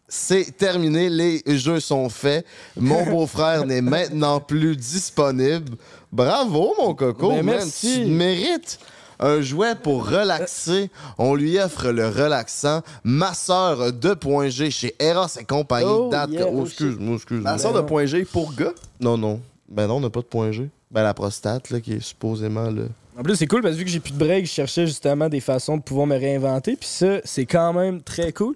c'est 0.08 0.56
terminé. 0.58 1.10
Les 1.10 1.44
jeux 1.58 1.82
sont 1.82 2.08
faits. 2.08 2.46
Mon 2.78 3.06
beau-frère 3.12 3.66
n'est 3.66 3.82
maintenant 3.82 4.40
plus 4.40 4.78
disponible. 4.78 5.76
Bravo, 6.12 6.74
mon 6.80 6.96
coco. 6.96 7.30
Ben, 7.32 7.44
man. 7.44 7.56
merci. 7.58 8.04
Tu 8.04 8.06
mérites 8.06 8.80
un 9.20 9.42
jouet 9.42 9.76
pour 9.76 10.08
relaxer. 10.10 10.90
On 11.18 11.36
lui 11.36 11.60
offre 11.60 11.90
le 11.90 12.08
relaxant 12.08 12.82
Masseur 13.04 13.90
2.g 13.92 14.70
chez 14.72 14.96
Eros 15.00 15.28
et 15.38 15.44
compagnie. 15.44 15.86
Oh, 15.90 16.10
Date- 16.10 16.30
yeah, 16.32 16.46
oh, 16.50 16.66
excuse-moi, 16.66 17.16
excuse-moi. 17.16 17.52
La 17.52 17.58
sorte 17.58 17.76
de 17.76 17.82
point 17.82 18.06
G 18.06 18.24
pour 18.24 18.54
gars? 18.54 18.74
Non, 19.02 19.18
non. 19.18 19.42
Ben 19.68 19.88
non, 19.88 19.96
on 19.98 20.00
n'a 20.00 20.10
pas 20.10 20.22
de 20.22 20.26
point 20.28 20.52
G. 20.54 20.70
Ben 20.92 21.04
la 21.04 21.14
prostate, 21.14 21.70
là, 21.72 21.82
qui 21.82 21.94
est 21.94 22.00
supposément 22.02 22.70
le... 22.70 22.88
En 23.18 23.24
plus, 23.24 23.36
c'est 23.36 23.48
cool 23.48 23.64
parce 23.64 23.74
que 23.74 23.80
vu 23.80 23.86
que 23.86 23.90
j'ai 23.90 24.00
plus 24.00 24.14
de 24.14 24.18
break, 24.18 24.46
je 24.46 24.52
cherchais 24.52 24.86
justement 24.86 25.28
des 25.28 25.40
façons 25.40 25.78
de 25.78 25.82
pouvoir 25.82 26.06
me 26.06 26.16
réinventer. 26.16 26.76
Puis 26.76 26.88
ça, 26.88 27.20
c'est 27.24 27.48
quand 27.48 27.74
même 27.74 28.04
très 28.04 28.32
cool. 28.32 28.56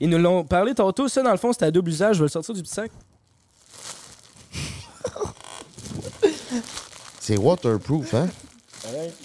Ils 0.00 0.10
nous 0.10 0.18
l'ont 0.18 0.44
parlé 0.44 0.74
tantôt. 0.74 1.08
Ça, 1.08 1.22
dans 1.22 1.30
le 1.30 1.38
fond, 1.38 1.50
c'était 1.52 1.64
à 1.64 1.70
double 1.70 1.88
usage. 1.88 2.16
Je 2.16 2.20
vais 2.20 2.26
le 2.26 2.30
sortir 2.30 2.54
du 2.54 2.62
petit 2.62 2.74
sac. 2.74 2.90
C'est 7.20 7.38
waterproof, 7.38 8.12
hein? 8.14 8.28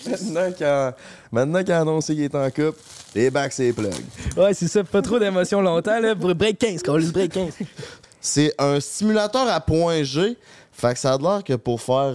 Maintenant 0.08 0.52
qu'il 0.52 0.66
a, 0.66 0.96
maintenant 1.32 1.64
a 1.68 1.80
annoncé 1.80 2.14
qu'il 2.14 2.24
est 2.24 2.36
en 2.36 2.48
couple, 2.52 2.80
les 3.16 3.32
bacs, 3.32 3.52
c'est 3.52 3.74
plug. 3.74 3.92
Ouais, 4.38 4.54
c'est 4.54 4.68
ça. 4.68 4.84
Pas 4.84 5.02
trop 5.02 5.18
d'émotions 5.18 5.62
longtemps. 5.62 6.00
Là. 6.00 6.16
Pour 6.16 6.36
break 6.36 6.60
15, 6.60 6.84
qu'on 6.84 6.98
le 6.98 7.08
break 7.08 7.32
15. 7.34 7.54
C'est 8.22 8.54
un 8.60 8.80
simulateur 8.80 9.48
à 9.48 9.60
point 9.60 10.04
G. 10.04 10.38
Fait 10.72 10.94
que 10.94 11.00
ça 11.00 11.14
a 11.14 11.18
l'air 11.18 11.44
que 11.44 11.54
pour 11.54 11.82
faire 11.82 12.14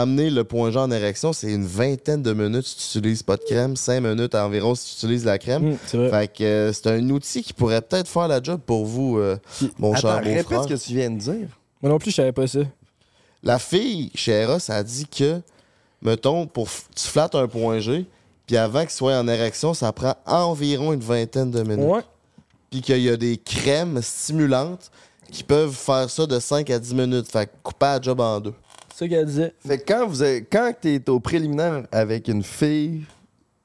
amener 0.00 0.30
le 0.30 0.44
point 0.44 0.70
G 0.70 0.78
en 0.78 0.90
érection, 0.90 1.32
c'est 1.32 1.52
une 1.52 1.64
vingtaine 1.66 2.22
de 2.22 2.32
minutes 2.32 2.66
si 2.66 2.76
tu 2.92 2.98
utilises 2.98 3.22
pas 3.22 3.36
de 3.36 3.42
crème, 3.42 3.76
5 3.76 4.00
minutes 4.00 4.34
environ 4.34 4.74
si 4.74 4.90
tu 4.96 5.06
utilises 5.06 5.24
la 5.24 5.38
crème. 5.38 5.72
Mm, 5.72 5.76
c'est 5.86 5.96
vrai. 5.96 6.10
Fait 6.10 6.28
que 6.28 6.44
euh, 6.44 6.72
c'est 6.72 6.86
un 6.88 7.08
outil 7.10 7.42
qui 7.42 7.52
pourrait 7.52 7.80
peut-être 7.82 8.08
faire 8.08 8.28
la 8.28 8.42
job 8.42 8.60
pour 8.64 8.84
vous, 8.86 9.18
euh, 9.18 9.36
mon 9.78 9.92
Attends, 9.92 10.00
cher 10.00 10.14
répète 10.24 10.42
beau-frère. 10.48 10.62
ce 10.64 10.68
que 10.68 10.74
tu 10.88 10.94
viens 10.94 11.10
de 11.10 11.18
dire. 11.18 11.48
Moi 11.82 11.90
non 11.92 11.98
plus, 11.98 12.10
je 12.10 12.16
savais 12.16 12.32
pas 12.32 12.46
ça. 12.46 12.60
La 13.42 13.58
fille 13.58 14.10
chez 14.14 14.32
Eros 14.32 14.58
a 14.70 14.82
dit 14.82 15.06
que, 15.06 15.40
mettons, 16.02 16.46
pour 16.46 16.66
f- 16.66 16.84
tu 16.94 17.06
flattes 17.06 17.34
un 17.34 17.46
point 17.48 17.78
G, 17.80 18.04
puis 18.46 18.56
avant 18.56 18.80
qu'il 18.82 18.90
soit 18.90 19.16
en 19.18 19.28
érection, 19.28 19.74
ça 19.74 19.92
prend 19.92 20.14
environ 20.26 20.92
une 20.92 21.00
vingtaine 21.00 21.50
de 21.50 21.62
minutes. 21.62 21.84
Ouais. 21.88 22.00
Puis 22.70 22.80
qu'il 22.80 22.98
y 23.02 23.08
a 23.08 23.16
des 23.16 23.36
crèmes 23.36 24.00
stimulantes 24.02 24.90
qui 25.30 25.42
peuvent 25.42 25.72
faire 25.74 26.08
ça 26.10 26.26
de 26.26 26.38
5 26.38 26.68
à 26.70 26.78
10 26.78 26.94
minutes. 26.94 27.30
Fait 27.30 27.46
que 27.46 27.52
couper 27.62 27.86
la 27.86 28.00
job 28.00 28.20
en 28.20 28.40
deux. 28.40 28.54
C'est 28.96 29.04
ça 29.04 29.08
qu'elle 29.10 29.26
disait. 29.26 29.54
Fait 29.60 29.76
que 29.76 29.92
quand, 29.92 30.06
vous 30.06 30.22
avez, 30.22 30.42
quand 30.42 30.72
t'es 30.80 31.10
au 31.10 31.20
préliminaire 31.20 31.86
avec 31.92 32.28
une 32.28 32.42
fille 32.42 33.04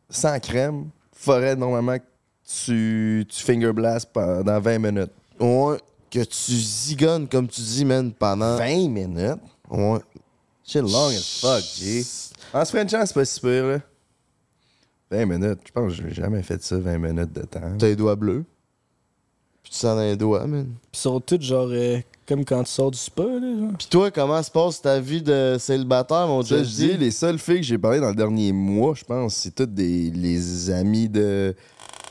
sans 0.10 0.38
crème, 0.42 0.90
faudrait 1.14 1.56
normalement 1.56 1.98
que 1.98 2.04
tu, 2.66 3.26
tu 3.30 3.42
finger 3.42 3.72
blast 3.72 4.10
pendant 4.12 4.60
20 4.60 4.80
minutes. 4.80 5.12
Ouais, 5.40 5.78
que 6.10 6.20
tu 6.26 6.52
zigonnes, 6.52 7.30
comme 7.30 7.48
tu 7.48 7.62
dis, 7.62 7.86
man, 7.86 8.12
pendant. 8.12 8.58
20 8.58 8.90
minutes? 8.90 9.40
Ouais. 9.70 10.00
Shit 10.66 10.82
long 10.82 11.08
as 11.08 11.40
fuck, 11.40 11.64
G. 11.78 12.04
En 12.54 12.66
se 12.66 12.72
Frenchant, 12.76 13.06
c'est 13.06 13.14
pas 13.14 13.24
si 13.24 13.40
pire, 13.40 13.68
là. 13.68 13.80
20 15.12 15.26
minutes. 15.28 15.60
Je 15.66 15.72
pense 15.72 15.96
que 15.96 16.10
j'ai 16.10 16.14
jamais 16.14 16.44
fait 16.44 16.62
ça, 16.62 16.78
20 16.78 16.98
minutes 16.98 17.32
de 17.32 17.44
temps. 17.44 17.78
T'as 17.80 17.88
les 17.88 17.96
doigts 17.96 18.18
bleus. 18.18 18.44
Puis 19.64 19.72
tu 19.72 19.78
sens 19.78 19.96
dans 19.96 20.02
les 20.02 20.18
doigts, 20.18 20.46
man. 20.46 20.66
Puis 20.66 21.00
ils 21.00 21.00
sont 21.00 21.22
tous 21.22 21.40
genre 21.40 21.70
euh, 21.72 22.00
comme 22.32 22.46
quand 22.46 22.64
tu 22.64 22.72
sors 22.72 22.92
du 22.92 22.98
spa. 22.98 23.24
Puis 23.78 23.88
toi, 23.90 24.10
comment 24.12 24.42
se 24.42 24.50
passe 24.52 24.82
ta 24.82 25.00
vie 25.00 25.22
de 25.22 25.58
célibataire, 25.60 26.28
mon 26.28 26.42
Ça, 26.44 26.64
je 26.64 26.70
Dieu? 26.70 26.88
dis, 26.94 26.98
les 26.98 27.12
seules 27.12 27.38
filles 27.40 27.58
que 27.58 27.66
j'ai 27.66 27.78
parlé 27.78 28.00
dans 28.00 28.10
le 28.10 28.16
dernier 28.16 28.52
mois, 28.54 28.94
je 28.96 29.04
pense, 29.04 29.36
c'est 29.36 29.54
toutes 29.54 29.74
des 29.74 30.10
les 30.12 30.70
amis 30.72 31.10
de. 31.10 31.54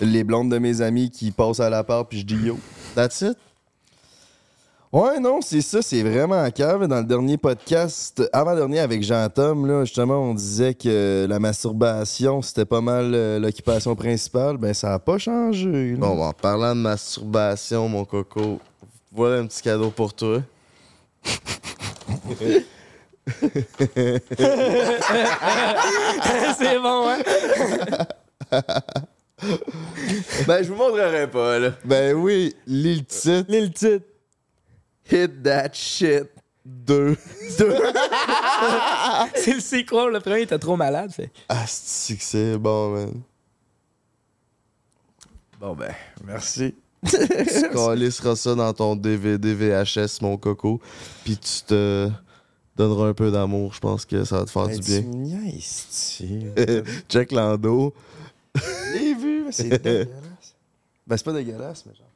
Les 0.03 0.25
blondes 0.25 0.51
de 0.51 0.59
mes 0.59 0.81
amis 0.81 1.11
qui 1.11 1.31
passent 1.31 1.61
à 1.61 1.69
la 1.71 1.85
part, 1.85 2.07
puis 2.07 2.21
je 2.21 2.25
dis 2.27 2.37
yo. 2.37 2.59
That's 2.95 3.21
it? 3.23 3.37
Ouais, 4.93 5.21
non, 5.21 5.39
c'est 5.41 5.61
ça, 5.61 5.83
c'est 5.83 6.03
vraiment 6.03 6.43
à 6.43 6.51
cave. 6.51 6.87
Dans 6.89 6.99
le 6.99 7.05
dernier 7.05 7.37
podcast, 7.39 8.29
avant-dernier 8.33 8.81
avec 8.81 9.05
Jean-Tom, 9.05 9.65
là, 9.67 9.85
justement, 9.85 10.19
on 10.21 10.35
disait 10.35 10.75
que 10.75 11.27
la 11.29 11.39
masturbation, 11.39 12.43
c'était 12.43 12.65
pas 12.65 12.81
mal 12.81 13.13
euh, 13.15 13.39
l'occupation 13.39 13.95
principale. 13.95 14.57
Ben, 14.57 14.75
ça 14.75 14.95
a 14.95 14.99
pas 14.99 15.17
changé. 15.19 15.93
là. 15.93 15.99
Bon, 15.99 16.21
en 16.21 16.33
parlant 16.33 16.75
de 16.75 16.81
masturbation, 16.81 17.89
mon 17.89 18.05
coco, 18.05 18.59
voilà 19.11 19.37
un 19.37 19.47
petit 19.47 19.63
cadeau 19.63 19.91
pour 19.91 20.15
toi. 20.15 20.43
c'est 26.59 26.79
bon, 26.79 27.09
hein? 27.09 27.19
Ben, 30.47 30.63
je 30.63 30.69
vous 30.69 30.77
montrerai 30.77 31.31
pas, 31.31 31.59
là. 31.59 31.73
Ben 31.85 32.15
oui, 32.15 32.55
lis 32.67 32.97
le 32.97 33.05
titre. 33.05 33.45
L'île 33.49 33.73
titre. 33.73 34.07
Hit 35.11 35.43
that 35.43 35.73
shit. 35.73 36.29
Deux. 36.65 37.17
C'est 39.35 39.55
le 39.55 39.61
sequel. 39.61 40.13
Le 40.13 40.21
premier 40.21 40.43
était 40.43 40.59
trop 40.59 40.77
malade. 40.77 41.11
Fait. 41.11 41.31
Ah, 41.49 41.65
c'est 41.67 42.17
que 42.17 42.23
c'est 42.23 42.59
bon, 42.59 42.91
man? 42.91 43.23
Bon, 45.59 45.75
ben, 45.75 45.95
merci. 46.25 46.75
Tu 47.07 47.69
calisseras 47.73 48.37
ça 48.37 48.55
dans 48.55 48.73
ton 48.73 48.95
DVD 48.97 49.55
VHS, 49.55 50.21
mon 50.23 50.37
coco. 50.37 50.81
Puis 51.25 51.37
tu 51.39 51.63
te 51.67 52.11
donneras 52.77 53.09
un 53.09 53.15
peu 53.15 53.31
d'amour. 53.31 53.73
Je 53.75 53.81
pense 53.81 54.05
que 54.05 54.25
ça 54.25 54.39
va 54.41 54.45
te 54.45 54.51
faire 54.51 54.67
Ben, 54.67 54.79
du 54.79 54.87
bien. 54.87 55.01
tu 55.03 55.07
me 55.09 55.15
niaises-tu? 55.15 56.43
Check 57.09 57.33
l'endo. 57.33 57.95
Je 58.55 58.93
l'ai 58.99 59.15
vu, 59.15 59.45
mais 59.47 59.53
c'est 59.53 59.69
dégueulasse. 59.83 60.55
Ben, 61.07 61.17
c'est 61.17 61.25
pas 61.25 61.33
dégueulasse, 61.33 61.85
mais 61.87 61.95
genre. 61.95 62.07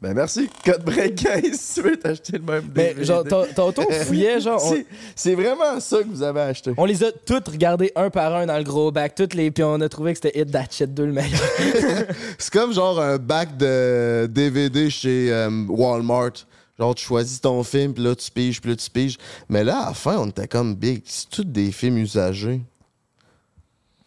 Ben, 0.00 0.14
merci. 0.14 0.48
Code 0.64 0.84
break 0.84 1.14
15 1.24 1.52
si 1.58 1.74
tu 1.74 1.88
veux 1.88 1.96
t'acheter 1.98 2.34
le 2.38 2.44
même 2.44 2.70
Mais 2.74 2.88
DVD. 2.94 3.04
genre, 3.04 3.24
ton- 3.24 3.46
tantôt, 3.52 3.82
on 3.88 3.92
fouillait, 4.04 4.40
genre. 4.40 4.62
on- 4.64 4.76
C'est- 5.16 5.34
vraiment 5.34 5.80
ça 5.80 5.98
que 5.98 6.08
vous 6.08 6.22
avez 6.22 6.40
acheté. 6.42 6.72
On 6.76 6.84
les 6.84 7.02
a 7.02 7.10
toutes 7.10 7.48
regardées 7.48 7.90
un 7.96 8.08
par 8.08 8.32
un 8.36 8.46
dans 8.46 8.56
le 8.58 8.62
gros 8.62 8.92
bac, 8.92 9.16
toutes 9.16 9.34
les, 9.34 9.50
puis 9.50 9.64
on 9.64 9.80
a 9.80 9.88
trouvé 9.88 10.12
que 10.14 10.20
c'était 10.22 10.40
Hit 10.40 10.52
That 10.52 10.66
Shit 10.70 10.94
2 10.94 11.06
le 11.06 11.12
meilleur. 11.12 11.40
C'est 12.38 12.52
comme 12.52 12.72
genre 12.72 13.00
un 13.00 13.18
bac 13.18 13.56
de 13.56 14.28
DVD 14.30 14.88
chez 14.88 15.32
euh, 15.32 15.50
Walmart. 15.68 16.30
Genre, 16.78 16.94
tu 16.94 17.04
choisis 17.04 17.40
ton 17.40 17.64
film, 17.64 17.92
puis 17.92 18.04
là, 18.04 18.14
tu 18.14 18.30
piges, 18.30 18.60
puis 18.60 18.70
là, 18.70 18.76
tu 18.76 18.88
piges. 18.88 19.18
Mais 19.48 19.64
là, 19.64 19.78
à 19.80 19.86
la 19.88 19.94
fin, 19.94 20.16
on 20.18 20.28
était 20.28 20.46
comme 20.46 20.76
big. 20.76 21.02
C'est 21.06 21.28
tous 21.28 21.42
des 21.42 21.72
films 21.72 21.98
usagés. 21.98 22.60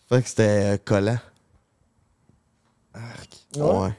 Fait 0.08 0.22
que 0.22 0.30
c'était 0.30 0.44
euh, 0.76 0.78
collant. 0.86 1.18
Ouais. 2.96 3.62
Ouais. 3.62 3.90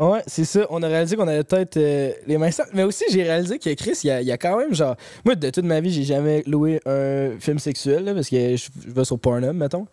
Ouais, 0.00 0.22
c'est 0.26 0.44
ça. 0.44 0.66
On 0.70 0.82
a 0.82 0.88
réalisé 0.88 1.14
qu'on 1.16 1.28
avait 1.28 1.44
peut-être 1.44 1.76
euh, 1.76 2.12
les 2.26 2.36
mains 2.36 2.50
sales. 2.50 2.68
Mais 2.74 2.82
aussi, 2.82 3.04
j'ai 3.10 3.22
réalisé 3.22 3.58
que 3.60 3.72
Chris, 3.74 3.98
il 4.02 4.08
y 4.08 4.10
a, 4.10 4.20
il 4.20 4.26
y 4.26 4.32
a 4.32 4.36
quand 4.38 4.56
même 4.58 4.74
genre. 4.74 4.96
Moi, 5.24 5.36
de 5.36 5.50
toute 5.50 5.64
ma 5.64 5.80
vie, 5.80 5.92
j'ai 5.92 6.02
jamais 6.02 6.42
loué 6.46 6.80
un 6.84 7.38
film 7.38 7.58
sexuel, 7.60 8.04
là, 8.04 8.12
parce 8.14 8.28
que 8.28 8.56
je, 8.56 8.68
je 8.86 8.90
vais 8.90 9.04
sur 9.04 9.18
Pornhub, 9.20 9.54
mettons. 9.54 9.86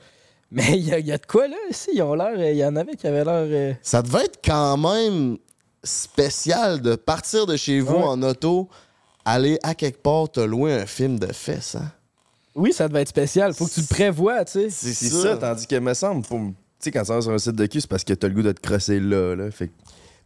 Mais 0.51 0.71
il 0.71 0.87
y 0.87 0.91
a, 0.91 0.97
il 0.99 1.05
y 1.05 1.11
a 1.11 1.17
de 1.19 1.25
quoi, 1.25 1.47
là, 1.47 1.55
ici. 1.69 1.91
Ils 1.93 2.01
ont 2.01 2.15
l'air. 2.15 2.33
Il 2.51 2.57
y 2.57 2.65
en 2.65 2.75
avait 2.75 2.95
qui 2.95 3.05
avaient 3.05 3.23
l'air. 3.23 3.33
euh, 3.47 3.73
Ça 3.83 4.01
devait 4.01 4.25
être 4.25 4.39
quand 4.43 4.75
même 4.77 5.37
spécial 5.83 6.81
de 6.81 6.95
partir 6.95 7.45
de 7.45 7.55
chez 7.55 7.79
vous 7.79 7.95
Ouais. 7.95 8.03
en 8.03 8.21
auto, 8.23 8.69
aller 9.25 9.59
à 9.63 9.75
quelque 9.75 10.01
part 10.01 10.29
te 10.29 10.39
louer 10.39 10.73
un 10.73 10.85
film 10.85 11.19
de 11.19 11.31
fesses, 11.31 11.75
hein? 11.75 11.91
Oui, 12.53 12.73
ça 12.73 12.87
devait 12.89 13.01
être 13.03 13.07
spécial. 13.09 13.53
Faut 13.53 13.65
que 13.65 13.71
tu 13.73 13.79
le 13.79 13.85
prévois, 13.87 14.43
tu 14.45 14.69
sais. 14.69 14.69
C'est 14.69 14.93
ça. 15.09 15.37
tandis 15.37 15.65
que, 15.67 15.75
me 15.77 15.93
semble, 15.93 16.23
pour- 16.25 16.41
sais, 16.83 16.91
quand 16.91 17.03
tu 17.03 17.11
vas 17.11 17.21
sur 17.21 17.31
un 17.31 17.37
site 17.37 17.55
de 17.55 17.65
cul, 17.65 17.81
c'est 17.81 17.89
parce 17.89 18.03
que 18.03 18.13
t'as 18.13 18.27
le 18.27 18.33
goût 18.33 18.41
de 18.43 18.51
te 18.51 18.61
crosser 18.61 18.99
là, 18.99 19.35
là. 19.35 19.51
Fait 19.51 19.69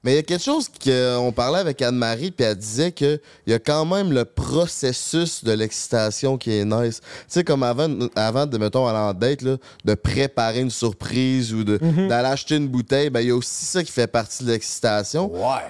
Mais 0.04 0.14
il 0.14 0.16
y 0.16 0.20
a 0.20 0.24
quelque 0.24 0.44
chose 0.44 0.70
qu'on 0.70 1.32
parlait 1.36 1.60
avec 1.60 1.82
Anne-Marie, 1.82 2.30
puis 2.32 2.46
elle 2.46 2.56
disait 2.56 2.92
qu'il 2.92 3.20
y 3.48 3.54
a 3.54 3.60
quand 3.60 3.86
même 3.86 4.12
le 4.12 4.24
processus 4.26 5.44
de 5.44 5.52
l'excitation 5.52 6.38
qui 6.38 6.52
est 6.52 6.66
nice. 6.66 7.00
Tu 7.02 7.08
sais, 7.28 7.44
comme 7.44 7.64
avant, 7.64 7.90
avant 8.16 8.46
de, 8.46 8.58
mettons, 8.58 8.86
aller 8.88 8.98
en 9.00 9.14
date, 9.14 9.42
là, 9.42 9.58
de 9.84 9.94
préparer 9.96 10.60
une 10.62 10.70
surprise 10.70 11.54
ou 11.54 11.64
de- 11.64 11.78
d'aller 12.08 12.28
acheter 12.30 12.56
une 12.58 12.68
bouteille, 12.68 13.10
ben, 13.10 13.22
il 13.22 13.28
y 13.28 13.32
a 13.32 13.36
aussi 13.36 13.66
ça 13.66 13.84
qui 13.84 13.92
fait 13.92 14.08
partie 14.08 14.44
de 14.44 14.52
l'excitation. 14.52 15.32
Ouais. 15.34 15.64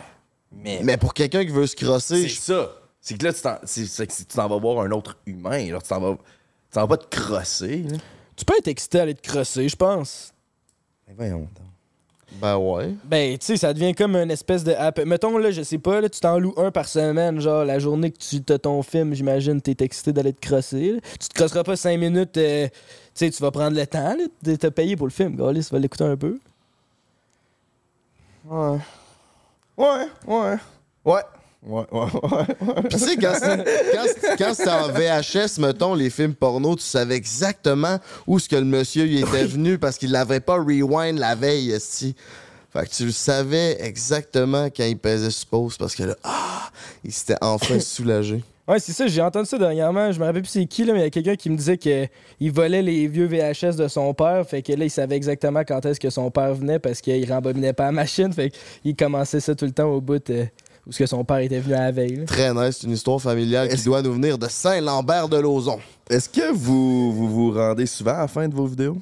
Mais, 0.51 0.81
Mais 0.83 0.97
pour 0.97 1.13
quelqu'un 1.13 1.43
qui 1.45 1.51
veut 1.51 1.67
se 1.67 1.75
crosser, 1.75 2.21
c'est 2.23 2.27
je- 2.29 2.39
ça. 2.39 2.71
C'est 3.01 3.17
que 3.17 3.23
là, 3.25 3.33
tu 3.33 3.41
t'en, 3.41 3.57
c'est- 3.65 3.85
c'est 3.85 4.07
que 4.07 4.13
tu 4.13 4.25
t'en 4.25 4.47
vas 4.47 4.57
voir 4.57 4.83
un 4.85 4.91
autre 4.91 5.17
humain. 5.25 5.71
Là. 5.71 5.79
Tu 5.81 5.87
t'en 5.89 5.99
vas, 5.99 6.13
tu 6.15 6.19
t'en 6.71 6.81
vas 6.81 6.87
pas 6.87 6.97
te 6.97 7.15
crosser. 7.15 7.83
Là. 7.89 7.97
Tu 8.35 8.43
peux 8.45 8.53
être 8.57 8.67
excité 8.67 8.99
à 8.99 9.03
aller 9.03 9.13
te 9.15 9.21
crosser, 9.27 9.69
je 9.69 9.75
pense. 9.75 10.33
Mais 11.07 11.13
voyons 11.15 11.39
donc. 11.39 11.49
Ben 12.41 12.57
ouais. 12.57 12.93
Ben, 13.05 13.37
tu 13.37 13.45
sais, 13.45 13.57
ça 13.57 13.73
devient 13.73 13.93
comme 13.93 14.15
une 14.15 14.31
espèce 14.31 14.63
de 14.63 14.73
app. 14.73 14.99
Mettons, 15.05 15.37
là, 15.37 15.51
je 15.51 15.61
sais 15.61 15.77
pas, 15.77 16.01
là, 16.01 16.09
tu 16.09 16.19
t'en 16.19 16.37
loues 16.37 16.53
un 16.57 16.71
par 16.71 16.87
semaine, 16.87 17.39
genre, 17.39 17.63
la 17.63 17.79
journée 17.79 18.11
que 18.11 18.17
tu 18.17 18.41
as 18.51 18.59
ton 18.59 18.81
film, 18.81 19.13
j'imagine, 19.13 19.61
t'es 19.61 19.75
excité 19.79 20.11
d'aller 20.11 20.33
te 20.33 20.45
crosser. 20.45 20.93
là. 20.93 20.99
Tu 21.19 21.29
te 21.29 21.33
crosseras 21.33 21.63
pas 21.63 21.75
cinq 21.77 21.97
minutes, 21.97 22.35
euh, 22.37 22.67
tu 22.67 22.73
sais, 23.13 23.29
tu 23.29 23.41
vas 23.41 23.51
prendre 23.51 23.77
le 23.77 23.87
temps, 23.87 24.15
là, 24.15 24.25
de 24.41 24.55
te 24.55 24.67
payer 24.67 24.95
pour 24.97 25.07
le 25.07 25.11
film. 25.11 25.35
Gars, 25.37 25.53
tu 25.53 25.61
vas 25.61 25.79
l'écouter 25.79 26.03
un 26.03 26.17
peu. 26.17 26.37
Ouais. 28.45 28.77
Ouais, 29.77 30.07
ouais. 30.27 30.55
Ouais. 31.05 31.21
Ouais, 31.65 31.83
ouais, 31.91 31.99
ouais. 31.99 32.81
Puis 32.89 32.89
tu 32.89 32.99
sais, 32.99 33.17
quand 33.17 34.53
c'était 34.53 34.69
en 34.69 34.89
VHS, 34.89 35.59
mettons, 35.59 35.95
les 35.95 36.11
films 36.11 36.35
porno, 36.35 36.75
tu 36.75 36.83
savais 36.83 37.15
exactement 37.15 37.97
où 38.27 38.37
ce 38.37 38.47
que 38.47 38.55
le 38.55 38.65
monsieur 38.65 39.05
il 39.05 39.19
était 39.19 39.45
venu 39.45 39.79
parce 39.79 39.97
qu'il 39.97 40.11
l'avait 40.11 40.39
pas 40.39 40.57
rewind 40.57 41.17
la 41.17 41.33
veille, 41.33 41.71
esti. 41.71 42.15
Fait 42.71 42.85
que 42.85 42.93
tu 42.93 43.05
le 43.05 43.11
savais 43.11 43.77
exactement 43.79 44.65
quand 44.65 44.83
il 44.83 44.97
pesait 44.97 45.31
sur 45.31 45.47
pause 45.47 45.77
parce 45.77 45.95
que 45.95 46.03
là, 46.03 46.15
ah, 46.23 46.69
il 47.03 47.11
s'était 47.11 47.37
enfin 47.41 47.79
soulagé. 47.79 48.43
Ouais, 48.67 48.79
c'est 48.79 48.93
ça, 48.93 49.05
j'ai 49.05 49.21
entendu 49.21 49.47
ça 49.47 49.59
dernièrement. 49.59 50.11
Je 50.11 50.19
me 50.19 50.25
rappelle 50.25 50.41
plus 50.41 50.49
c'est 50.49 50.65
qui, 50.65 50.85
là, 50.85 50.93
mais 50.93 50.99
il 50.99 51.03
y 51.03 51.05
a 51.05 51.09
quelqu'un 51.11 51.35
qui 51.35 51.51
me 51.51 51.55
disait 51.55 51.77
qu'il 51.77 52.51
volait 52.51 52.81
les 52.81 53.07
vieux 53.07 53.27
VHS 53.27 53.75
de 53.75 53.87
son 53.87 54.13
père. 54.13 54.43
Fait 54.47 54.63
que 54.63 54.73
là, 54.73 54.85
il 54.85 54.89
savait 54.89 55.15
exactement 55.15 55.61
quand 55.63 55.85
est-ce 55.85 55.99
que 55.99 56.09
son 56.09 56.31
père 56.31 56.53
venait 56.55 56.79
parce 56.79 56.99
qu'il 56.99 57.31
rembobinait 57.31 57.73
pas 57.73 57.85
la 57.85 57.91
machine. 57.91 58.33
Fait 58.33 58.51
qu'il 58.81 58.95
commençait 58.95 59.39
ça 59.39 59.53
tout 59.53 59.65
le 59.65 59.71
temps 59.71 59.89
au 59.91 60.01
bout 60.01 60.29
euh, 60.31 60.45
où 60.87 60.91
ce 60.91 60.99
que 60.99 61.05
son 61.05 61.23
père 61.25 61.37
était 61.37 61.59
venu 61.59 61.73
à 61.73 61.81
la 61.81 61.91
veille. 61.91 62.15
là. 62.17 62.25
Très 62.25 62.53
nice, 62.53 62.77
c'est 62.79 62.87
une 62.87 62.93
histoire 62.93 63.21
familiale 63.21 63.69
qui 63.69 63.83
doit 63.83 64.01
nous 64.01 64.13
venir 64.13 64.37
de 64.37 64.47
Saint-Lambert 64.47 65.29
de 65.29 65.37
Lauzon. 65.37 65.79
Est-ce 66.09 66.29
que 66.29 66.51
vous, 66.53 67.11
vous 67.13 67.29
vous 67.29 67.51
rendez 67.51 67.85
souvent 67.85 68.13
à 68.13 68.17
la 68.19 68.27
fin 68.27 68.47
de 68.47 68.53
vos 68.55 68.67
vidéos? 68.67 68.97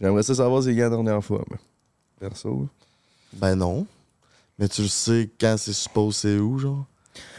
J'aimerais 0.00 0.22
ça 0.22 0.34
savoir 0.34 0.62
c'est 0.62 0.74
quand 0.74 0.82
la 0.82 0.90
dernière 0.90 1.24
fois, 1.24 1.44
mais. 1.50 1.56
Perso. 2.20 2.68
Ben 3.34 3.54
non. 3.56 3.86
Mais 4.58 4.68
tu 4.68 4.82
le 4.82 4.88
sais 4.88 5.30
quand 5.40 5.54
c'est 5.58 5.72
supposé 5.72 6.38
où, 6.38 6.58
genre? 6.58 6.84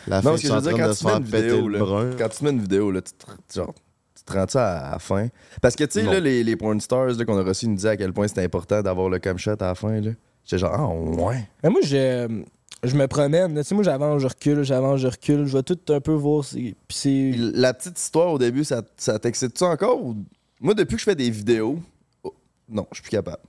La 0.08 0.22
Non, 0.22 0.36
fille 0.36 0.40
ce 0.40 0.42
que 0.44 0.48
est 0.48 0.50
je 0.50 0.54
en 0.54 0.56
veux 0.56 0.62
dire, 0.62 0.72
train 0.74 0.84
quand 0.84 0.90
de 0.90 0.94
tu 0.94 1.00
se 1.00 1.06
mets 1.06 1.10
faire 1.12 1.20
une 1.20 1.26
péter 1.26 1.42
vidéo, 1.50 1.68
le 1.68 1.78
là, 1.80 1.86
brun. 1.86 2.12
quand 2.18 2.30
tu 2.30 2.44
mets 2.44 2.50
une 2.52 2.62
vidéo, 2.62 2.92
là, 2.92 3.02
tu 3.02 3.14
te, 3.14 3.26
genre, 3.54 3.74
tu 4.16 4.24
te 4.24 4.34
rends 4.34 4.46
ça 4.48 4.78
à 4.80 4.92
la 4.94 5.00
fin? 5.00 5.28
Parce 5.62 5.76
que, 5.76 5.84
tu 5.84 5.92
sais, 5.92 6.04
Non. 6.04 6.12
là, 6.14 6.20
les, 6.20 6.44
les 6.44 6.56
porn 6.56 6.80
stars 6.82 7.06
là, 7.08 7.26
qu'on 7.26 7.38
a 7.38 7.44
reçus 7.44 7.68
nous 7.68 7.76
disaient 7.76 7.90
à 7.90 7.98
quel 7.98 8.12
point 8.14 8.28
c'était 8.28 8.44
important 8.44 8.82
d'avoir 8.82 9.10
le 9.10 9.20
cam 9.20 9.38
shot 9.38 9.52
à 9.52 9.68
la 9.68 9.76
fin, 9.76 10.00
là. 10.02 10.12
J'étais 10.46 10.58
genre, 10.60 10.74
ah, 10.74 10.88
ouais. 10.88 11.48
Mais 11.64 11.70
moi, 11.70 11.80
je, 11.84 12.42
je 12.84 12.96
me 12.96 13.08
promène. 13.08 13.56
Tu 13.58 13.64
sais, 13.64 13.76
moi, 13.76 13.84
j'avance, 13.84 14.22
je 14.22 14.28
recule, 14.28 14.64
j'avance, 14.64 15.00
je 15.00 15.08
recule. 15.08 15.46
Je 15.46 15.56
vais 15.58 15.64
tout 15.64 15.80
un 15.90 16.02
peu 16.02 16.14
voir. 16.14 16.44
c'est- 16.44 16.76
Puis 16.88 16.98
c'est. 16.98 17.32
La 17.38 17.74
petite 17.74 17.98
histoire 18.00 18.32
au 18.34 18.38
début, 18.38 18.64
ça, 18.64 18.82
ça 18.98 19.18
t'excite-tu 19.20 19.64
encore? 19.64 20.04
ou- 20.04 20.16
Moi, 20.60 20.74
depuis 20.74 20.96
que 20.96 21.00
je 21.00 21.06
fais 21.06 21.16
des 21.16 21.30
vidéos, 21.30 21.80
oh, 22.24 22.34
non, 22.70 22.86
je 22.92 22.96
suis 22.96 23.04
plus 23.04 23.12
capable. 23.12 23.42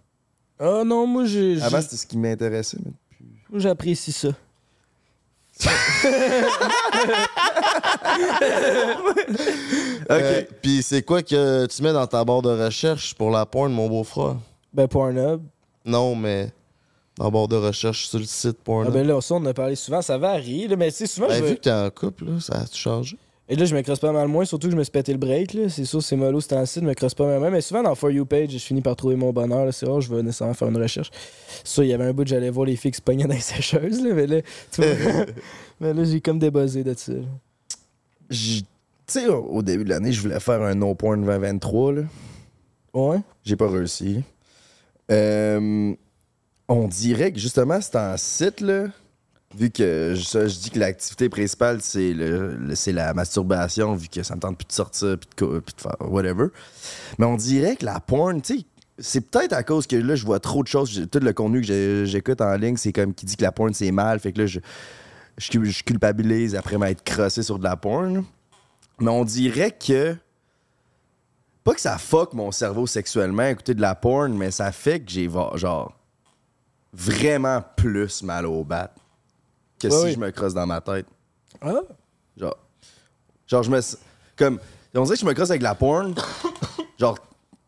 Ah 0.58 0.82
non, 0.86 1.06
moi, 1.06 1.24
j'ai- 1.24 1.60
Avant, 1.62 1.76
j'ai- 1.78 1.82
c'était 1.82 1.96
ce 1.96 2.06
qui 2.06 2.16
m'intéressait, 2.16 2.78
mais 2.84 2.92
moi, 3.50 3.58
j'apprécie 3.58 4.12
ça. 4.12 4.28
Euh, 10.10 10.42
Puis 10.62 10.82
c'est 10.82 11.02
quoi 11.02 11.22
que 11.22 11.66
tu 11.66 11.82
mets 11.82 11.92
dans 11.92 12.06
ta 12.06 12.24
barre 12.24 12.42
de 12.42 12.50
recherche 12.50 13.14
pour 13.14 13.30
la 13.30 13.46
porn, 13.46 13.72
mon 13.72 13.88
beau-frère? 13.88 14.36
Ben, 14.72 14.86
Pornhub. 14.86 15.40
Non, 15.84 16.14
mais 16.14 16.50
dans 17.18 17.24
la 17.26 17.30
barre 17.30 17.48
de 17.48 17.56
recherche 17.56 18.08
sur 18.08 18.18
le 18.18 18.24
site 18.24 18.58
porn. 18.64 18.86
Ah 18.88 18.90
ben 18.90 19.06
là, 19.06 19.20
ça, 19.20 19.34
on 19.34 19.38
en 19.38 19.46
a 19.46 19.54
parlé 19.54 19.76
souvent. 19.76 20.02
Ça 20.02 20.18
varie, 20.18 20.66
là, 20.68 20.76
mais 20.76 20.90
tu 20.90 20.98
sais, 20.98 21.06
souvent, 21.06 21.28
Ben, 21.28 21.38
je 21.38 21.44
vu 21.44 21.54
que 21.56 21.60
t'es 21.60 21.72
en 21.72 21.88
couple, 21.90 22.24
là, 22.26 22.40
ça 22.40 22.60
a 22.60 22.66
changé? 22.72 23.16
Et 23.46 23.56
là, 23.56 23.66
je 23.66 23.76
me 23.76 23.82
crosse 23.82 23.98
pas 23.98 24.10
mal 24.10 24.26
moins, 24.26 24.46
surtout 24.46 24.68
que 24.68 24.72
je 24.72 24.76
me 24.78 24.82
suis 24.82 24.90
pété 24.90 25.12
le 25.12 25.18
break. 25.18 25.52
là. 25.52 25.68
C'est 25.68 25.84
sûr, 25.84 26.02
c'est 26.02 26.16
mollo, 26.16 26.40
c'est 26.40 26.54
ainsi, 26.54 26.80
je 26.80 26.84
me 26.86 26.94
crosse 26.94 27.12
pas 27.14 27.26
mal 27.26 27.38
moins. 27.40 27.50
Mais 27.50 27.60
souvent, 27.60 27.82
dans 27.82 27.94
For 27.94 28.10
You 28.10 28.24
page, 28.24 28.50
je 28.52 28.58
finis 28.58 28.80
par 28.80 28.96
trouver 28.96 29.16
mon 29.16 29.34
bonheur. 29.34 29.66
là. 29.66 29.70
C'est 29.72 29.84
rare, 29.86 30.00
je 30.00 30.12
vais 30.12 30.22
nécessairement 30.22 30.54
faire 30.54 30.68
une 30.68 30.78
recherche. 30.80 31.10
Ça, 31.62 31.84
il 31.84 31.90
y 31.90 31.92
avait 31.92 32.04
un 32.04 32.12
bout, 32.14 32.26
j'allais 32.26 32.48
voir 32.48 32.64
les 32.66 32.76
filles 32.76 32.92
qui 32.92 32.96
se 32.96 33.02
pognaient 33.02 33.26
dans 33.26 33.34
les 33.34 33.40
sécheuses. 33.40 34.02
Là, 34.02 34.14
mais 34.14 34.26
là, 34.26 34.40
tu 34.72 34.80
vois, 34.80 35.26
mais 35.80 35.92
là 35.92 36.04
j'ai 36.04 36.20
comme 36.22 36.38
débuzzé 36.38 36.82
de 36.84 36.94
ça. 36.96 37.12
Tu 38.30 38.62
sais, 39.06 39.28
au 39.28 39.42
au 39.44 39.62
début 39.62 39.84
de 39.84 39.90
l'année, 39.90 40.12
je 40.12 40.22
voulais 40.22 40.40
faire 40.40 40.62
un 40.62 40.74
No 40.74 40.94
Porn 40.94 41.20
2023, 41.20 41.92
là. 41.92 42.02
Ouais. 42.94 43.18
J'ai 43.44 43.56
pas 43.56 43.68
réussi. 43.68 44.22
Euh, 45.10 45.92
on 46.68 46.88
dirait 46.88 47.32
que 47.32 47.38
justement, 47.38 47.80
c'est 47.80 47.96
en 47.96 48.16
site, 48.16 48.60
là. 48.60 48.86
Vu 49.56 49.70
que 49.70 50.14
je, 50.16 50.60
dis 50.60 50.70
que 50.70 50.80
l'activité 50.80 51.28
principale, 51.28 51.80
c'est 51.80 52.12
la 52.92 53.14
masturbation, 53.14 53.94
vu 53.94 54.08
que 54.08 54.22
ça 54.24 54.34
me 54.34 54.40
tente 54.40 54.58
plus 54.58 54.66
de 54.66 54.72
sortir, 54.72 55.16
puis 55.16 55.46
de, 55.46 55.62
faire 55.76 55.96
whatever. 56.00 56.48
Mais 57.18 57.26
on 57.26 57.36
dirait 57.36 57.76
que 57.76 57.84
la 57.84 58.00
porn, 58.00 58.40
tu 58.42 58.62
c'est 58.98 59.20
peut-être 59.20 59.52
à 59.52 59.64
cause 59.64 59.86
que 59.88 59.96
là, 59.96 60.14
je 60.14 60.24
vois 60.24 60.40
trop 60.40 60.62
de 60.62 60.68
choses. 60.68 61.08
Tout 61.10 61.18
le 61.18 61.32
contenu 61.32 61.62
que 61.62 62.04
j'écoute 62.04 62.40
en 62.40 62.54
ligne, 62.54 62.76
c'est 62.76 62.92
comme 62.92 63.12
qui 63.12 63.26
dit 63.26 63.36
que 63.36 63.42
la 63.42 63.50
porn, 63.50 63.74
c'est 63.74 63.90
mal. 63.90 64.20
Fait 64.20 64.32
que 64.32 64.40
là, 64.40 64.46
je, 64.46 64.60
je, 65.36 65.64
je 65.64 65.82
culpabilise 65.82 66.54
après 66.54 66.78
m'être 66.78 67.02
crossé 67.02 67.42
sur 67.42 67.58
de 67.58 67.64
la 67.64 67.76
porn. 67.76 68.24
Mais 69.00 69.10
on 69.10 69.24
dirait 69.24 69.72
que 69.72 70.16
pas 71.64 71.74
que 71.74 71.80
ça 71.80 71.98
fuck 71.98 72.34
mon 72.34 72.52
cerveau 72.52 72.86
sexuellement, 72.86 73.46
écouter 73.46 73.74
de 73.74 73.80
la 73.80 73.94
porn, 73.94 74.32
mais 74.32 74.50
ça 74.50 74.70
fait 74.70 75.00
que 75.00 75.10
j'ai 75.10 75.28
genre 75.54 75.96
vraiment 76.94 77.62
plus 77.76 78.22
mal 78.22 78.46
au 78.46 78.62
bat 78.64 78.90
que 79.80 79.88
Ouais, 79.88 79.98
si 79.98 80.04
oui. 80.04 80.12
je 80.12 80.18
me 80.18 80.30
crosse 80.30 80.54
dans 80.54 80.66
ma 80.66 80.80
tête. 80.80 81.06
Ah. 81.60 81.80
Genre, 82.36 82.56
genre 83.46 83.62
je 83.62 83.70
me 83.70 83.80
comme 84.36 84.58
on 84.94 85.02
dirait 85.02 85.14
que 85.16 85.20
je 85.20 85.26
me 85.26 85.34
crosse 85.34 85.50
avec 85.50 85.62
la 85.62 85.74
porn, 85.74 86.14
genre 86.98 87.18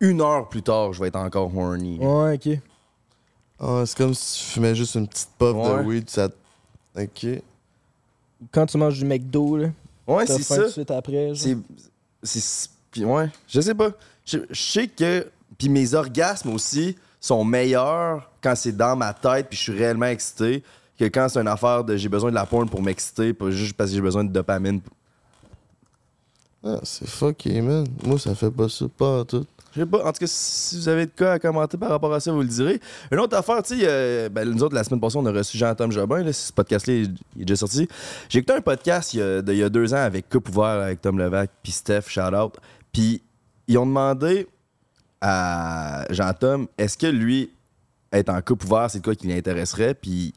une 0.01 0.21
heure 0.21 0.49
plus 0.49 0.63
tard, 0.63 0.93
je 0.93 1.01
vais 1.01 1.09
être 1.09 1.17
encore 1.17 1.55
horny. 1.57 1.99
Ouais, 1.99 2.35
ok. 2.35 2.59
Ah, 3.59 3.83
c'est 3.87 3.97
comme 3.97 4.15
si 4.15 4.39
tu 4.45 4.51
fumais 4.53 4.75
juste 4.75 4.95
une 4.95 5.09
petite 5.09 5.31
puff 5.39 5.55
Ouais. 5.57 5.83
de 5.83 5.89
weed, 5.89 6.11
ça. 6.11 6.29
Ok. 6.97 7.27
Quand 8.53 8.67
tu 8.67 8.77
manges 8.79 8.99
du 8.99 9.05
McDo, 9.05 9.57
là, 9.57 9.69
Ouais, 10.07 10.27
c'est 10.27 10.43
ça. 10.43 10.57
tout 10.57 10.63
de 10.65 10.69
suite 10.69 10.91
après. 10.91 11.33
C'est. 11.35 11.57
c'est- 12.23 12.71
Puis 12.91 13.05
ouais, 13.05 13.29
je 13.49 13.61
sais 13.61 13.75
pas. 13.75 13.91
Je, 14.25 14.39
je 14.51 14.63
sais 14.63 14.87
que. 14.89 15.27
Puis 15.59 15.69
mes 15.71 15.95
orgasmes 15.95 16.51
aussi 16.53 16.97
sont 17.27 17.45
meilleurs 17.45 18.31
quand 18.43 18.55
c'est 18.57 18.77
dans 18.77 18.97
ma 18.97 19.13
tête 19.13 19.49
puis 19.49 19.57
je 19.59 19.63
suis 19.65 19.73
réellement 19.77 20.07
excité 20.07 20.63
que 20.99 21.05
quand 21.05 21.29
c'est 21.29 21.41
une 21.41 21.49
affaire 21.49 21.85
de 21.85 21.97
j'ai 21.97 22.09
besoin 22.09 22.31
de 22.31 22.35
la 22.35 22.47
porn 22.47 22.69
pour 22.69 22.81
m'exciter, 22.83 23.33
pas 23.35 23.51
juste 23.51 23.77
parce 23.77 23.91
que 23.91 23.97
j'ai 23.97 24.03
besoin 24.03 24.25
de 24.25 24.31
dopamine. 24.33 24.81
Ah, 26.65 26.81
c'est 26.83 27.09
fucké, 27.09 27.61
man. 27.61 27.87
Moi, 28.05 28.19
ça 28.19 28.35
fait 28.35 28.51
pas 28.51 28.69
ça, 28.69 28.87
pas 28.97 29.21
en 29.21 29.25
tout. 29.25 29.47
Je 29.73 29.81
sais 29.83 29.87
pas. 29.87 29.99
En 30.05 30.13
tout 30.13 30.19
cas, 30.21 30.27
si 30.27 30.77
vous 30.77 30.89
avez 30.89 31.07
de 31.07 31.11
quoi 31.17 31.33
à 31.33 31.39
commenter 31.39 31.77
par 31.77 31.91
rapport 31.91 32.13
à 32.13 32.19
ça, 32.19 32.33
vous 32.33 32.41
le 32.41 32.49
direz. 32.49 32.81
Une 33.13 33.19
autre 33.21 33.37
affaire, 33.37 33.63
tu 33.63 33.79
sais, 33.79 33.85
euh, 33.87 34.29
ben, 34.31 34.49
nous 34.51 34.63
autres, 34.63 34.75
la 34.75 34.83
semaine 34.83 35.01
passée, 35.01 35.19
on 35.19 35.27
a 35.27 35.31
reçu 35.33 35.59
Jean-Tom 35.59 35.93
Jobin. 35.93 36.23
Là, 36.25 36.33
ce 36.33 36.51
podcast-là, 36.53 36.95
il, 36.95 37.15
il 37.37 37.43
est 37.43 37.45
déjà 37.45 37.57
sorti. 37.57 37.87
J'ai 38.31 38.39
écouté 38.39 38.55
un 38.55 38.63
podcast 38.63 39.13
il 39.15 39.21
y 39.21 39.23
a, 39.23 39.43
de- 39.43 39.53
il 39.53 39.59
y 39.59 39.63
a 39.63 39.69
deux 39.69 39.93
ans 39.93 39.99
avec 39.99 40.29
Coupe 40.31 40.49
Ouvert, 40.49 40.65
avec 40.83 41.03
Tom 41.03 41.19
Levac, 41.19 41.51
puis 41.63 41.73
Steph, 41.73 42.05
shout-out. 42.09 42.55
Puis 42.93 43.23
ils 43.69 43.77
ont 43.79 43.87
demandé 43.87 44.49
à 45.21 46.05
Jean-Tom, 46.11 46.69
est-ce 46.79 46.99
que 46.99 47.07
lui, 47.07 47.51
être 48.13 48.29
en 48.29 48.41
couple 48.43 48.67
ouvert, 48.67 48.91
c'est 48.91 49.01
de 49.01 49.05
quoi 49.05 49.15
qui 49.15 49.27
l'intéresserait? 49.27 49.95
Puis 49.95 50.35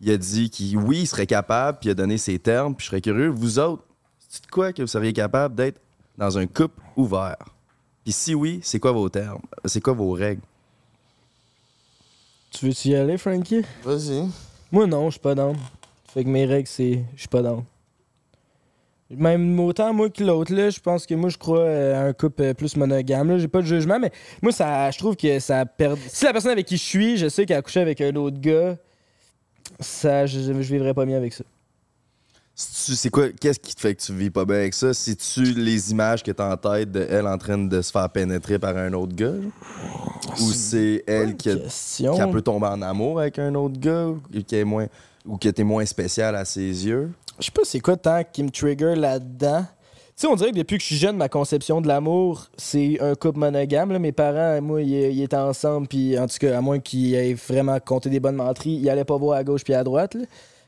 il 0.00 0.10
a 0.10 0.16
dit 0.16 0.50
qu'il, 0.50 0.76
oui, 0.76 1.00
il 1.00 1.06
serait 1.06 1.26
capable, 1.26 1.78
puis 1.78 1.88
il 1.88 1.92
a 1.92 1.94
donné 1.94 2.18
ses 2.18 2.38
termes, 2.38 2.74
puis 2.74 2.84
je 2.84 2.90
serais 2.90 3.00
curieux. 3.00 3.28
Vous 3.28 3.58
autres, 3.58 3.84
c'est 4.28 4.44
de 4.44 4.50
quoi 4.50 4.72
que 4.72 4.82
vous 4.82 4.88
seriez 4.88 5.12
capable 5.12 5.54
d'être 5.54 5.80
dans 6.18 6.38
un 6.38 6.46
couple 6.46 6.80
ouvert? 6.96 7.36
Puis 8.04 8.12
si 8.12 8.34
oui, 8.34 8.60
c'est 8.62 8.80
quoi 8.80 8.92
vos 8.92 9.08
termes? 9.08 9.42
C'est 9.64 9.80
quoi 9.80 9.92
vos 9.92 10.10
règles? 10.12 10.42
Tu 12.50 12.66
veux-tu 12.66 12.88
y 12.88 12.96
aller, 12.96 13.16
Frankie? 13.16 13.62
Vas-y. 13.84 14.28
Moi, 14.70 14.86
non, 14.86 15.06
je 15.06 15.12
suis 15.12 15.20
pas 15.20 15.34
down. 15.34 15.56
Fait 16.12 16.24
que 16.24 16.28
mes 16.28 16.44
règles, 16.44 16.68
c'est. 16.68 17.04
Je 17.14 17.20
suis 17.20 17.28
pas 17.28 17.42
down. 17.42 17.64
Même 19.16 19.58
autant 19.60 19.92
moi 19.92 20.08
que 20.10 20.22
l'autre, 20.24 20.54
là, 20.54 20.70
je 20.70 20.80
pense 20.80 21.06
que 21.06 21.14
moi, 21.14 21.28
je 21.28 21.36
crois 21.38 21.60
euh, 21.60 21.94
à 21.94 22.08
un 22.08 22.12
couple 22.12 22.42
euh, 22.42 22.54
plus 22.54 22.76
monogame. 22.76 23.28
Là. 23.30 23.38
J'ai 23.38 23.48
pas 23.48 23.60
de 23.60 23.66
jugement, 23.66 23.98
mais 23.98 24.10
moi, 24.40 24.52
ça, 24.52 24.90
je 24.90 24.98
trouve 24.98 25.16
que 25.16 25.38
ça 25.38 25.66
perd. 25.66 25.98
Si 26.08 26.24
la 26.24 26.32
personne 26.32 26.52
avec 26.52 26.66
qui 26.66 26.76
je 26.76 26.82
suis, 26.82 27.16
je 27.18 27.28
sais 27.28 27.44
qu'elle 27.46 27.58
a 27.58 27.62
couché 27.62 27.80
avec 27.80 28.00
un 28.00 28.14
autre 28.16 28.38
gars, 28.40 28.76
ça, 29.80 30.26
je, 30.26 30.40
je 30.40 30.52
vivrais 30.72 30.94
pas 30.94 31.04
bien 31.04 31.16
avec 31.16 31.32
ça. 31.32 31.44
C'est 32.54 33.08
quoi? 33.10 33.28
Qu'est-ce 33.30 33.58
qui 33.58 33.74
te 33.74 33.80
fait 33.80 33.94
que 33.94 34.02
tu 34.02 34.12
vis 34.12 34.30
pas 34.30 34.44
bien 34.44 34.56
avec 34.56 34.74
ça? 34.74 34.92
C'est-tu 34.92 35.42
les 35.54 35.90
images 35.90 36.22
que 36.22 36.30
t'as 36.30 36.52
en 36.52 36.56
tête 36.56 36.92
de 36.92 37.06
elle 37.10 37.26
en 37.26 37.38
train 37.38 37.56
de 37.58 37.80
se 37.82 37.90
faire 37.90 38.08
pénétrer 38.10 38.58
par 38.58 38.76
un 38.76 38.92
autre 38.92 39.14
gars? 39.16 39.32
Ou 40.40 40.52
c'est 40.52 41.02
elle 41.06 41.36
qui, 41.36 41.50
a- 41.50 41.56
Question. 41.56 42.14
qui 42.14 42.30
peut 42.30 42.42
tomber 42.42 42.66
en 42.66 42.82
amour 42.82 43.20
avec 43.20 43.38
un 43.38 43.54
autre 43.54 43.80
gars? 43.80 44.06
Ou 44.08 44.20
qui 44.46 44.54
est 44.56 44.64
moins 44.64 44.86
ou 45.24 45.38
que 45.38 45.48
t'es 45.48 45.64
moins 45.64 45.86
spécial 45.86 46.36
à 46.36 46.44
ses 46.44 46.86
yeux? 46.86 47.10
Je 47.42 47.46
sais 47.46 47.52
pas 47.52 47.62
c'est 47.64 47.80
quoi 47.80 47.96
tant 47.96 48.22
qui 48.22 48.44
me 48.44 48.50
trigger 48.50 48.94
là-dedans. 48.94 49.62
Tu 49.62 50.12
sais, 50.14 50.26
on 50.28 50.36
dirait 50.36 50.52
que 50.52 50.56
depuis 50.58 50.76
que 50.76 50.82
je 50.82 50.86
suis 50.86 50.96
jeune, 50.96 51.16
ma 51.16 51.28
conception 51.28 51.80
de 51.80 51.88
l'amour, 51.88 52.46
c'est 52.56 53.00
un 53.00 53.16
couple 53.16 53.40
monogame. 53.40 53.90
là. 53.90 53.98
Mes 53.98 54.12
parents, 54.12 54.62
moi, 54.62 54.80
ils, 54.80 55.20
étaient 55.20 55.34
ensemble, 55.34 55.88
puis 55.88 56.16
en 56.16 56.28
tout 56.28 56.36
cas, 56.38 56.56
à 56.56 56.60
moins 56.60 56.78
qu'ils 56.78 57.14
aient 57.14 57.34
vraiment 57.34 57.80
compté 57.80 58.10
des 58.10 58.20
bonnes 58.20 58.36
menteries, 58.36 58.78
ils 58.80 58.88
allaient 58.88 59.04
pas 59.04 59.16
voir 59.16 59.38
à 59.38 59.42
gauche 59.42 59.64
puis 59.64 59.74
à 59.74 59.82
droite. 59.82 60.14
là. 60.14 60.20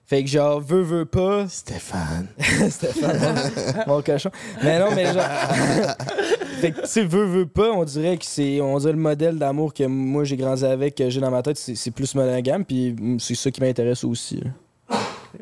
Fait 0.04 0.24
que 0.24 0.28
genre, 0.28 0.60
veux, 0.60 0.82
veux 0.82 1.04
pas. 1.04 1.46
Stéphane. 1.46 2.26
Stéphane, 2.70 3.20
mon, 3.86 3.94
mon 3.94 4.02
cochon. 4.02 4.30
Mais 4.64 4.80
non, 4.80 4.88
mais 4.96 5.04
genre. 5.12 5.22
fait 6.60 6.72
que, 6.72 6.80
tu 6.80 6.86
sais, 6.88 7.04
veux, 7.04 7.24
veux 7.24 7.46
pas, 7.46 7.70
on 7.70 7.84
dirait 7.84 8.16
que 8.16 8.24
c'est. 8.24 8.60
On 8.60 8.76
dirait 8.78 8.92
le 8.92 8.98
modèle 8.98 9.38
d'amour 9.38 9.72
que 9.72 9.84
moi 9.84 10.24
j'ai 10.24 10.36
grandi 10.36 10.64
avec, 10.64 10.96
que 10.96 11.08
j'ai 11.08 11.20
dans 11.20 11.30
ma 11.30 11.42
tête, 11.42 11.56
c'est 11.56 11.90
plus 11.92 12.16
monogame, 12.16 12.64
puis 12.64 12.96
c'est 13.20 13.36
ça 13.36 13.52
qui 13.52 13.60
m'intéresse 13.60 14.02
aussi. 14.02 14.40
là. 14.40 14.50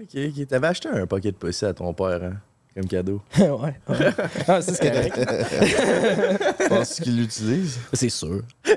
Ok, 0.01 0.17
ok. 0.39 0.47
T'avais 0.49 0.67
acheté 0.69 0.89
un 0.89 1.07
paquet 1.07 1.33
de 1.33 1.37
pussy 1.37 1.65
à 1.65 1.73
ton 1.75 1.93
père, 1.93 2.21
hein? 2.23 2.35
Comme 2.75 2.87
cadeau. 2.87 3.21
ouais, 3.39 3.51
ouais. 3.51 3.75
Ah, 4.49 4.63
c'est 4.63 4.79
correct. 4.81 5.15
Penses-tu 6.71 7.03
qu'il 7.03 7.17
l'utilise? 7.19 7.79
C'est 7.93 8.09
sûr. 8.09 8.41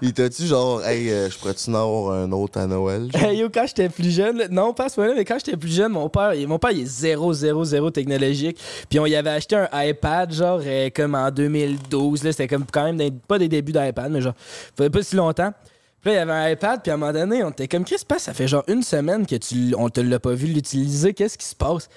Il 0.00 0.12
t'a-tu 0.14 0.46
genre, 0.46 0.82
hey, 0.84 1.10
euh, 1.10 1.28
je 1.28 1.36
pourrais-tu 1.38 1.68
en 1.70 1.74
avoir 1.74 2.12
un 2.14 2.32
autre 2.32 2.58
à 2.58 2.66
Noël? 2.66 3.10
genre? 3.12 3.22
Hey, 3.22 3.38
yo, 3.38 3.48
quand 3.52 3.66
j'étais 3.66 3.88
plus 3.90 4.10
jeune, 4.10 4.46
non, 4.50 4.72
pas 4.72 4.86
à 4.86 4.88
ce 4.88 4.98
moment-là, 5.00 5.18
mais 5.18 5.24
quand 5.26 5.36
j'étais 5.38 5.56
plus 5.58 5.74
jeune, 5.74 5.92
mon 5.92 6.08
père, 6.08 6.32
mon 6.46 6.58
père, 6.58 6.70
il 6.70 6.80
est 6.82 6.86
zéro, 6.86 7.32
zéro, 7.34 7.64
zéro 7.64 7.90
technologique. 7.90 8.58
Puis 8.88 8.98
on 8.98 9.06
y 9.06 9.14
avait 9.16 9.30
acheté 9.30 9.56
un 9.56 9.68
iPad, 9.84 10.32
genre, 10.32 10.60
euh, 10.64 10.88
comme 10.94 11.14
en 11.14 11.30
2012, 11.30 12.22
là. 12.24 12.32
C'était 12.32 12.48
comme 12.48 12.64
quand 12.72 12.84
même 12.84 12.96
des- 12.96 13.10
pas 13.10 13.38
des 13.38 13.48
débuts 13.48 13.72
d'iPad, 13.72 14.10
mais 14.10 14.20
genre, 14.22 14.34
ça 14.78 14.84
fait 14.84 14.90
pas 14.90 15.02
si 15.02 15.14
longtemps. 15.16 15.52
Il 16.12 16.16
y 16.16 16.18
avait 16.18 16.32
un 16.32 16.50
iPad, 16.50 16.80
puis 16.82 16.90
à 16.90 16.94
un 16.94 16.96
moment 16.96 17.12
donné, 17.12 17.42
on 17.44 17.50
était 17.50 17.68
comme, 17.68 17.84
qu'est-ce 17.84 17.98
qui 17.98 18.02
se 18.02 18.06
passe? 18.06 18.22
Ça 18.22 18.34
fait 18.34 18.48
genre 18.48 18.64
une 18.68 18.82
semaine 18.82 19.26
que 19.26 19.36
tu, 19.36 19.74
on 19.76 19.88
te 19.88 20.00
l'a 20.00 20.18
pas 20.18 20.34
vu 20.34 20.46
l'utiliser. 20.46 21.14
Qu'est-ce 21.14 21.38
qui 21.38 21.46
se 21.46 21.56
passe? 21.56 21.88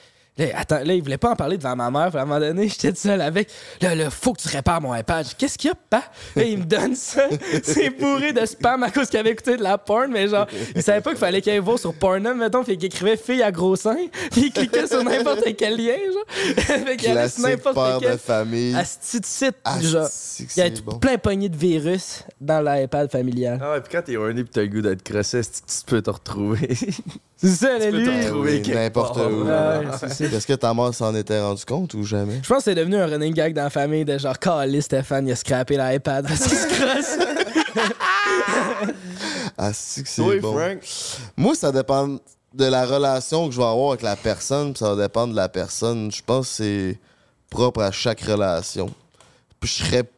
Là, 0.41 0.47
attends, 0.55 0.83
là, 0.83 0.93
il 0.93 1.03
voulait 1.03 1.19
pas 1.19 1.29
en 1.29 1.35
parler 1.35 1.57
devant 1.57 1.75
ma 1.75 1.91
mère. 1.91 2.09
Puis 2.09 2.17
à 2.17 2.23
un 2.23 2.25
moment 2.25 2.39
donné, 2.39 2.67
j'étais 2.67 2.91
tout 2.91 2.99
seul 2.99 3.21
avec. 3.21 3.49
Là, 3.79 3.93
là, 3.93 4.09
faut 4.09 4.33
que 4.33 4.41
tu 4.41 4.47
répares 4.47 4.81
mon 4.81 4.95
iPad. 4.95 5.25
Qu'est-ce 5.37 5.57
qu'il 5.57 5.69
y 5.69 5.71
a, 5.71 5.75
pas? 5.75 6.03
Là, 6.35 6.43
il 6.43 6.57
me 6.57 6.65
donne 6.65 6.95
ça. 6.95 7.27
C'est 7.63 7.91
bourré 7.91 8.33
de 8.33 8.43
spam 8.45 8.81
à 8.81 8.89
cause 8.89 9.07
qu'il 9.09 9.19
avait 9.19 9.31
écouté 9.31 9.55
de 9.55 9.61
la 9.61 9.77
porn, 9.77 10.11
mais 10.11 10.27
genre, 10.27 10.47
il 10.75 10.81
savait 10.81 11.01
pas 11.01 11.11
qu'il 11.11 11.19
fallait 11.19 11.41
qu'il 11.41 11.51
aille 11.51 11.59
voir 11.59 11.77
sur 11.77 11.93
Pornhub, 11.93 12.35
mettons. 12.35 12.63
Fait 12.63 12.75
qu'il 12.75 12.85
écrivait 12.85 13.17
fille 13.17 13.43
à 13.43 13.51
gros 13.51 13.75
seins. 13.75 14.07
Puis 14.31 14.45
il 14.45 14.51
cliquait 14.51 14.87
sur 14.87 15.03
n'importe 15.03 15.43
quel 15.55 15.77
lien, 15.77 15.97
genre. 16.11 16.55
fait 16.57 16.97
qu'il 16.97 17.15
allait 17.15 17.29
sur 17.29 17.47
n'importe 17.47 18.01
de 18.01 18.07
quel. 18.07 18.17
famille. 18.17 18.75
Asti 18.75 19.19
de 19.19 19.25
site, 19.25 19.57
genre. 19.81 20.09
Il 20.39 20.57
y 20.57 20.61
a 20.61 20.69
bon. 20.83 20.97
plein 20.97 21.17
pogné 21.17 21.49
de 21.49 21.57
virus 21.57 22.23
dans 22.39 22.61
l'iPad 22.61 23.11
familial. 23.11 23.59
Ah 23.61 23.73
ouais, 23.73 23.81
pis 23.81 23.89
quand 23.91 24.01
t'es 24.01 24.17
horny 24.17 24.43
pis 24.43 24.49
t'as 24.49 24.61
le 24.61 24.67
goût 24.67 24.81
d'être 24.81 25.03
crossé, 25.03 25.41
tu 25.43 25.85
peux 25.85 26.01
te 26.01 26.09
retrouver. 26.09 26.69
C'est 27.37 27.47
ça, 27.47 27.77
là, 27.79 27.89
peux 27.89 28.03
te 28.03 28.25
retrouver 28.25 28.61
quelque 28.61 28.75
N'importe 28.75 29.17
où. 29.17 29.45
Est-ce 30.31 30.47
que 30.47 30.53
ta 30.53 30.73
mère 30.73 30.93
s'en 30.93 31.13
était 31.13 31.41
rendu 31.41 31.65
compte 31.65 31.93
ou 31.93 32.03
jamais? 32.03 32.39
Je 32.41 32.47
pense 32.47 32.59
que 32.59 32.63
c'est 32.65 32.75
devenu 32.75 32.95
un 32.95 33.05
running 33.05 33.33
gag 33.33 33.53
dans 33.53 33.63
la 33.63 33.69
famille 33.69 34.05
de 34.05 34.17
genre, 34.17 34.39
Calé, 34.39 34.79
Stéphane, 34.81 35.27
il 35.27 35.31
a 35.33 35.35
scrappé 35.35 35.75
l'iPad 35.77 36.25
parce 36.27 36.47
qu'il 36.47 36.57
se 36.57 36.67
crosse. 36.67 37.27
Ah, 39.57 39.73
c'est 39.73 40.03
que 40.03 40.09
c'est 40.09 40.21
Oui, 40.21 40.39
bon. 40.39 40.53
Frank. 40.53 40.79
Moi, 41.35 41.55
ça 41.55 41.71
dépend 41.71 42.07
de 42.53 42.65
la 42.65 42.85
relation 42.85 43.47
que 43.47 43.53
je 43.53 43.59
vais 43.59 43.67
avoir 43.67 43.89
avec 43.89 44.01
la 44.01 44.15
personne, 44.15 44.73
puis 44.73 44.79
ça 44.79 44.93
va 44.93 45.01
dépendre 45.01 45.31
de 45.31 45.37
la 45.37 45.49
personne. 45.49 46.11
Je 46.11 46.21
pense 46.25 46.47
que 46.49 46.53
c'est 46.55 46.99
propre 47.49 47.81
à 47.81 47.91
chaque 47.91 48.21
relation. 48.21 48.87
Puis 49.59 49.69
je 49.69 49.83
serais 49.83 50.09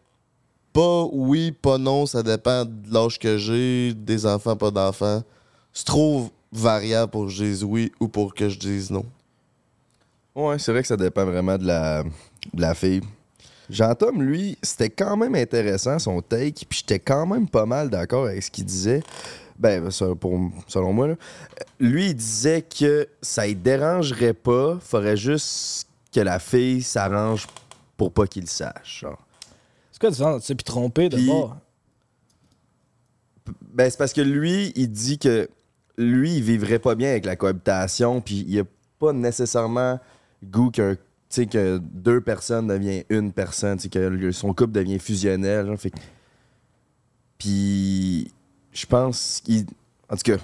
pas 0.72 1.04
oui, 1.12 1.52
pas 1.52 1.78
non, 1.78 2.06
ça 2.06 2.24
dépend 2.24 2.66
de 2.66 2.94
l'âge 2.94 3.20
que 3.20 3.38
j'ai, 3.38 3.94
des 3.94 4.26
enfants, 4.26 4.56
pas 4.56 4.72
d'enfants. 4.72 5.24
C'est 5.72 5.86
trop 5.86 6.30
variable 6.52 7.12
pour 7.12 7.26
que 7.26 7.32
je 7.32 7.44
dise 7.44 7.64
oui 7.64 7.92
ou 8.00 8.08
pour 8.08 8.34
que 8.34 8.50
je 8.50 8.58
dise 8.58 8.90
non. 8.92 9.06
Ouais, 10.36 10.58
c'est 10.58 10.72
vrai 10.72 10.82
que 10.82 10.88
ça 10.88 10.98
dépend 10.98 11.26
vraiment 11.26 11.58
de 11.58 11.66
la, 11.66 12.04
de 12.04 12.62
la 12.62 12.74
fille. 12.74 13.02
Jean-Tom, 13.70 14.22
lui, 14.22 14.58
c'était 14.62 14.90
quand 14.90 15.16
même 15.16 15.36
intéressant 15.36 15.98
son 16.00 16.22
take, 16.22 16.66
puis 16.68 16.80
j'étais 16.80 17.00
quand 17.00 17.26
même 17.26 17.48
pas 17.48 17.66
mal 17.66 17.90
d'accord 17.90 18.26
avec 18.26 18.44
ce 18.44 18.52
qu'il 18.52 18.66
disait. 18.66 19.02
Ben, 19.58 19.90
pour, 20.20 20.50
selon 20.68 20.94
moi, 20.94 21.10
là. 21.10 21.16
lui, 21.80 22.08
il 22.08 22.16
disait 22.16 22.64
que 22.64 23.08
ça 23.22 23.48
ne 23.48 23.54
dérangerait 23.54 24.34
pas, 24.34 24.80
faudrait 24.82 25.16
juste 25.16 25.88
que 26.12 26.20
la 26.20 26.40
fille 26.40 26.82
s'arrange 26.82 27.48
pour 27.96 28.12
pas 28.12 28.26
qu'il 28.28 28.44
le 28.44 28.48
sache. 28.48 29.06
C'est 29.92 30.00
quoi 30.00 30.10
différence 30.10 30.36
entre 30.36 30.46
ça 30.46 30.56
puis 30.56 30.64
tromper 30.64 31.10
de 31.10 31.18
bord? 31.26 31.58
Ben, 33.62 33.90
c'est 33.90 33.98
parce 33.98 34.14
que 34.14 34.22
lui, 34.22 34.74
il 34.76 34.90
dit 34.90 35.20
que 35.20 35.48
lui, 35.98 36.38
il 36.38 36.44
vivrait 36.44 36.80
pas 36.80 36.96
bien 36.96 37.10
avec 37.10 37.26
la 37.26 37.36
cohabitation, 37.36 38.22
puis 38.22 38.46
il 38.48 38.60
a 38.60 38.64
pas 39.00 39.14
nécessairement 39.14 40.00
goût 40.44 40.72
qu'un 40.72 40.96
que 41.42 41.80
deux 41.80 42.22
personnes 42.22 42.68
deviennent 42.68 43.04
une 43.10 43.32
personne, 43.32 43.80
que 43.80 44.32
son 44.32 44.54
couple 44.54 44.72
devient 44.72 45.00
fusionnel. 45.00 45.66
genre, 45.66 45.80
fait 45.80 45.92
Puis, 47.38 48.32
je 48.72 48.86
pense 48.86 49.42
qu'il. 49.44 49.66
En 50.10 50.16
tout 50.16 50.24
cas, 50.24 50.38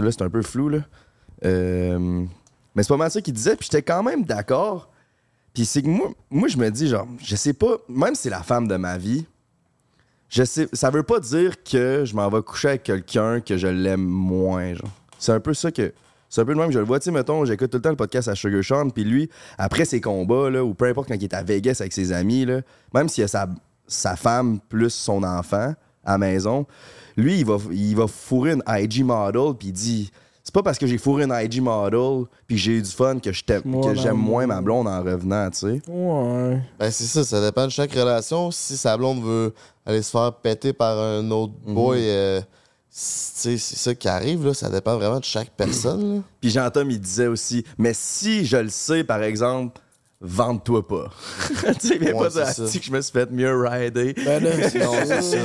là, 0.00 0.12
c'est 0.12 0.22
un 0.22 0.30
peu 0.30 0.42
flou, 0.42 0.68
là. 0.68 0.78
Euh, 1.44 2.24
Mais 2.74 2.82
c'est 2.82 2.88
pas 2.88 2.96
mal 2.96 3.10
ça 3.10 3.20
qu'il 3.20 3.34
disait, 3.34 3.56
puis 3.56 3.68
j'étais 3.70 3.82
quand 3.82 4.02
même 4.02 4.24
d'accord. 4.24 4.90
Puis 5.52 5.64
c'est 5.64 5.82
que 5.82 5.88
moi, 5.88 6.12
moi, 6.30 6.48
je 6.48 6.56
me 6.56 6.70
dis, 6.70 6.88
genre, 6.88 7.08
je 7.22 7.34
sais 7.34 7.52
pas, 7.52 7.78
même 7.88 8.14
si 8.14 8.22
c'est 8.22 8.30
la 8.30 8.42
femme 8.42 8.68
de 8.68 8.76
ma 8.76 8.98
vie, 8.98 9.26
je 10.28 10.44
sais, 10.44 10.68
ça 10.72 10.90
veut 10.90 11.02
pas 11.02 11.20
dire 11.20 11.62
que 11.62 12.04
je 12.04 12.14
m'en 12.14 12.28
vais 12.28 12.42
coucher 12.42 12.68
avec 12.68 12.82
quelqu'un 12.82 13.40
que 13.40 13.56
je 13.56 13.66
l'aime 13.66 14.04
moins, 14.04 14.74
genre. 14.74 14.90
C'est 15.18 15.32
un 15.32 15.40
peu 15.40 15.54
ça 15.54 15.72
que. 15.72 15.92
C'est 16.28 16.40
un 16.40 16.44
peu 16.44 16.52
le 16.52 16.58
même 16.58 16.68
que 16.68 16.74
je 16.74 16.78
le 16.78 16.84
vois. 16.84 16.98
Tu 16.98 17.04
sais, 17.04 17.10
mettons, 17.10 17.44
j'écoute 17.44 17.70
tout 17.70 17.78
le 17.78 17.82
temps 17.82 17.90
le 17.90 17.96
podcast 17.96 18.28
à 18.28 18.34
Sugar 18.34 18.62
Sean, 18.62 18.90
puis 18.90 19.04
lui, 19.04 19.30
après 19.58 19.84
ses 19.84 20.00
combats, 20.00 20.50
là, 20.50 20.64
ou 20.64 20.74
peu 20.74 20.86
importe 20.86 21.08
quand 21.08 21.14
il 21.14 21.24
est 21.24 21.34
à 21.34 21.42
Vegas 21.42 21.78
avec 21.80 21.92
ses 21.92 22.12
amis, 22.12 22.44
là, 22.44 22.60
même 22.94 23.08
s'il 23.08 23.22
y 23.22 23.24
a 23.24 23.28
sa, 23.28 23.48
sa 23.86 24.16
femme 24.16 24.58
plus 24.68 24.90
son 24.90 25.22
enfant 25.22 25.74
à 26.04 26.12
la 26.12 26.18
maison, 26.18 26.66
lui, 27.16 27.40
il 27.40 27.46
va, 27.46 27.58
il 27.70 27.96
va 27.96 28.06
fourrer 28.06 28.52
une 28.52 28.62
IG 28.68 29.04
model, 29.04 29.54
puis 29.58 29.68
il 29.68 29.72
dit 29.72 30.10
c'est 30.46 30.54
pas 30.54 30.62
parce 30.62 30.78
que 30.78 30.86
j'ai 30.86 30.96
fourré 30.96 31.24
une 31.24 31.34
IG 31.34 31.60
model, 31.60 32.26
puis 32.46 32.56
j'ai 32.56 32.74
eu 32.78 32.82
du 32.82 32.90
fun 32.90 33.18
que 33.18 33.32
j'aime 33.32 34.16
moins 34.16 34.46
ma 34.46 34.62
blonde 34.62 34.86
en 34.86 35.02
revenant, 35.02 35.50
tu 35.50 35.58
sais. 35.58 35.82
Ouais. 35.88 36.60
Ben, 36.78 36.88
c'est 36.92 37.04
ça, 37.04 37.24
ça 37.24 37.40
dépend 37.40 37.64
de 37.64 37.72
chaque 37.72 37.90
relation. 37.92 38.52
Si 38.52 38.76
sa 38.76 38.96
blonde 38.96 39.24
veut 39.24 39.52
aller 39.84 40.02
se 40.02 40.10
faire 40.12 40.32
péter 40.34 40.72
par 40.72 40.96
un 41.00 41.28
autre 41.32 41.52
boy, 41.66 41.98
euh, 42.00 42.40
c'est 42.98 43.58
ça 43.58 43.94
qui 43.94 44.08
arrive, 44.08 44.46
là. 44.46 44.54
Ça 44.54 44.70
dépend 44.70 44.96
vraiment 44.96 45.20
de 45.20 45.24
chaque 45.24 45.50
personne, 45.50 46.16
là. 46.16 46.22
Puis 46.40 46.50
Jean-Tom, 46.50 46.90
il 46.90 46.98
disait 47.00 47.26
aussi, 47.26 47.64
mais 47.76 47.92
si 47.94 48.46
je 48.46 48.56
le 48.56 48.70
sais, 48.70 49.04
par 49.04 49.22
exemple, 49.22 49.80
vende-toi 50.22 50.86
pas. 50.88 51.10
tu 51.78 51.88
sais, 51.88 51.98
viens 51.98 52.14
Ouais, 52.14 52.30
pas 52.30 52.44
que 52.54 52.82
je 52.82 52.90
me 52.92 53.00
suis 53.02 53.12
fait 53.12 53.30
mieux 53.30 53.54
rider. 53.68 54.14
Ben 54.24 54.42
là, 54.42 54.50
c'est 54.70 54.78
Non, 54.78 54.92
c'est 55.06 55.20
ça. 55.22 55.38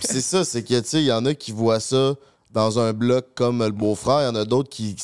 C'est 0.00 0.20
ça, 0.20 0.44
c'est 0.44 0.62
que, 0.62 0.78
tu 0.78 0.88
sais, 0.88 1.00
il 1.02 1.06
y 1.06 1.12
en 1.12 1.26
a 1.26 1.34
qui 1.34 1.50
voient 1.50 1.80
ça 1.80 2.14
dans 2.52 2.78
un 2.78 2.92
bloc 2.92 3.28
comme 3.34 3.64
le 3.64 3.70
beau-frère, 3.72 4.20
il 4.20 4.24
y 4.26 4.28
en 4.28 4.34
a 4.40 4.44
d'autres 4.44 4.68
qui, 4.68 4.94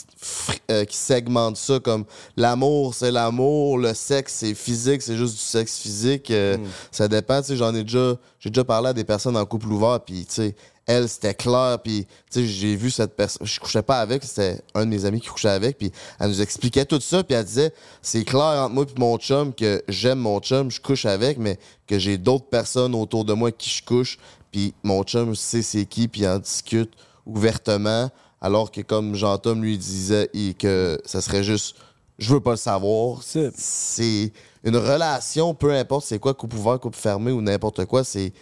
euh, 0.70 0.84
qui 0.84 0.96
segmentent 0.96 1.56
ça 1.56 1.80
comme 1.80 2.04
l'amour, 2.36 2.94
c'est 2.94 3.10
l'amour, 3.10 3.78
le 3.78 3.92
sexe, 3.94 4.34
c'est 4.34 4.54
physique, 4.54 5.00
c'est 5.02 5.16
juste 5.16 5.32
du 5.34 5.40
sexe 5.40 5.78
physique. 5.78 6.30
euh, 6.30 6.58
Ça 6.92 7.08
dépend, 7.08 7.40
tu 7.40 7.48
sais, 7.48 7.56
j'en 7.56 7.74
ai 7.74 7.82
déjà, 7.84 8.14
j'ai 8.38 8.50
déjà 8.50 8.64
parlé 8.64 8.90
à 8.90 8.92
des 8.92 9.04
personnes 9.04 9.36
en 9.36 9.46
couple 9.46 9.66
ouvert, 9.72 9.98
puis, 10.00 10.26
tu 10.26 10.34
sais, 10.34 10.54
elle, 10.88 11.08
c'était 11.08 11.34
clair, 11.34 11.78
puis, 11.84 12.06
tu 12.30 12.40
sais, 12.40 12.46
j'ai 12.46 12.74
vu 12.74 12.90
cette 12.90 13.14
personne, 13.14 13.46
je 13.46 13.60
couchais 13.60 13.82
pas 13.82 14.00
avec, 14.00 14.24
c'était 14.24 14.60
un 14.74 14.84
de 14.86 14.90
mes 14.90 15.04
amis 15.04 15.20
qui 15.20 15.28
couchait 15.28 15.48
avec, 15.50 15.78
puis 15.78 15.92
elle 16.18 16.28
nous 16.28 16.40
expliquait 16.42 16.84
tout 16.86 17.00
ça, 17.00 17.22
puis 17.22 17.34
elle 17.36 17.44
disait, 17.44 17.72
c'est 18.02 18.24
clair 18.24 18.64
entre 18.64 18.74
moi 18.74 18.84
et 18.84 18.98
mon 18.98 19.18
chum 19.18 19.54
que 19.54 19.82
j'aime 19.86 20.18
mon 20.18 20.40
chum, 20.40 20.70
je 20.70 20.80
couche 20.80 21.04
avec, 21.04 21.38
mais 21.38 21.58
que 21.86 21.98
j'ai 21.98 22.18
d'autres 22.18 22.46
personnes 22.46 22.94
autour 22.94 23.24
de 23.24 23.34
moi 23.34 23.52
qui 23.52 23.70
je 23.70 23.84
couche, 23.84 24.18
puis 24.50 24.74
mon 24.82 25.02
chum 25.04 25.36
sait 25.36 25.62
c'est 25.62 25.84
qui, 25.84 26.08
puis 26.08 26.26
en 26.26 26.38
discute 26.38 26.90
ouvertement, 27.26 28.10
alors 28.40 28.70
que 28.70 28.80
comme 28.80 29.14
Jean-Tom 29.14 29.62
lui 29.62 29.76
disait, 29.78 30.30
il- 30.32 30.54
que 30.54 30.98
ça 31.04 31.20
serait 31.20 31.42
juste, 31.44 31.76
je 32.18 32.32
veux 32.32 32.40
pas 32.40 32.52
le 32.52 32.56
savoir. 32.56 33.22
C'est- 33.22 34.32
une 34.64 34.76
relation, 34.76 35.54
peu 35.54 35.72
importe 35.74 36.06
c'est 36.06 36.18
quoi, 36.18 36.34
couple 36.34 36.56
ouvert, 36.56 36.80
couple 36.80 36.96
fermé 36.98 37.30
ou 37.30 37.40
n'importe 37.40 37.84
quoi, 37.84 38.02
c'est 38.04 38.32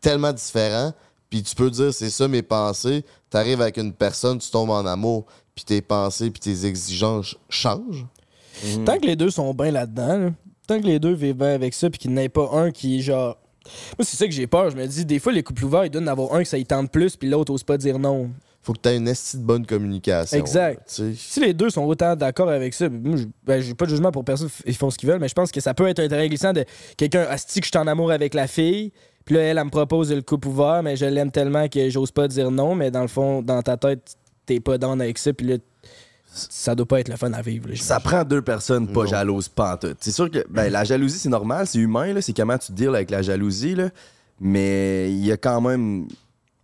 tellement 0.00 0.32
différent. 0.32 0.92
Puis 1.30 1.42
tu 1.42 1.54
peux 1.54 1.70
dire, 1.70 1.92
c'est 1.92 2.10
ça 2.10 2.28
mes 2.28 2.42
pensées. 2.42 3.04
T'arrives 3.30 3.60
avec 3.60 3.76
une 3.78 3.92
personne, 3.92 4.38
tu 4.38 4.50
tombes 4.50 4.70
en 4.70 4.86
amour, 4.86 5.26
puis 5.54 5.64
tes 5.64 5.82
pensées, 5.82 6.30
puis 6.30 6.40
tes 6.40 6.66
exigences 6.66 7.34
changent. 7.48 8.06
Tant 8.84 8.98
que 8.98 9.06
les 9.06 9.16
deux 9.16 9.30
sont 9.30 9.52
bien 9.52 9.70
là-dedans, 9.70 10.18
là, 10.18 10.30
tant 10.66 10.80
que 10.80 10.86
les 10.86 10.98
deux 10.98 11.12
vivent 11.12 11.36
bien 11.36 11.54
avec 11.54 11.74
ça, 11.74 11.90
puis 11.90 11.98
qu'il 11.98 12.10
n'y 12.12 12.18
en 12.18 12.22
ait 12.22 12.28
pas 12.28 12.48
un 12.52 12.70
qui 12.70 12.98
est 12.98 13.02
genre. 13.02 13.36
Moi, 13.98 14.04
c'est 14.06 14.16
ça 14.16 14.26
que 14.26 14.32
j'ai 14.32 14.46
peur. 14.46 14.70
Je 14.70 14.76
me 14.76 14.86
dis, 14.86 15.04
des 15.04 15.18
fois, 15.18 15.32
les 15.32 15.42
couples 15.42 15.64
ouverts, 15.64 15.84
ils 15.84 15.90
donnent 15.90 16.04
d'avoir 16.04 16.32
un 16.34 16.42
que 16.42 16.48
ça 16.48 16.56
y 16.56 16.64
tente 16.64 16.90
plus, 16.90 17.16
puis 17.16 17.28
l'autre 17.28 17.52
ose 17.52 17.64
pas 17.64 17.76
dire 17.76 17.98
non. 17.98 18.30
Faut 18.62 18.72
que 18.72 18.78
tu 18.80 18.88
aies 18.88 18.96
une 18.96 19.06
esti 19.08 19.36
de 19.38 19.42
bonne 19.42 19.66
communication. 19.66 20.38
Exact. 20.38 20.82
tu. 20.92 21.14
Si 21.16 21.40
les 21.40 21.52
deux 21.54 21.70
sont 21.70 21.82
autant 21.84 22.16
d'accord 22.16 22.48
avec 22.48 22.74
ça, 22.74 22.88
moi, 22.88 23.16
je- 23.16 23.24
ben, 23.44 23.60
j'ai 23.60 23.74
pas 23.74 23.84
de 23.84 23.90
jugement 23.90 24.10
pour 24.10 24.24
personne, 24.24 24.48
ils 24.64 24.74
font 24.74 24.90
ce 24.90 24.98
qu'ils 24.98 25.08
veulent, 25.08 25.20
mais 25.20 25.28
je 25.28 25.34
pense 25.34 25.52
que 25.52 25.60
ça 25.60 25.74
peut 25.74 25.86
être 25.86 26.00
un 26.00 26.08
terrain 26.08 26.26
glissant 26.26 26.52
de 26.52 26.64
quelqu'un, 26.96 27.26
asti 27.28 27.60
que 27.60 27.66
je 27.66 27.70
suis 27.70 27.78
en 27.78 27.86
amour 27.86 28.10
avec 28.10 28.34
la 28.34 28.46
fille, 28.48 28.92
puis 29.26 29.34
là, 29.34 29.42
elle, 29.42 29.58
elle 29.58 29.64
me 29.64 29.70
propose 29.70 30.10
le 30.12 30.22
couple 30.22 30.48
ouvert, 30.48 30.82
mais 30.82 30.96
je 30.96 31.04
l'aime 31.04 31.30
tellement 31.30 31.68
que 31.68 31.90
j'ose 31.90 32.10
pas 32.12 32.28
dire 32.28 32.50
non, 32.50 32.74
mais 32.74 32.90
dans 32.90 33.02
le 33.02 33.08
fond, 33.08 33.42
dans 33.42 33.60
ta 33.60 33.76
tête, 33.76 34.16
t'es 34.46 34.60
pas 34.60 34.78
down 34.78 34.98
avec 35.02 35.18
ça, 35.18 35.32
puis 35.34 35.46
là, 35.46 35.56
ça 36.28 36.74
doit 36.74 36.86
pas 36.86 37.00
être 37.00 37.08
le 37.08 37.16
fun 37.16 37.32
à 37.32 37.42
vivre. 37.42 37.68
là, 37.68 37.74
Ça 37.76 38.00
prend 38.00 38.24
deux 38.24 38.42
personnes 38.42 38.86
pas 38.88 39.02
Non. 39.02 39.06
jalouses, 39.06 39.48
pas 39.48 39.74
en 39.74 39.76
tout. 39.76 39.94
C'est 40.00 40.12
sûr 40.12 40.30
que 40.30 40.44
ben, 40.48 40.70
la 40.70 40.84
jalousie, 40.84 41.18
c'est 41.18 41.28
normal, 41.28 41.66
c'est 41.66 41.78
humain, 41.78 42.12
là, 42.12 42.22
c'est 42.22 42.32
comment 42.34 42.56
tu 42.56 42.72
deals 42.72 42.94
avec 42.94 43.10
la 43.10 43.20
jalousie, 43.22 43.74
là. 43.74 43.90
mais 44.40 45.10
il 45.10 45.24
y 45.26 45.32
a 45.32 45.36
quand 45.36 45.60
même 45.60 46.06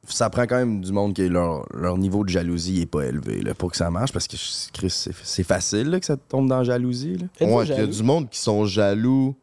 ça 0.09 0.29
prend 0.31 0.43
quand 0.43 0.57
même 0.57 0.81
du 0.81 0.91
monde 0.91 1.15
que 1.15 1.23
leur, 1.23 1.65
leur 1.73 1.97
niveau 1.97 2.25
de 2.25 2.29
jalousie 2.29 2.81
est 2.83 2.87
pas 2.87 3.05
élevé 3.05 3.41
là, 3.41 3.55
pour 3.55 3.71
que 3.71 3.77
ça 3.77 3.89
marche 3.89 4.13
parce 4.13 4.27
que 4.27 4.37
Chris, 4.73 4.91
c'est 5.23 5.45
facile 5.45 5.91
là, 5.91 6.01
que 6.01 6.07
ça 6.07 6.17
tombe 6.17 6.49
dans 6.49 6.59
la 6.59 6.65
jalousie. 6.65 7.19
Là. 7.19 7.47
Ouais, 7.47 7.65
il 7.67 7.71
y 7.71 7.81
a 7.81 7.87
du 7.87 8.03
monde 8.03 8.29
qui 8.29 8.41
sont 8.41 8.67
jaloux 8.67 9.37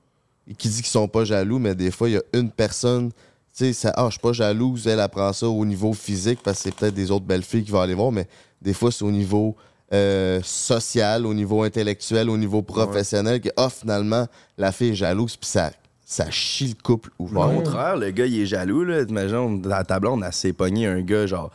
qui 0.58 0.70
dit 0.70 0.78
qu'ils 0.78 0.86
sont 0.88 1.08
pas 1.08 1.24
jaloux, 1.26 1.60
mais 1.60 1.76
des 1.76 1.92
fois, 1.92 2.10
il 2.10 2.16
y 2.16 2.18
a 2.18 2.24
une 2.34 2.50
personne. 2.50 3.12
Tu 3.12 3.66
sais, 3.66 3.74
ça, 3.74 3.94
ah, 3.96 4.06
je 4.06 4.12
suis 4.12 4.20
pas 4.20 4.34
jalouse, 4.34 4.88
elle 4.88 5.00
apprend 5.00 5.34
ça 5.34 5.48
au 5.48 5.66
niveau 5.66 5.94
physique 5.94 6.40
parce 6.44 6.58
que 6.58 6.64
c'est 6.64 6.76
peut-être 6.76 6.94
des 6.94 7.12
autres 7.12 7.26
belles 7.26 7.44
filles 7.44 7.64
qui 7.64 7.72
vont 7.72 7.82
aller 7.82 7.94
voir, 7.94 8.12
mais 8.12 8.28
des 8.62 8.74
fois, 8.74 8.92
c'est 8.92 9.04
au 9.04 9.12
niveau 9.12 9.56
euh, 9.92 10.40
social, 10.44 11.26
au 11.26 11.34
niveau 11.34 11.64
intellectuel, 11.64 12.30
au 12.30 12.38
niveau 12.38 12.62
professionnel 12.62 13.42
que, 13.42 13.50
ah, 13.58 13.70
finalement, 13.70 14.28
la 14.58 14.72
fille 14.72 14.90
est 14.90 14.96
jalouse, 14.96 15.36
puis 15.36 15.50
ça, 15.50 15.72
ça 16.06 16.30
chie 16.32 16.68
le 16.68 16.82
couple 16.82 17.10
Au 17.20 17.26
ouvert. 17.26 17.54
contraire, 17.54 17.98
le 17.98 18.12
gars, 18.12 18.26
il 18.26 18.42
est 18.42 18.46
jaloux. 18.46 18.84
Là. 18.84 19.02
Imagine, 19.02 19.62
dans 19.62 19.84
ta 19.84 20.00
blonde, 20.00 20.24
elle 20.26 20.34
s'est 20.34 20.54
pognée 20.54 20.88
un 20.88 21.02
gars, 21.02 21.28
genre, 21.28 21.52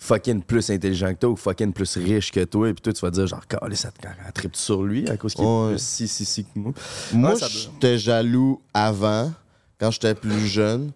fucking 0.00 0.42
plus 0.42 0.70
intelligent 0.70 1.12
que 1.12 1.20
toi 1.20 1.30
ou 1.30 1.36
fucking 1.36 1.72
plus 1.72 1.98
riche 1.98 2.32
que 2.32 2.42
toi. 2.42 2.70
Et 2.70 2.74
puis 2.74 2.80
toi, 2.80 2.92
tu 2.92 3.00
vas 3.02 3.10
dire, 3.10 3.26
genre, 3.26 3.46
calé, 3.46 3.76
ça 3.76 3.92
te 3.92 4.32
tripe 4.32 4.56
sur 4.56 4.82
lui 4.82 5.08
à 5.08 5.16
cause 5.16 5.34
qu'il 5.34 5.44
est 5.44 5.68
plus 5.68 5.78
si, 5.78 6.08
si, 6.08 6.24
si 6.24 6.44
que 6.44 6.58
moi. 6.58 6.72
Moi, 7.12 7.34
j'étais 7.36 7.98
jaloux 7.98 8.60
avant, 8.72 9.30
quand 9.78 9.90
j'étais 9.90 10.14
plus 10.14 10.46
jeune. 10.46 10.90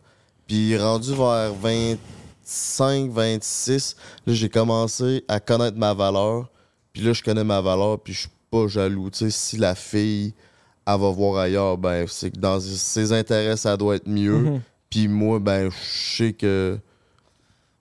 Puis 0.46 0.76
rendu 0.76 1.14
vers 1.14 1.54
25, 1.54 3.10
26, 3.10 3.96
là, 4.26 4.32
j'ai 4.32 4.48
commencé 4.48 5.22
à 5.28 5.38
connaître 5.38 5.76
ma 5.76 5.94
valeur. 5.94 6.50
Puis 6.92 7.02
là, 7.02 7.12
je 7.12 7.22
connais 7.22 7.44
ma 7.44 7.60
valeur, 7.60 8.00
puis 8.00 8.14
je 8.14 8.20
suis 8.20 8.30
pas 8.50 8.66
jaloux. 8.68 9.10
Tu 9.10 9.18
sais, 9.18 9.30
si 9.30 9.58
la 9.58 9.74
fille, 9.74 10.32
elle 10.86 11.00
va 11.00 11.10
voir 11.10 11.42
ailleurs, 11.42 11.76
ben, 11.76 12.06
c'est 12.08 12.30
que 12.30 12.38
dans 12.38 12.58
ses 12.58 13.12
intérêts, 13.12 13.56
ça 13.56 13.76
doit 13.76 13.96
être 13.96 14.08
mieux. 14.08 14.38
Mhm. 14.38 14.60
Puis 14.88 15.08
moi, 15.08 15.38
ben, 15.40 15.70
je 15.70 16.16
sais 16.16 16.32
que... 16.32 16.78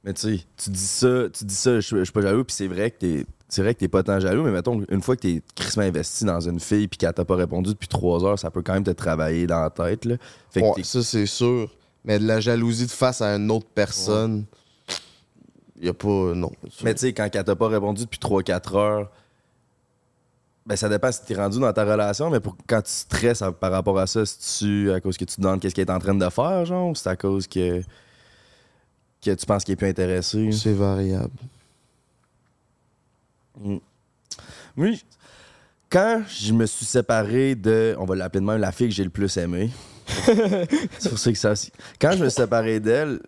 Mais 0.04 0.14
tu 0.14 0.22
sais, 0.38 0.44
tu 0.58 0.70
dis 0.70 0.80
ça, 0.88 1.30
tu 1.30 1.46
dis 1.46 1.56
ça, 1.56 1.76
je 1.76 1.80
suis- 1.88 1.98
je 1.98 2.04
suis 2.04 2.12
pas 2.14 2.22
jaloux, 2.22 2.44
puis 2.44 2.54
c'est 2.56 2.68
vrai 2.68 2.92
que 2.92 2.98
t'es. 2.98 3.26
C'est 3.48 3.62
vrai 3.62 3.74
que 3.76 3.80
t'es 3.80 3.88
pas 3.88 4.02
tant 4.04 4.20
jaloux, 4.20 4.44
mais 4.44 4.52
mettons, 4.52 4.82
une 4.90 5.02
fois 5.02 5.16
que 5.16 5.22
t'es 5.22 5.42
crissement 5.56 5.84
investi 5.84 6.26
dans 6.26 6.40
une 6.42 6.60
fille 6.60 6.88
puis 6.88 6.98
qu'elle 6.98 7.14
t'a 7.14 7.24
pas 7.24 7.36
répondu 7.36 7.70
depuis 7.72 7.88
trois 7.88 8.24
heures, 8.26 8.40
ça 8.40 8.50
peut 8.50 8.64
quand 8.64 8.74
même 8.74 8.84
te 8.84 8.90
travailler 8.92 9.46
dans 9.46 9.62
la 9.62 9.70
tête. 9.70 10.06
Là. 10.06 10.16
Fait 10.50 10.62
que 10.62 10.66
Ouais, 10.66 10.72
t'es- 10.78 10.84
ça, 10.84 11.04
c'est 11.04 11.28
sûr. 11.28 11.70
Mais 12.04 12.18
de 12.20 12.26
la 12.26 12.40
jalousie 12.40 12.88
de 12.88 12.92
face 12.92 13.22
à 13.22 13.36
une 13.36 13.50
autre 13.52 13.68
personne, 13.74 14.46
il 15.80 15.86
y 15.86 15.90
a 15.90 15.94
pas... 15.94 16.34
Non. 16.34 16.52
Mais 16.84 16.94
tu 16.96 17.02
sais, 17.02 17.14
quand 17.14 17.30
elle 17.32 17.44
t'a 17.44 17.56
pas 17.56 17.68
répondu 17.68 18.04
depuis 18.06 18.20
3-4 18.20 18.76
heures, 18.76 19.12
ben 20.66 20.76
ça 20.76 20.90
dépend 20.90 21.12
si 21.12 21.24
t'es 21.26 21.36
rendu 21.36 21.60
dans 21.60 21.72
ta 21.74 21.84
relation, 21.86 22.30
mais 22.30 22.40
pour, 22.40 22.56
quand 22.68 22.82
tu 22.82 22.92
stresses 22.92 23.42
à- 23.42 23.52
par 23.52 23.72
rapport 23.72 24.00
à 24.00 24.08
ça, 24.08 24.26
c'est 24.26 24.60
tu 24.66 24.92
à 24.92 25.00
cause 25.00 25.16
que 25.18 25.26
tu 25.26 25.36
te 25.36 25.42
demandes 25.42 25.60
qu'est-ce 25.60 25.76
qu'elle 25.76 25.88
est 25.88 25.92
en 25.92 26.00
train 26.00 26.16
de 26.16 26.30
faire, 26.30 26.66
genre, 26.66 26.90
ou 26.90 26.96
c'est 26.96 27.10
à 27.10 27.16
cause 27.16 27.48
que, 27.48 27.82
que 29.24 29.32
tu 29.36 29.46
penses 29.46 29.64
qu'il 29.64 29.74
est 29.74 29.78
plus 29.78 29.88
intéressé? 29.88 30.52
C'est 30.52 30.74
variable. 30.74 31.32
Oui. 34.78 35.04
Quand 35.90 36.24
je 36.28 36.54
me 36.54 36.66
suis 36.66 36.86
séparé 36.86 37.54
de, 37.56 37.96
on 38.00 38.06
va 38.06 38.16
l'appeler 38.16 38.42
de 38.42 38.46
même, 38.46 38.60
la 38.60 38.72
fille 38.72 38.90
que 38.90 38.96
j'ai 38.96 39.04
le 39.04 39.10
plus 39.12 39.38
aimée. 39.38 39.70
c'est 40.98 41.10
pour 41.10 41.20
ça 41.20 41.32
que 41.32 41.38
ça 41.38 41.52
aussi. 41.52 41.72
Quand 42.02 42.12
je 42.14 42.24
me 42.24 42.30
suis 42.30 42.42
séparé 42.42 42.80
d'elle, 42.80 43.20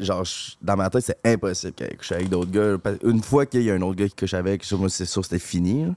genre, 0.00 0.24
dans 0.62 0.76
ma 0.76 0.88
tête, 0.88 1.02
c'est 1.04 1.18
impossible 1.24 1.72
qu'elle 1.72 1.96
couche 1.96 2.12
avec 2.12 2.28
d'autres 2.28 2.50
gars. 2.50 2.76
Une 3.02 3.22
fois 3.22 3.44
qu'il 3.44 3.62
y 3.62 3.70
a 3.70 3.74
un 3.74 3.82
autre 3.82 3.96
gars 3.96 4.08
qui 4.08 4.14
couche 4.14 4.34
avec, 4.34 4.70
moi, 4.72 4.88
c'est 4.88 5.04
sûr 5.04 5.22
que 5.22 5.26
c'était 5.28 5.38
fini. 5.40 5.86
là. 5.86 5.94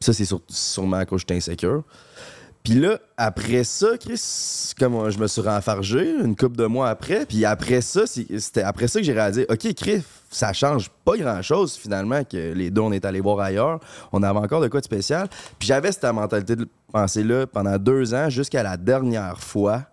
Ça, 0.00 0.12
c'est 0.12 0.26
sur- 0.26 0.42
sûrement 0.48 0.98
à 0.98 1.06
cause 1.06 1.22
que 1.24 1.32
j'étais 1.32 1.36
insécure. 1.36 1.82
Puis 2.62 2.74
là, 2.74 2.98
après 3.16 3.64
ça, 3.64 3.96
Chris, 3.98 4.72
comme 4.78 5.10
je 5.10 5.18
me 5.18 5.26
suis 5.26 5.40
renfargé 5.40 6.10
une 6.22 6.36
couple 6.36 6.56
de 6.56 6.66
mois 6.66 6.90
après, 6.90 7.24
puis 7.24 7.44
après 7.44 7.80
ça, 7.80 8.06
c'était 8.06 8.62
après 8.62 8.88
ça 8.88 9.00
que 9.00 9.06
j'ai 9.06 9.12
réalisé, 9.12 9.46
OK, 9.48 9.72
Chris, 9.74 10.02
ça 10.30 10.52
change 10.52 10.90
pas 11.04 11.16
grand-chose 11.16 11.74
finalement 11.74 12.22
que 12.24 12.52
les 12.52 12.70
deux, 12.70 12.82
on 12.82 12.92
est 12.92 13.04
allés 13.04 13.20
voir 13.20 13.40
ailleurs. 13.40 13.80
On 14.12 14.22
avait 14.22 14.38
encore 14.38 14.60
de 14.60 14.68
quoi 14.68 14.80
de 14.80 14.84
spécial. 14.84 15.28
Puis 15.58 15.68
j'avais 15.68 15.92
cette 15.92 16.04
mentalité 16.04 16.56
de 16.56 16.68
pensée-là 16.92 17.46
pendant 17.46 17.78
deux 17.78 18.14
ans, 18.14 18.28
jusqu'à 18.28 18.62
la 18.62 18.76
dernière 18.76 19.40
fois 19.40 19.84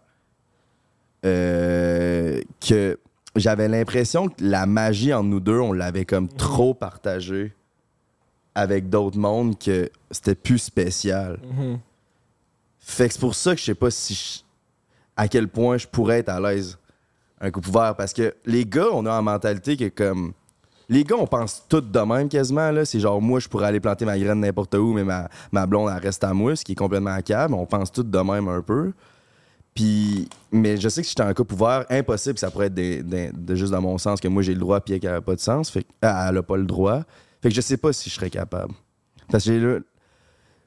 euh, 1.25 2.41
que 2.59 2.99
j'avais 3.35 3.67
l'impression 3.67 4.27
que 4.27 4.35
la 4.39 4.65
magie 4.65 5.13
entre 5.13 5.27
nous 5.27 5.39
deux, 5.39 5.59
on 5.59 5.73
l'avait 5.73 6.05
comme 6.05 6.27
trop 6.27 6.73
partagée 6.73 7.53
avec 8.53 8.89
d'autres 8.89 9.17
mondes 9.17 9.57
que 9.57 9.89
c'était 10.11 10.35
plus 10.35 10.59
spécial. 10.59 11.39
Mhm. 11.43 11.79
Fait 12.87 13.07
que 13.07 13.13
c'est 13.13 13.19
pour 13.19 13.33
ça 13.35 13.53
que 13.55 13.59
je 13.59 13.65
sais 13.65 13.73
pas 13.75 13.89
si 13.89 14.13
je- 14.13 14.39
à 15.17 15.27
quel 15.27 15.47
point 15.47 15.77
je 15.77 15.87
pourrais 15.87 16.19
être 16.19 16.29
à 16.29 16.39
l'aise 16.39 16.77
un 17.41 17.49
couple 17.51 17.69
ouvert 17.69 17.95
parce 17.95 18.13
que 18.13 18.33
les 18.45 18.63
gars, 18.65 18.87
on 18.93 19.05
a 19.07 19.11
en 19.17 19.21
mentalité 19.23 19.75
que 19.75 19.89
comme 19.89 20.33
les 20.87 21.03
gars, 21.03 21.15
on 21.17 21.25
pense 21.25 21.63
tout 21.67 21.81
de 21.81 21.99
même 21.99 22.29
quasiment 22.29 22.69
là, 22.71 22.85
c'est 22.85 22.99
genre 22.99 23.19
moi 23.21 23.39
je 23.39 23.49
pourrais 23.49 23.65
aller 23.67 23.79
planter 23.79 24.05
ma 24.05 24.17
graine 24.19 24.39
n'importe 24.39 24.75
où 24.75 24.93
mais 24.93 25.03
ma, 25.03 25.29
ma 25.51 25.65
blonde 25.65 25.91
elle 25.93 26.01
reste 26.01 26.23
à 26.23 26.33
moi, 26.33 26.55
ce 26.55 26.63
qui 26.63 26.73
est 26.73 26.75
complètement 26.75 27.19
câble, 27.21 27.55
on 27.55 27.65
pense 27.65 27.91
tout 27.91 28.03
de 28.03 28.19
même 28.19 28.47
un 28.47 28.61
peu. 28.61 28.93
Puis 29.73 30.29
mais 30.51 30.77
je 30.77 30.87
sais 30.87 31.01
que 31.01 31.07
si 31.07 31.11
j'étais 31.17 31.27
en 31.27 31.33
couple 31.33 31.55
ouvert, 31.55 31.85
impossible, 31.89 32.37
ça 32.37 32.51
pourrait 32.51 32.67
être 32.67 32.75
de 32.75 33.55
juste 33.55 33.71
dans 33.71 33.81
mon 33.81 33.97
sens 33.97 34.21
que 34.21 34.27
moi 34.27 34.43
j'ai 34.43 34.53
le 34.53 34.59
droit 34.59 34.79
puis 34.79 34.99
qu'elle 34.99 35.15
a 35.15 35.21
pas 35.21 35.35
de 35.35 35.39
sens, 35.41 35.69
fait 35.71 35.83
que- 35.83 35.89
ah, 36.03 36.27
elle 36.29 36.37
a 36.37 36.43
pas 36.43 36.55
le 36.57 36.65
droit. 36.65 37.01
Fait 37.41 37.49
que 37.49 37.55
je 37.55 37.61
sais 37.61 37.77
pas 37.77 37.91
si 37.91 38.09
je 38.09 38.15
serais 38.15 38.29
capable. 38.29 38.73
Parce 39.31 39.43
que 39.43 39.59
j'ai 39.59 39.79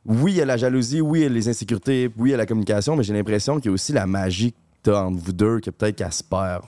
oui, 0.09 0.33
il 0.33 0.37
y 0.39 0.41
a 0.41 0.47
la 0.47 0.57
jalousie, 0.57 1.03
oui, 1.03 1.21
il 1.21 1.23
y 1.25 1.27
a 1.27 1.29
les 1.29 1.49
insécurités, 1.49 2.11
oui, 2.17 2.31
il 2.31 2.33
y 2.33 2.35
a 2.35 2.39
la 2.39 2.47
communication, 2.47 2.97
mais 2.97 3.03
j'ai 3.03 3.13
l'impression 3.13 3.57
qu'il 3.57 3.67
y 3.67 3.69
a 3.69 3.73
aussi 3.73 3.93
la 3.93 4.07
magie 4.07 4.53
que 4.53 4.57
t'as 4.85 5.03
entre 5.03 5.23
vous 5.23 5.33
deux, 5.33 5.61
que 5.61 5.71
peut-être 5.71 5.97
qu'elle 5.97 6.13
se 6.13 6.25
perd. 6.25 6.63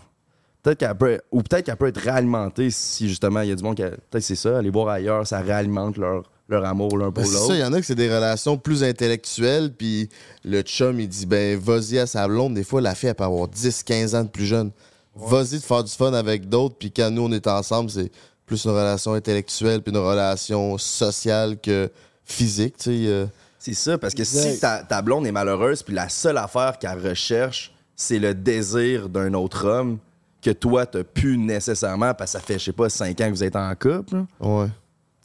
Peut-être 0.63 0.79
qu'elle 0.79 0.95
peut, 0.95 1.21
ou 1.33 1.43
peut-être 1.43 1.65
qu'elle 1.65 1.77
peut 1.77 1.87
être 1.87 2.01
réalimentée 2.01 2.71
si 2.71 3.09
justement 3.09 3.41
il 3.41 3.49
y 3.49 3.53
a 3.53 3.55
du 3.55 3.63
monde 3.63 3.77
qui. 3.77 3.83
Peut-être 3.83 4.23
c'est 4.23 4.35
ça, 4.35 4.59
aller 4.59 4.69
voir 4.69 4.89
ailleurs, 4.89 5.27
ça 5.27 5.41
réalimente 5.41 5.97
leur, 5.97 6.31
leur 6.51 6.67
amour 6.67 6.99
l'un 6.99 7.11
pour 7.11 7.23
Ben, 7.23 7.25
c'est 7.25 7.33
l'autre. 7.33 7.47
ça, 7.47 7.55
il 7.55 7.61
y 7.61 7.65
en 7.65 7.73
a 7.73 7.81
que 7.81 7.87
c'est 7.87 7.95
des 7.95 8.15
relations 8.15 8.59
plus 8.59 8.85
intellectuelles, 8.85 9.73
puis 9.73 10.11
le 10.45 10.61
chum, 10.61 11.01
il 11.01 11.09
dit, 11.09 11.25
ben, 11.25 11.59
vas-y 11.59 11.99
à 11.99 12.07
sa 12.07 12.29
blonde. 12.29 12.53
Des 12.53 12.65
fois, 12.65 12.83
la 12.83 12.95
fille, 12.95 13.09
elle 13.09 13.15
peut 13.15 13.25
avoir 13.25 13.49
10, 13.49 13.85
15 13.85 14.15
ans 14.17 14.25
de 14.25 14.29
plus 14.29 14.45
jeune. 14.45 14.71
Vas-y 15.17 15.57
de 15.57 15.65
faire 15.65 15.83
du 15.83 15.93
fun 15.93 16.13
avec 16.13 16.47
d'autres, 16.47 16.77
puis 16.79 16.93
quand 16.93 17.11
nous, 17.11 17.23
on 17.23 17.33
est 17.33 17.47
ensemble, 17.47 17.89
c'est 17.89 18.13
plus 18.45 18.67
une 18.67 18.73
relation 18.73 19.15
intellectuelle, 19.15 19.81
puis 19.81 19.93
une 19.93 19.99
relation 19.99 20.77
sociale 20.77 21.59
que 21.59 21.91
physique, 22.33 22.77
tu 22.79 22.85
sais. 22.85 23.07
euh. 23.07 23.27
C'est 23.59 23.75
ça, 23.75 23.99
parce 23.99 24.15
que 24.15 24.23
Exact. 24.23 24.53
si 24.55 24.61
ta, 24.61 24.83
ta 24.83 25.03
blonde 25.03 25.27
est 25.27 25.33
malheureuse, 25.33 25.83
puis 25.83 25.95
la 25.95 26.09
seule 26.09 26.39
affaire 26.39 26.79
qu'elle 26.79 26.99
recherche, 27.07 27.75
c'est 27.95 28.19
le 28.19 28.35
désir 28.35 29.11
d'un 29.11 29.35
autre 29.35 29.67
homme 29.69 29.99
que 30.41 30.51
toi, 30.51 30.87
t'as 30.87 31.05
pu 31.05 31.37
nécessairement, 31.37 32.15
parce 32.15 32.33
que 32.33 32.39
ça 32.39 32.45
fait, 32.45 32.59
je 32.59 32.65
sais 32.65 32.73
pas, 32.73 32.89
5 32.89 33.21
ans 33.21 33.27
que 33.27 33.31
vous 33.33 33.45
êtes 33.45 33.57
en 33.57 33.75
couple. 33.75 34.25
Ouais. 34.41 34.69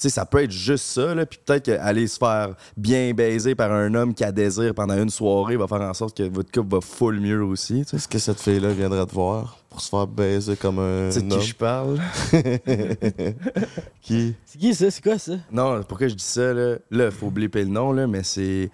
Sais, 0.06 0.10
ça 0.12 0.26
peut 0.26 0.44
être 0.44 0.52
juste 0.52 0.86
ça, 0.86 1.16
là, 1.16 1.26
puis 1.26 1.40
peut-être 1.44 1.66
qu'aller 1.66 2.06
se 2.06 2.20
faire 2.20 2.56
bien 2.78 3.12
baiser 3.16 3.56
par 3.56 3.72
un 3.72 3.92
homme 3.96 4.14
qui 4.14 4.24
a 4.24 4.32
désir 4.32 4.76
pendant 4.76 4.96
une 4.96 5.10
soirée 5.10 5.58
va 5.58 5.68
faire 5.68 5.82
en 5.82 5.96
sorte 5.96 6.16
que 6.16 6.22
votre 6.24 6.52
couple 6.52 6.76
va 6.76 6.82
full 6.82 7.20
mieux 7.20 7.44
aussi. 7.44 7.82
tu 7.82 7.90
sais. 7.90 7.96
Est-ce 7.96 8.08
que 8.08 8.20
cette 8.20 8.40
fille-là 8.40 8.70
viendrait 8.70 9.08
te 9.08 9.14
voir 9.14 9.58
pour 9.68 9.82
se 9.82 9.90
faire 9.90 10.06
baiser 10.06 10.56
comme 10.58 10.78
un 10.78 11.10
Tu 11.10 11.20
sais 11.20 11.22
de 11.26 11.36
qui 11.36 11.42
je 11.48 11.56
parle? 11.56 12.00
Qui? 14.02 14.36
C'est 14.46 14.60
qui 14.60 14.76
ça? 14.76 14.92
C'est 14.92 15.02
quoi 15.04 15.18
ça? 15.18 15.34
Non, 15.52 15.82
pourquoi 15.82 16.08
je 16.08 16.14
dis 16.14 16.24
ça, 16.24 16.54
là? 16.54 16.76
Là, 16.92 17.10
faut 17.10 17.32
blipper 17.32 17.64
le 17.64 17.70
nom, 17.72 17.92
là, 17.92 18.06
mais 18.06 18.22
c'est... 18.22 18.70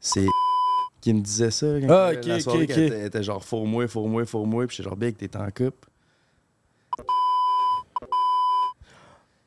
C'est... 0.00 0.26
qui 1.00 1.14
me 1.14 1.20
disait 1.22 1.50
ça. 1.50 1.66
quand 1.80 1.88
Ah, 1.88 2.12
la 2.12 2.18
ok, 2.36 2.40
soirée, 2.42 2.64
ok, 2.64 2.76
elle 2.76 3.06
était 3.06 3.22
genre 3.22 3.42
fourre-moi, 3.42 3.88
fourre-moi, 3.88 4.26
fourre-moi, 4.26 4.66
puis 4.66 4.76
j'étais 4.76 4.88
genre, 4.88 4.98
big, 4.98 5.16
t'es 5.16 5.34
en 5.36 5.46
couple. 5.46 5.88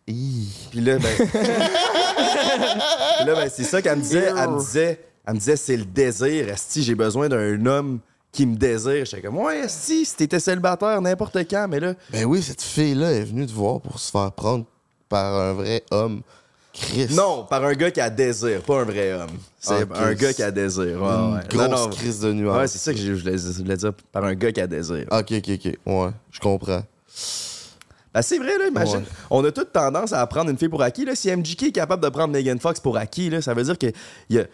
Puis 0.08 0.82
là, 0.82 0.98
ben. 0.98 1.18
Puis 1.28 3.26
là, 3.26 3.36
ben, 3.36 3.50
c'est 3.54 3.64
ça 3.64 3.82
qu'elle 3.82 3.98
me 3.98 4.02
disait. 4.02 4.32
Elle 4.36 4.50
me 4.50 4.60
disait, 4.60 5.00
elle 5.26 5.34
me 5.34 5.40
disait 5.40 5.56
c'est 5.58 5.78
le 5.78 5.86
désir. 5.86 6.50
Esti, 6.50 6.84
j'ai 6.84 6.96
besoin 6.96 7.30
d'un 7.30 7.66
homme 7.66 8.00
qui 8.32 8.46
me 8.46 8.56
désire. 8.56 9.06
J'étais 9.06 9.22
comme, 9.22 9.38
ouais, 9.38 9.60
Esti, 9.66 10.06
si 10.06 10.16
t'étais 10.16 10.40
célibataire 10.40 11.02
n'importe 11.02 11.38
quand, 11.50 11.68
mais 11.70 11.80
là. 11.80 11.94
Ben 12.12 12.26
oui, 12.26 12.42
cette 12.42 12.62
fille-là 12.62 13.12
est 13.12 13.24
venue 13.24 13.46
te 13.46 13.52
voir 13.52 13.82
pour 13.82 14.00
se 14.00 14.12
faire 14.12 14.32
prendre 14.32 14.66
par 15.10 15.36
un 15.36 15.54
vrai 15.54 15.84
homme. 15.92 16.22
Chris. 16.74 17.08
Non, 17.12 17.44
par 17.50 17.64
un 17.64 17.74
gars 17.74 17.90
qui 17.90 18.00
a 18.00 18.10
désir, 18.10 18.62
pas 18.62 18.82
un 18.82 18.84
vrai 18.84 19.12
homme. 19.14 19.32
C'est 19.60 19.88
un 19.96 20.14
gars 20.14 20.32
qui 20.32 20.44
a 20.44 20.52
désir. 20.52 20.84
Ouais, 20.84 20.92
Une 21.10 21.34
ouais. 21.36 21.42
grosse 21.50 21.70
Non, 21.70 21.86
non. 21.86 21.90
crise 21.90 22.20
de 22.20 22.34
nuance. 22.34 22.56
Ouais, 22.58 22.68
c'est 22.68 22.78
ça 22.78 22.94
que 22.94 23.00
je 23.00 23.14
voulais, 23.14 23.36
je 23.38 23.64
voulais 23.64 23.78
dire. 23.78 23.94
Par 24.12 24.24
un 24.24 24.36
gars 24.36 24.52
qui 24.52 24.62
a 24.62 24.68
désir. 24.68 25.06
Ok, 25.10 25.32
ok, 25.32 25.50
ok. 25.66 25.74
Ouais, 25.88 26.10
je 26.32 26.40
comprends. 26.40 26.84
Ben, 28.14 28.22
c'est 28.22 28.38
vrai, 28.38 28.58
là, 28.58 28.68
imagine. 28.68 28.98
Ouais. 28.98 29.06
On 29.30 29.44
a 29.46 29.52
toute 29.52 29.72
tendance 29.72 30.14
à 30.14 30.26
prendre 30.28 30.50
une 30.50 30.58
fille 30.58 30.70
pour 30.70 30.82
acquis. 30.82 31.06
Là. 31.06 31.16
Si 31.16 31.30
MJK 31.36 31.64
est 31.64 31.72
capable 31.72 32.04
de 32.04 32.10
prendre 32.10 32.34
Megan 32.34 32.60
Fox 32.60 32.80
pour 32.80 32.98
acquis, 32.98 33.30
là, 33.30 33.42
ça 33.42 33.54
veut 33.54 33.64
dire 33.64 33.78
que 33.78 33.88
y 34.30 34.40
a, 34.40 34.46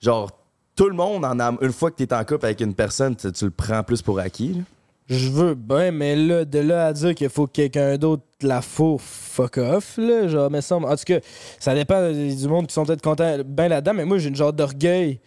genre, 0.00 0.30
tout 0.74 0.88
le 0.88 0.94
monde 0.94 1.24
en 1.24 1.38
a. 1.40 1.54
Une 1.60 1.72
fois 1.72 1.90
que 1.90 1.96
t'es 1.96 2.12
en 2.14 2.24
couple 2.24 2.46
avec 2.46 2.60
une 2.60 2.74
personne, 2.74 3.16
tu, 3.16 3.30
tu 3.32 3.44
le 3.44 3.50
prends 3.50 3.82
plus 3.82 4.02
pour 4.02 4.18
acquis. 4.18 4.54
là. 4.54 4.60
Je 5.08 5.30
veux 5.30 5.54
bien, 5.54 5.90
mais 5.90 6.14
là, 6.16 6.44
de 6.44 6.58
là 6.58 6.86
à 6.88 6.92
dire 6.92 7.14
qu'il 7.14 7.30
faut 7.30 7.46
que 7.46 7.52
quelqu'un 7.52 7.96
d'autre 7.96 8.24
la 8.42 8.60
fourre, 8.60 9.00
fuck 9.00 9.56
off, 9.56 9.96
là. 9.96 10.28
Genre, 10.28 10.50
mais 10.50 10.60
ça, 10.60 10.76
en 10.76 10.96
tout 10.96 11.04
cas, 11.06 11.18
ça 11.58 11.74
dépend 11.74 12.12
du 12.12 12.46
monde 12.46 12.66
qui 12.66 12.74
sont 12.74 12.84
peut-être 12.84 13.00
contents 13.02 13.38
bien 13.44 13.68
là-dedans, 13.68 13.94
mais 13.94 14.04
moi, 14.04 14.18
j'ai 14.18 14.28
une 14.28 14.36
genre 14.36 14.52
d'orgueil 14.52 15.18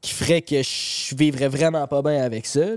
qui 0.00 0.12
ferait 0.14 0.40
que 0.40 0.62
je 0.62 1.16
vivrais 1.16 1.48
vraiment 1.48 1.84
pas 1.88 2.00
bien 2.00 2.22
avec 2.22 2.46
ça, 2.46 2.60
là. 2.60 2.76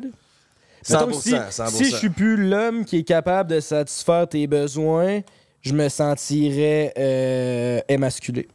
Mettons 0.90 1.10
100%, 1.12 1.22
si, 1.22 1.32
100%. 1.34 1.68
si 1.70 1.86
je 1.92 1.96
suis 1.96 2.10
plus 2.10 2.38
l'homme 2.50 2.86
qui 2.86 2.98
est 2.98 3.04
capable 3.04 3.50
de 3.52 3.60
satisfaire 3.60 4.28
tes 4.28 4.48
besoins, 4.48 5.22
je 5.62 5.74
me 5.74 5.90
sentirais 5.90 6.94
euh, 6.98 7.80
émasculé. 7.88 8.48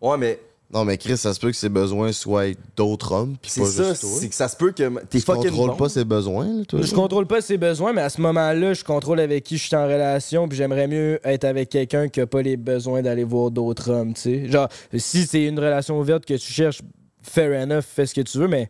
Ouais, 0.00 0.16
mais 0.16 0.38
Non, 0.72 0.84
mais 0.84 0.98
Chris, 0.98 1.16
ça 1.16 1.32
se 1.32 1.40
peut 1.40 1.50
que 1.50 1.56
ses 1.56 1.68
besoins 1.70 2.12
soient 2.12 2.44
d'autres 2.76 3.12
hommes, 3.12 3.36
puis 3.40 3.50
c'est 3.50 3.60
pas 3.62 3.66
ça, 3.68 3.88
juste 3.90 4.00
toi. 4.02 4.10
c'est 4.20 4.28
que 4.28 4.34
ça 4.34 4.48
se 4.48 4.56
peut 4.56 4.70
que 4.72 4.82
t'es 5.04 5.18
Tu 5.18 5.20
fucking 5.20 5.50
contrôles 5.50 5.70
bon. 5.70 5.76
pas 5.76 5.88
ses 5.88 6.04
besoins, 6.04 6.44
là, 6.58 6.64
toi. 6.66 6.80
Je 6.82 6.94
contrôle 6.94 7.26
pas 7.26 7.40
ses 7.40 7.56
besoins, 7.56 7.92
mais 7.94 8.02
à 8.02 8.10
ce 8.10 8.20
moment-là, 8.20 8.74
je 8.74 8.84
contrôle 8.84 9.20
avec 9.20 9.44
qui 9.44 9.56
je 9.56 9.66
suis 9.66 9.76
en 9.76 9.84
relation, 9.86 10.46
puis 10.48 10.58
j'aimerais 10.58 10.86
mieux 10.86 11.20
être 11.24 11.44
avec 11.44 11.70
quelqu'un 11.70 12.08
qui 12.08 12.20
a 12.20 12.26
pas 12.26 12.42
les 12.42 12.56
besoins 12.58 13.00
d'aller 13.02 13.24
voir 13.24 13.50
d'autres 13.50 13.88
hommes, 13.90 14.12
tu 14.14 14.20
sais. 14.20 14.48
Genre, 14.50 14.68
si 14.96 15.26
c'est 15.26 15.44
une 15.44 15.58
relation 15.58 15.98
ouverte 15.98 16.26
que 16.26 16.34
tu 16.34 16.52
cherches, 16.52 16.82
fair 17.22 17.62
enough, 17.62 17.82
fais 17.84 18.04
ce 18.06 18.14
que 18.14 18.20
tu 18.20 18.36
veux, 18.36 18.48
mais 18.48 18.68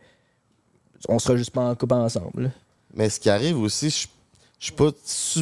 on 1.08 1.18
sera 1.18 1.36
juste 1.36 1.50
pas 1.50 1.62
en 1.62 1.74
couple 1.74 1.94
ensemble. 1.94 2.42
là. 2.44 2.48
Mais 2.98 3.08
ce 3.08 3.18
qui 3.18 3.30
arrive 3.30 3.58
aussi, 3.58 3.88
je 3.88 4.06
je 4.58 4.64
suis 4.66 4.72
pas 4.72 4.90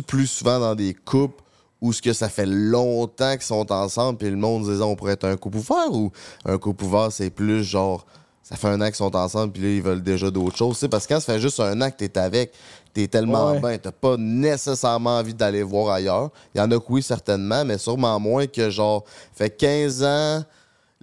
plus 0.07 0.27
souvent 0.27 0.61
dans 0.61 0.75
des 0.75 0.93
couples 0.93 1.43
où 1.81 1.91
ce 1.91 2.03
que 2.03 2.13
ça 2.13 2.29
fait 2.29 2.45
longtemps 2.45 3.33
qu'ils 3.33 3.43
sont 3.43 3.73
ensemble, 3.73 4.19
puis 4.19 4.29
le 4.29 4.37
monde 4.37 4.65
disait 4.69 4.83
on 4.83 4.95
pourrait 4.95 5.15
être 5.15 5.25
un 5.25 5.39
couple 5.39 5.57
ouvert 5.57 5.91
ou 5.91 6.13
un 6.45 6.59
couple 6.59 6.85
ouvert, 6.85 7.11
c'est 7.11 7.31
plus 7.31 7.65
genre 7.65 8.05
ça 8.43 8.57
fait 8.57 8.69
un 8.69 8.81
an 8.83 8.85
qu'ils 8.87 8.97
sont 8.97 9.17
ensemble, 9.17 9.55
puis 9.55 9.63
là 9.63 9.69
ils 9.71 9.83
veulent 9.83 10.03
déjà 10.03 10.31
d'autres 10.31 10.57
choses. 10.57 10.87
Parce 10.91 11.07
que 11.07 11.15
quand 11.15 11.21
ça 11.21 11.33
fait 11.33 11.41
juste 11.41 11.59
un 11.59 11.81
an 11.81 11.91
que 11.91 11.97
t'es 11.97 12.19
avec, 12.19 12.53
t'es 12.93 13.09
tellement 13.09 13.53
Ouais. 13.53 13.61
bien, 13.61 13.79
t'as 13.79 13.91
pas 13.91 14.17
nécessairement 14.19 15.17
envie 15.19 15.35
d'aller 15.35 15.63
voir 15.63 15.95
ailleurs. 15.95 16.31
Il 16.55 16.59
y 16.59 16.61
en 16.61 16.71
a 16.71 16.79
que 16.79 16.85
oui, 16.91 17.03
certainement, 17.03 17.65
mais 17.65 17.79
sûrement 17.79 18.21
moins 18.21 18.47
que 18.47 18.69
genre, 18.71 19.03
fait 19.35 19.51
15 19.51 20.03
ans. 20.05 20.45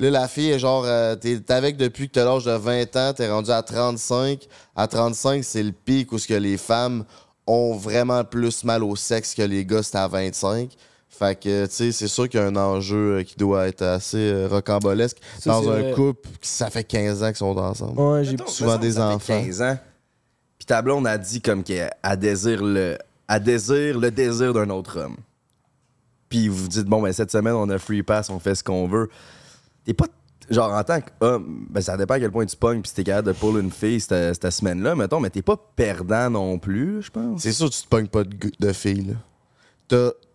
Là, 0.04 0.10
la 0.10 0.28
fille 0.28 0.49
est 0.51 0.60
genre, 0.60 0.84
euh, 0.86 1.16
t'es 1.16 1.39
avec 1.49 1.78
depuis 1.78 2.10
que 2.10 2.14
t'as 2.14 2.26
l'âge 2.26 2.43
de 2.43 2.51
20 2.51 2.95
ans, 2.97 3.14
t'es 3.14 3.32
rendu 3.32 3.51
à 3.51 3.62
35. 3.62 4.47
À 4.76 4.88
35, 4.88 5.45
c'est 5.45 5.64
le 5.64 5.72
pic 5.72 6.12
où 6.12 6.18
ce 6.18 6.28
que 6.28 6.34
les 6.34 6.58
femmes 6.58 7.06
ont 7.47 7.74
vraiment 7.78 8.26
plus 8.26 8.66
mal 8.66 8.84
au 8.84 8.97
sexe 8.97 9.34
que 9.34 9.43
les 9.43 9.66
gars, 9.66 9.82
c'était 9.82 9.99
à 9.99 10.10
25. 10.10 10.72
Fait 11.08 11.39
que, 11.39 11.68
tu 11.68 11.72
sais, 11.74 11.91
c'est 11.93 12.10
sûr 12.10 12.28
qu'il 12.28 12.38
y 12.39 12.43
a 12.43 12.47
un 12.47 12.56
enjeu 12.58 13.20
euh, 13.20 13.24
qui 13.24 13.36
doit 13.38 13.68
être 13.68 13.82
assez 13.84 14.18
euh, 14.18 14.47
rocambolesque 14.49 15.20
Ça, 15.39 15.51
dans 15.51 15.70
un 15.70 15.80
vrai. 15.82 15.91
couple 15.93 16.28
qui 16.41 16.49
ça 16.49 16.70
fait 16.70 16.84
15 16.84 17.24
ans 17.24 17.28
qu'ils 17.28 17.36
sont 17.38 17.58
ensemble. 17.58 17.97
Ouais, 18.01 18.26
j'ai 18.26 18.36
souvent 18.47 18.78
des 18.78 18.93
ça 18.93 19.08
fait 19.20 19.34
enfants. 19.36 19.45
15 19.45 19.62
ans. 19.62 19.78
Puis 20.58 20.66
ta 20.66 20.82
blonde 20.82 21.08
a 21.08 21.18
dit 21.18 21.39
comme 21.39 21.64
qu'elle 21.64 21.91
elle 22.04 22.20
désire 22.20 22.62
le, 22.62 22.97
elle 23.30 23.43
désire 23.43 23.97
le 23.97 24.12
désir 24.12 24.54
d'un 24.54 24.70
autre 24.70 24.99
homme. 24.99 25.16
Puis 26.28 26.49
vous 26.49 26.68
dites, 26.68 26.88
bon, 26.88 27.01
ben 27.01 27.14
cette 27.14 27.32
semaine, 27.32 27.54
on 27.54 27.70
a 27.70 27.78
free 27.78 28.04
pass, 28.04 28.30
on 28.30 28.39
fait 28.39 28.56
ce 28.56 28.64
qu'on 28.64 28.88
veut. 28.88 29.10
T'es 29.86 29.93
pas. 29.93 30.05
Genre, 30.49 30.71
en 30.73 30.84
tant 30.84 30.99
qu'homme, 30.99 31.67
ben 31.69 31.79
ça 31.81 31.95
dépend 31.95 32.15
à 32.15 32.19
quel 32.19 32.31
point 32.31 32.45
tu 32.45 32.57
pognes, 32.57 32.81
puis 32.81 32.89
si 32.89 32.95
t'es 32.95 33.05
capable 33.05 33.29
de 33.29 33.34
pull 33.34 33.61
une 33.61 33.71
fille 33.71 34.01
cette, 34.01 34.34
cette 34.41 34.49
semaine-là, 34.51 34.93
mettons, 34.93 35.21
mais 35.21 35.29
t'es 35.29 35.41
pas 35.41 35.55
perdant 35.75 36.29
non 36.29 36.59
plus, 36.59 37.01
je 37.01 37.09
pense. 37.11 37.41
C'est 37.41 37.53
sûr 37.53 37.69
que 37.69 37.73
tu 37.75 37.81
te 37.84 37.88
pognes 37.88 38.07
pas 38.07 38.25
de, 38.25 38.36
de 38.59 38.73
filles, 38.73 39.07
là. 39.07 39.13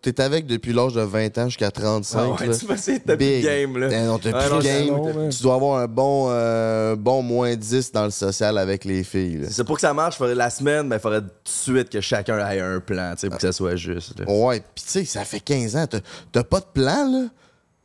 T'es 0.01 0.21
avec 0.21 0.45
depuis 0.45 0.71
l'âge 0.71 0.93
de 0.93 1.01
20 1.01 1.37
ans 1.39 1.45
jusqu'à 1.45 1.69
35. 1.69 2.19
Ah 2.19 2.29
ouais, 2.41 2.47
là. 2.47 2.57
tu 2.57 2.65
vas 2.65 2.75
essayer 2.75 2.99
de 2.99 3.15
plus 3.15 3.41
game, 3.41 3.77
là. 3.77 3.89
Eh 3.91 4.05
non, 4.05 4.17
t'as 4.17 4.31
Ah 4.33 4.43
plus 4.47 4.89
non, 4.89 5.03
game. 5.03 5.29
Tu 5.29 5.43
dois 5.43 5.55
avoir 5.55 5.79
un 5.79 5.87
bon, 5.87 6.27
euh, 6.29 6.95
bon 6.95 7.21
moins 7.21 7.53
10 7.55 7.91
dans 7.91 8.05
le 8.05 8.11
social 8.11 8.57
avec 8.57 8.85
les 8.85 9.03
filles. 9.03 9.47
C'est 9.49 9.65
pour 9.65 9.75
que 9.75 9.81
ça 9.81 9.93
marche, 9.93 10.15
faudrait 10.17 10.35
la 10.35 10.49
semaine, 10.49 10.87
ben 10.87 10.97
faudrait 10.99 11.21
tout 11.21 11.27
de 11.27 11.49
suite 11.49 11.89
que 11.89 11.99
chacun 11.99 12.37
ait 12.49 12.61
un 12.61 12.79
plan, 12.79 13.11
tu 13.15 13.21
sais, 13.21 13.27
pour 13.27 13.37
que 13.37 13.41
ça 13.41 13.51
soit 13.51 13.75
juste. 13.75 14.17
là. 14.19 14.25
Ouais, 14.31 14.61
pis 14.73 14.83
tu 14.83 14.89
sais, 14.89 15.05
ça 15.05 15.25
fait 15.25 15.41
15 15.41 15.75
ans. 15.75 15.85
T'as 16.31 16.43
pas 16.43 16.61
de 16.61 16.65
plan, 16.73 17.11
là. 17.11 17.27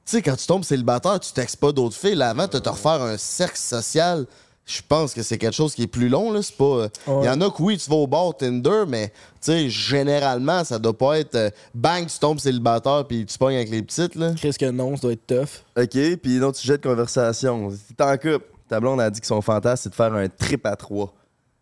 Tu 0.06 0.10
sais, 0.16 0.22
quand 0.22 0.36
tu 0.36 0.46
tombes 0.46 0.64
célibataire, 0.64 1.18
tu 1.20 1.32
textes 1.32 1.56
pas 1.56 1.72
d'autres 1.72 1.96
filles. 1.96 2.14
Là, 2.16 2.30
avant, 2.30 2.46
t'as 2.46 2.60
te 2.60 2.68
refaire 2.68 3.00
un 3.02 3.16
cercle 3.16 3.56
social. 3.58 4.26
Je 4.66 4.80
pense 4.86 5.12
que 5.14 5.22
c'est 5.22 5.36
quelque 5.38 5.54
chose 5.54 5.74
qui 5.74 5.82
est 5.82 5.86
plus 5.86 6.08
long, 6.08 6.32
là. 6.32 6.42
C'est 6.42 6.56
pas. 6.56 6.64
euh, 6.64 6.88
Il 7.06 7.12
Ouais. 7.12 7.26
y 7.26 7.28
en 7.28 7.40
a 7.42 7.50
que 7.50 7.62
oui, 7.62 7.76
tu 7.76 7.88
vas 7.90 7.96
au 7.96 8.06
bar 8.06 8.34
Tinder, 8.36 8.84
mais 8.88 9.08
tu 9.08 9.14
sais, 9.40 9.68
généralement, 9.68 10.64
ça 10.64 10.78
doit 10.78 10.96
pas 10.96 11.18
être 11.18 11.34
euh, 11.34 11.50
bang, 11.74 12.06
tu 12.06 12.18
tombes 12.18 12.38
célibataire 12.38 13.04
puis 13.06 13.26
tu 13.26 13.36
pognes 13.36 13.56
avec 13.56 13.68
les 13.70 13.82
petites, 13.82 14.14
là. 14.14 14.32
Chris 14.34 14.54
que 14.58 14.70
non, 14.70 14.96
ça 14.96 15.02
doit 15.02 15.12
être 15.12 15.26
tough. 15.26 15.64
OK, 15.82 16.16
puis 16.22 16.40
autre 16.40 16.56
sujet 16.58 16.78
de 16.78 16.82
conversation. 16.82 17.70
Si 17.70 17.92
t'es 17.94 18.04
en 18.04 18.16
couple, 18.16 18.44
ta 18.68 18.80
blonde 18.80 19.00
a 19.02 19.10
dit 19.10 19.20
que 19.20 19.26
son 19.26 19.42
fantasme, 19.42 19.82
c'est 19.84 19.90
de 19.90 19.94
faire 19.94 20.14
un 20.14 20.28
trip 20.28 20.64
à 20.64 20.76
trois, 20.76 21.12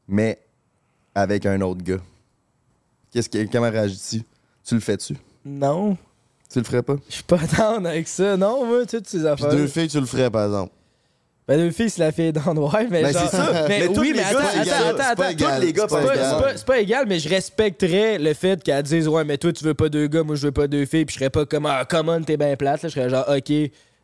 mais 0.07 0.39
avec 1.15 1.45
un 1.47 1.61
autre 1.61 1.83
gars. 1.83 1.99
Qu'est-ce 3.13 3.29
que, 3.29 3.45
comment 3.51 3.71
réagis-tu? 3.71 4.23
Tu 4.65 4.75
le 4.75 4.81
fais-tu? 4.81 5.17
Non, 5.45 5.97
Tu 6.53 6.59
le 6.59 6.65
ferais 6.65 6.83
pas? 6.83 6.97
je 7.09 7.15
suis 7.15 7.23
pas 7.23 7.39
down 7.59 7.87
avec 7.87 8.07
ça. 8.09 8.37
Non, 8.37 8.65
moi, 8.67 8.85
toutes 8.87 9.09
ces 9.09 9.19
Puis 9.19 9.27
affaires. 9.27 9.49
deux 9.49 9.67
filles, 9.67 9.89
tu 9.89 9.99
le 10.01 10.07
ferais, 10.07 10.31
par 10.31 10.45
exemple. 10.45 10.73
Ben, 11.49 11.59
deux 11.59 11.71
filles, 11.73 11.91
c'est 11.91 12.01
la 12.03 12.13
fille 12.13 12.33
down, 12.33 12.57
ouais, 12.57 12.87
mais 12.89 13.03
Ben, 13.03 13.13
genre... 13.13 13.23
c'est 13.29 13.37
ça. 13.37 13.65
Mais, 13.69 13.81
Mais 13.81 13.87
tous 13.93 14.01
oui, 14.01 14.09
les 14.09 14.15
mais 14.15 14.21
gars, 14.21 14.29
attends, 14.29 14.39
c'est 14.53 14.59
attends, 14.61 14.63
égal. 14.63 14.83
attends, 14.87 14.97
C'est 14.97 15.03
attends. 15.05 15.23
pas 15.23 15.31
égal. 15.33 15.55
Tous 15.61 15.67
les 15.67 15.73
gars 15.73 15.87
C'est 15.89 15.97
pas 15.97 16.41
pas, 16.41 16.55
pas- 16.67 16.79
égal, 16.81 17.05
mais 17.09 17.19
je 17.19 17.29
respecterais 17.29 18.19
le 18.19 18.33
fait 18.35 18.63
qu'elle 18.63 18.83
dise 18.85 19.09
Ouais, 19.09 19.25
mais 19.25 19.39
toi, 19.39 19.53
tu 19.53 19.65
veux 19.65 19.75
pas 19.75 19.89
deux 19.89 20.07
gars, 20.07 20.23
moi, 20.23 20.37
je 20.37 20.47
veux 20.47 20.53
pas 20.53 20.69
deux 20.69 20.85
filles. 20.87 21.05
Puis 21.05 21.15
je 21.15 21.19
serais 21.19 21.31
pas 21.31 21.45
comme 21.45 21.67
Ah, 21.67 21.85
come 21.85 22.09
on, 22.11 22.23
t'es 22.23 22.37
bien 22.37 22.55
plate. 22.55 22.83
Là. 22.83 22.89
Je 22.89 22.95
serais 22.95 23.09
genre 23.11 23.25
Ok, 23.29 23.53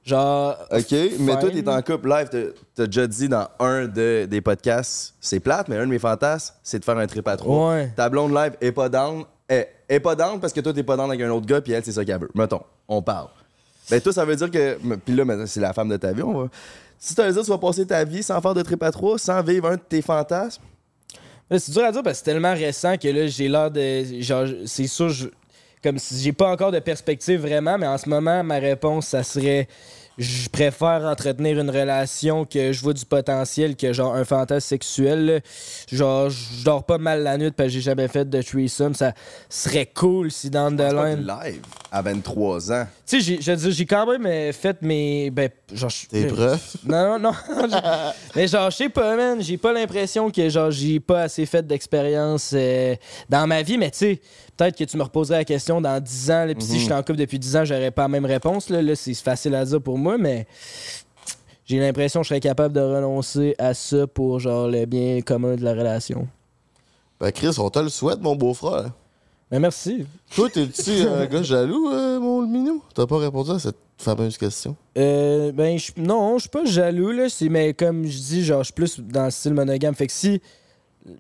genre. 0.05 0.57
OK, 0.72 0.94
mais 1.20 1.38
toi, 1.38 1.51
t'es 1.51 1.68
en 1.68 1.82
couple 1.82 2.09
live. 2.09 2.28
T'as, 2.30 2.38
t'as 2.74 2.86
déjà 2.86 3.07
dit 3.07 3.28
dans 3.28 3.46
un 3.61 3.86
de- 3.86 4.26
des 4.28 4.40
podcasts, 4.40 5.14
c'est 5.20 5.38
plate, 5.40 5.68
mais 5.68 5.76
un 5.76 5.86
de 5.86 5.90
mes 5.90 5.99
fantasmes, 6.01 6.55
c'est 6.64 6.80
de 6.80 6.84
faire 6.84 6.99
un 6.99 7.07
trip 7.07 7.26
à 7.28 7.36
trois. 7.36 7.72
Ouais. 7.74 7.92
Ta 7.94 8.09
blonde 8.09 8.32
live 8.34 8.55
est 8.61 8.72
pas 8.72 8.88
down. 8.88 9.22
Elle 9.49 9.66
est 9.88 10.01
pas 10.01 10.14
down 10.14 10.38
parce 10.38 10.53
que 10.53 10.61
toi, 10.61 10.72
t'es 10.72 10.82
pas 10.82 10.96
down 10.96 11.09
avec 11.11 11.22
un 11.22 11.30
autre 11.30 11.46
gars, 11.46 11.61
puis 11.61 11.72
elle, 11.72 11.82
c'est 11.84 11.92
ça 11.92 12.05
qu'elle 12.05 12.20
veut. 12.20 12.30
Mettons, 12.34 12.61
on 12.86 13.01
parle. 13.01 13.28
Ben, 13.90 14.01
toi, 14.01 14.12
ça 14.12 14.24
veut 14.24 14.36
dire 14.36 14.51
que. 14.51 14.78
Puis 14.96 15.14
là, 15.14 15.24
c'est 15.46 15.61
la 15.61 15.72
femme 15.72 15.88
de 15.88 15.96
ta 15.96 16.12
vie. 16.12 16.22
On 16.22 16.42
va... 16.42 16.49
Si 16.99 17.14
tu 17.14 17.22
veux 17.22 17.32
dire, 17.32 17.42
tu 17.42 17.49
vas 17.51 17.59
passer 17.59 17.86
ta 17.86 18.05
vie 18.05 18.22
sans 18.22 18.40
faire 18.40 18.55
de 18.55 18.62
trip 18.62 18.82
à 18.82 18.90
trois, 18.90 19.18
sans 19.18 19.42
vivre 19.42 19.68
un 19.68 19.76
de 19.76 19.80
tes 19.80 20.03
fantasmes? 20.03 20.62
C'est 21.51 21.70
dur 21.70 21.84
à 21.84 21.92
dire 21.92 22.03
parce 22.03 22.18
que 22.20 22.24
c'est 22.26 22.32
tellement 22.32 22.53
récent 22.53 22.99
que 22.99 23.09
là, 23.09 23.26
j'ai 23.26 23.49
l'air 23.49 23.70
de. 23.70 24.20
Genre, 24.20 24.46
c'est 24.66 24.86
sûr, 24.86 25.09
je- 25.09 25.28
comme 25.82 25.99
si 25.99 26.20
j'ai 26.22 26.32
pas 26.32 26.51
encore 26.51 26.72
de 26.72 26.80
perspective 26.80 27.40
vraiment, 27.40 27.78
mais 27.78 27.86
en 27.86 27.96
ce 27.96 28.09
moment, 28.09 28.44
ma 28.44 28.57
réponse, 28.59 29.07
ça 29.07 29.22
serait. 29.22 29.66
Je 30.19 30.49
préfère 30.49 31.03
entretenir 31.05 31.61
une 31.61 31.71
relation 31.71 32.45
que 32.45 32.73
je 32.73 32.83
vois 32.83 32.93
du 32.93 33.05
potentiel 33.05 33.77
que 33.77 33.93
genre 33.93 34.14
un 34.16 34.25
fantasme 34.25 34.66
sexuel. 34.66 35.27
là. 35.27 35.41
Genre, 35.93 36.29
je 36.31 36.64
dors 36.64 36.83
pas 36.85 36.99
mal 36.99 37.23
la 37.23 37.39
nuit 37.39 37.53
parce 37.53 37.69
que 37.69 37.75
j'ai 37.75 37.81
jamais 37.81 38.09
fait 38.09 38.29
de 38.29 38.43
threesome. 38.43 38.95
Ça 38.95 39.12
serait 39.49 39.87
cool 39.87 40.31
si 40.33 40.51
dans 40.51 40.75
pas 40.75 40.93
line. 41.14 41.27
live 41.27 41.61
à 41.93 42.03
23 42.03 42.73
ans. 42.73 42.87
Tu 43.07 43.23
sais, 43.23 43.39
j'ai- 43.41 43.71
j'ai 43.71 43.87
quand 43.87 44.07
même 44.11 44.27
euh, 44.27 44.53
fait 44.53 44.83
mes. 44.83 45.31
Ben, 45.31 45.51
genre. 45.73 45.91
Tes 46.11 46.27
preuves. 46.27 46.61
non, 46.85 47.19
non, 47.19 47.31
non. 47.31 47.69
mais 48.35 48.49
genre, 48.49 48.71
je 48.73 48.77
sais 48.77 48.89
pas, 48.89 49.16
man. 49.16 49.41
J'ai 49.41 49.57
pas 49.57 49.73
l'impression 49.73 50.31
que 50.31 50.49
genre 50.49 50.71
j'ai 50.73 50.99
pas 51.01 51.23
assez 51.23 51.47
fait 51.47 51.64
d'expérience 51.66 52.51
euh, 52.55 52.97
dans 53.29 53.47
ma 53.47 53.62
vie, 53.62 53.79
mais 53.79 53.91
tu 53.93 53.99
sais, 53.99 54.21
peut-être 54.59 54.76
que 54.76 54.84
tu 54.84 54.96
me 54.98 55.02
reposerais 55.04 55.38
la 55.38 55.44
question 55.46 55.80
dans 55.80 55.98
10 56.02 56.30
ans. 56.30 56.44
là, 56.44 56.54
Puis 56.54 56.64
si 56.64 56.78
je 56.78 56.84
suis 56.84 56.92
en 56.92 56.98
couple 56.98 57.16
depuis 57.16 57.38
10 57.38 57.56
ans, 57.56 57.64
j'aurais 57.64 57.90
pas 57.90 58.02
la 58.02 58.09
même 58.09 58.26
réponse. 58.26 58.68
Là, 58.68 58.82
là 58.82 58.94
c'est 58.94 59.14
facile 59.14 59.54
à 59.54 59.64
dire 59.64 59.80
pour 59.80 59.96
moi, 59.96 60.18
mais 60.18 60.46
j'ai 61.64 61.78
l'impression 61.78 62.20
que 62.20 62.24
je 62.24 62.28
serais 62.28 62.40
capable 62.40 62.74
de 62.74 62.80
renoncer 62.80 63.54
à 63.59 63.72
ça 63.72 64.06
pour 64.06 64.40
genre 64.40 64.68
le 64.68 64.84
bien 64.84 65.20
commun 65.22 65.54
de 65.56 65.62
la 65.64 65.72
relation. 65.72 66.28
Ben, 67.20 67.32
Chris, 67.32 67.56
on 67.59 67.70
te 67.70 67.78
le 67.78 67.88
souhaite, 67.88 68.20
mon 68.20 68.36
beau-frère. 68.36 68.90
Mais 69.50 69.59
merci. 69.61 70.06
Toi, 70.34 70.50
t'es-tu 70.50 70.90
un 71.09 71.24
gars 71.26 71.42
jaloux, 71.42 71.90
euh, 71.90 72.20
mon 72.20 72.42
minou? 72.46 72.82
T'as 72.94 73.06
pas 73.06 73.18
répondu 73.18 73.50
à 73.52 73.59
cette 73.59 73.76
fameuse 73.96 74.36
question? 74.36 74.76
Euh, 74.96 75.52
ben, 75.52 75.78
je- 75.78 75.92
non, 75.96 76.34
je 76.36 76.42
suis 76.42 76.48
pas 76.50 76.64
jaloux, 76.64 77.11
là. 77.12 77.26
Mais 77.50 77.72
comme 77.74 78.04
je 78.04 78.18
dis, 78.18 78.44
genre, 78.44 78.61
je 78.61 78.66
suis 78.66 78.74
plus 78.74 79.00
dans 79.00 79.24
le 79.24 79.30
style 79.30 79.54
monogame. 79.54 79.94
Fait 79.94 80.06
que 80.06 80.12
si. 80.12 80.40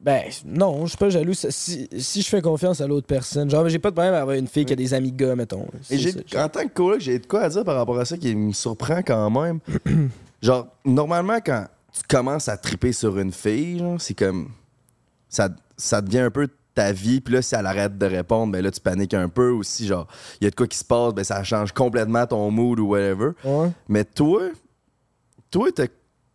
Ben, 0.02 0.22
non, 0.44 0.82
je 0.84 0.88
suis 0.90 0.98
pas 0.98 1.10
jaloux. 1.10 1.32
Si, 1.34 1.88
si 1.98 2.22
je 2.22 2.28
fais 2.28 2.40
confiance 2.42 2.80
à 2.80 2.86
l'autre 2.86 3.06
personne, 3.06 3.50
genre, 3.50 3.68
j'ai 3.68 3.78
pas 3.78 3.90
de 3.90 3.94
problème 3.94 4.14
à 4.14 4.20
avoir 4.20 4.36
une 4.36 4.46
fille 4.48 4.64
qui 4.64 4.72
a 4.72 4.76
des 4.76 4.94
amis 4.94 5.12
gars, 5.12 5.34
mettons. 5.36 5.66
Et 5.90 5.98
j'ai, 5.98 6.12
en 6.36 6.48
tant 6.48 6.62
que 6.64 6.72
coloc, 6.72 7.00
j'ai 7.00 7.18
de 7.18 7.26
quoi 7.26 7.42
à 7.42 7.48
dire 7.48 7.64
par 7.64 7.76
rapport 7.76 7.98
à 7.98 8.04
ça 8.04 8.16
qui 8.16 8.34
me 8.34 8.52
surprend 8.52 9.02
quand 9.02 9.30
même. 9.30 9.60
genre, 10.42 10.66
normalement, 10.84 11.38
quand 11.44 11.66
tu 11.92 12.00
commences 12.08 12.48
à 12.48 12.56
triper 12.56 12.92
sur 12.92 13.18
une 13.18 13.32
fille, 13.32 13.78
genre, 13.78 14.00
c'est 14.00 14.14
comme. 14.14 14.50
Ça, 15.28 15.48
ça 15.76 16.00
devient 16.00 16.20
un 16.20 16.30
peu 16.30 16.48
ta 16.74 16.92
vie, 16.92 17.20
puis 17.20 17.34
là, 17.34 17.42
si 17.42 17.54
elle 17.54 17.66
arrête 17.66 17.98
de 17.98 18.06
répondre, 18.06 18.52
ben 18.52 18.62
là, 18.62 18.70
tu 18.70 18.80
paniques 18.80 19.14
un 19.14 19.28
peu. 19.28 19.50
Ou 19.50 19.62
si, 19.62 19.86
genre, 19.86 20.06
il 20.40 20.44
y 20.44 20.46
a 20.46 20.50
de 20.50 20.54
quoi 20.54 20.66
qui 20.66 20.78
se 20.78 20.84
passe, 20.84 21.12
ben 21.12 21.24
ça 21.24 21.42
change 21.44 21.72
complètement 21.72 22.26
ton 22.26 22.50
mood 22.50 22.78
ou 22.78 22.88
whatever. 22.88 23.30
Ouais. 23.44 23.70
Mais 23.88 24.04
toi, 24.04 24.42
toi, 25.50 25.68
t'as- 25.74 25.86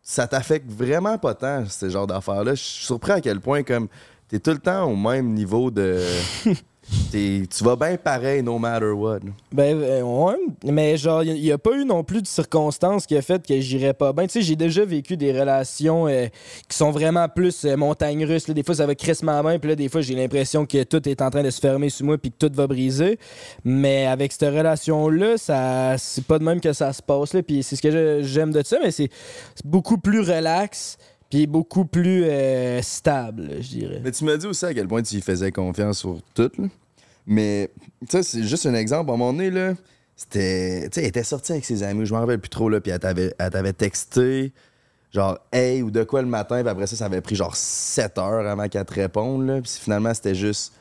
ça 0.04 0.28
t'affecte 0.28 0.70
vraiment 0.70 1.18
pas 1.18 1.34
tant, 1.34 1.66
ce 1.68 1.90
genre 1.90 2.06
d'affaires-là. 2.06 2.56
Je 2.56 2.62
suis 2.62 2.86
surpris 2.86 3.14
à 3.14 3.22
quel 3.22 3.40
point, 3.40 3.64
comme, 3.64 3.88
t'es 4.28 4.40
tout 4.40 4.52
le 4.52 4.60
temps 4.60 4.84
au 4.84 4.96
même 4.96 5.34
niveau 5.34 5.72
de. 5.72 6.00
tu 7.12 7.64
vas 7.64 7.76
bien 7.76 7.98
pareil, 7.98 8.44
no 8.44 8.58
matter 8.60 8.92
what. 8.92 9.20
Ben, 9.52 9.78
euh, 9.82 10.02
ouais. 10.02 10.36
Mais 10.66 10.98
genre, 10.98 11.24
il 11.24 11.34
n'y 11.34 11.52
a, 11.52 11.58
pas 11.58 11.72
eu 11.72 11.86
non 11.86 12.04
plus 12.04 12.22
de 12.22 12.28
circonstances 12.28 13.06
qui 13.06 13.16
a 13.16 13.22
fait 13.22 13.46
que 13.46 13.60
j'irais 13.60 13.94
pas 13.94 14.14
bien. 14.14 14.26
Tu 14.26 14.34
sais, 14.34 14.42
j'ai 14.42 14.56
déjà 14.56 14.84
vécu 14.84 15.16
des 15.16 15.32
relations 15.32 16.08
euh, 16.08 16.28
qui 16.68 16.78
sont 16.78 16.92
vraiment 16.92 17.30
plus 17.30 17.66
euh, 17.66 17.78
montagnes 17.78 18.26
russes. 18.26 18.48
là. 18.48 18.54
Des 18.54 18.64
fois, 18.64 18.76
ça 18.76 18.86
va 18.86 18.96
crissement 18.96 19.42
bien, 19.44 19.60
puis 19.60 19.70
là, 19.70 19.76
des 19.76 19.90
fois, 19.90 20.02
j'ai 20.02 20.16
l'impression 20.16 20.66
que 20.66 20.84
tout 20.84 21.08
est 21.08 21.22
en 21.22 21.30
train 21.30 21.44
de 21.44 21.50
se 21.50 21.60
fermer 21.60 21.90
sur 21.90 22.06
moi, 22.06 22.18
puis 22.18 22.32
que 22.32 22.48
tout 22.48 22.54
va 22.54 22.68
briser. 22.68 23.18
Mais 23.64 24.06
avec 24.08 24.32
cette 24.32 24.54
relation-là, 24.54 25.38
ça, 25.38 25.98
c'est 25.98 26.26
pas 26.26 26.40
de 26.40 26.44
même 26.44 26.60
que 26.60 26.74
ça 26.74 26.92
se 26.94 27.02
passe. 27.02 27.34
Là. 27.34 27.44
Puis 27.44 27.64
c'est 27.64 27.76
ce 27.76 27.82
que 27.82 28.22
j'aime 28.24 28.52
de 28.52 28.64
ça, 28.64 28.78
mais 28.84 28.92
c'est 28.92 29.10
beaucoup 29.64 29.98
plus 29.98 30.22
relax. 30.22 30.98
Puis 31.34 31.48
beaucoup 31.48 31.86
plus 31.86 32.26
euh, 32.26 32.80
stable, 32.84 33.50
je 33.60 33.68
dirais. 33.68 34.02
Mais 34.04 34.12
tu 34.12 34.24
m'as 34.24 34.38
dit 34.38 34.46
aussi 34.46 34.66
à 34.66 34.72
quel 34.72 34.88
point 34.88 35.02
tu 35.02 35.16
y 35.16 35.22
faisais 35.22 35.52
confiance 35.52 35.98
sur 35.98 36.20
tout. 36.36 36.52
là. 36.60 36.68
Mais, 37.26 37.72
tu 38.02 38.06
sais, 38.12 38.22
c'est 38.22 38.44
juste 38.44 38.68
un 38.68 38.76
exemple. 38.76 39.10
À 39.10 39.16
un 39.16 39.18
moment 39.18 39.34
donné, 39.34 39.50
là, 39.50 39.74
c'était. 40.16 40.90
Tu 40.92 40.94
sais, 40.94 41.02
elle 41.02 41.08
était 41.08 41.24
sortie 41.24 41.54
avec 41.54 41.66
ses 41.66 41.82
amis, 41.82 42.06
je 42.06 42.14
m'en 42.14 42.20
rappelle 42.20 42.38
plus 42.38 42.50
trop, 42.50 42.70
là, 42.70 42.80
puis 42.80 42.92
elle 42.92 43.00
t'avait 43.00 43.34
elle 43.40 43.50
t'avait 43.50 43.74
texté, 43.74 44.54
genre, 45.12 45.40
hey, 45.52 45.82
ou 45.82 45.90
de 45.90 46.04
quoi 46.04 46.22
le 46.22 46.28
matin, 46.28 46.62
puis 46.62 46.70
après 46.70 46.86
ça, 46.86 46.96
ça 46.96 47.06
avait 47.06 47.22
pris 47.22 47.36
genre 47.36 47.56
7 47.56 48.20
heures 48.20 48.48
avant 48.48 48.68
qu'elle 48.68 48.86
te 48.86 48.94
réponde, 48.94 49.48
là. 49.48 49.60
Puis 49.60 49.72
finalement, 49.82 50.14
c'était 50.14 50.36
juste. 50.36 50.74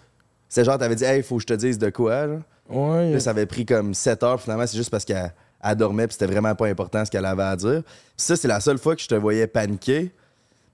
C'était 0.50 0.66
genre, 0.66 0.76
t'avais 0.76 0.96
dit, 0.96 1.05
hey, 1.05 1.22
faut 1.22 1.36
que 1.36 1.42
je 1.42 1.46
te 1.46 1.55
dise 1.55 1.78
de 1.78 1.88
quoi, 1.88 2.26
là. 2.26 2.40
Ouais. 2.68 3.12
Là, 3.12 3.20
ça 3.20 3.30
avait 3.30 3.46
pris 3.46 3.64
comme 3.64 3.94
7 3.94 4.22
heures. 4.22 4.38
Finalement, 4.42 4.66
c'est 4.66 4.76
juste 4.76 4.90
parce 4.90 5.07
qu'elle 5.07 5.32
elle 5.64 5.76
dormait, 5.76 6.09
puis 6.09 6.12
c'était 6.12 6.30
vraiment 6.30 6.55
pas 6.55 6.66
important 6.66 7.07
ce 7.07 7.11
qu'elle 7.11 7.24
avait 7.24 7.42
à 7.42 7.57
dire. 7.57 7.82
Puis 7.84 7.94
ça, 8.18 8.36
c'est 8.36 8.48
la 8.48 8.61
seule 8.61 8.76
fois 8.76 8.94
que 8.94 9.00
je 9.00 9.09
te 9.09 9.14
voyais 9.14 9.46
paniquer. 9.46 10.12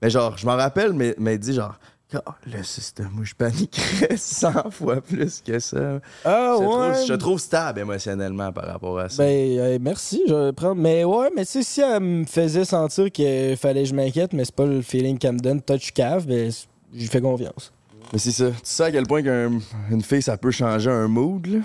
Mais 0.01 0.09
genre, 0.09 0.37
je 0.37 0.45
m'en 0.45 0.55
rappelle, 0.55 0.93
mais, 0.93 1.15
mais 1.19 1.37
dit 1.37 1.53
genre, 1.53 1.75
Ah, 2.13 2.35
le 2.51 2.63
système, 2.63 3.09
moi, 3.13 3.23
je 3.25 3.35
paniquerais 3.35 4.15
100 4.17 4.71
fois 4.71 5.01
plus 5.01 5.41
que 5.45 5.59
ça. 5.59 5.99
Ah 6.25 6.55
je, 6.57 6.63
ouais. 6.63 6.93
trouve, 6.93 7.07
je 7.07 7.13
trouve 7.13 7.39
stable 7.39 7.79
émotionnellement 7.81 8.51
par 8.51 8.65
rapport 8.65 8.97
à 8.97 9.09
ça. 9.09 9.23
Ben, 9.23 9.59
euh, 9.59 9.77
merci, 9.79 10.23
je 10.27 10.33
vais 10.33 10.53
prendre. 10.53 10.81
Mais 10.81 11.03
ouais, 11.03 11.29
mais 11.35 11.45
tu 11.45 11.51
sais, 11.51 11.63
si 11.63 11.81
elle 11.81 11.99
me 12.01 12.25
faisait 12.25 12.65
sentir 12.65 13.11
qu'il 13.11 13.55
fallait 13.57 13.83
que 13.83 13.89
je 13.89 13.93
m'inquiète, 13.95 14.33
mais 14.33 14.45
c'est 14.45 14.55
pas 14.55 14.65
le 14.65 14.81
feeling 14.81 15.17
qu'elle 15.17 15.33
me 15.33 15.39
donne, 15.39 15.61
touch 15.61 15.91
cave, 15.91 16.25
ben, 16.25 16.51
j'y 16.93 17.07
fais 17.07 17.21
confiance. 17.21 17.71
Mais 18.11 18.17
c'est 18.17 18.31
ça. 18.31 18.49
Tu 18.49 18.55
sais 18.63 18.83
à 18.85 18.91
quel 18.91 19.05
point 19.05 19.21
qu'une 19.21 20.01
fille, 20.01 20.23
ça 20.23 20.35
peut 20.37 20.49
changer 20.51 20.89
un 20.89 21.07
mood, 21.07 21.45
là? 21.45 21.59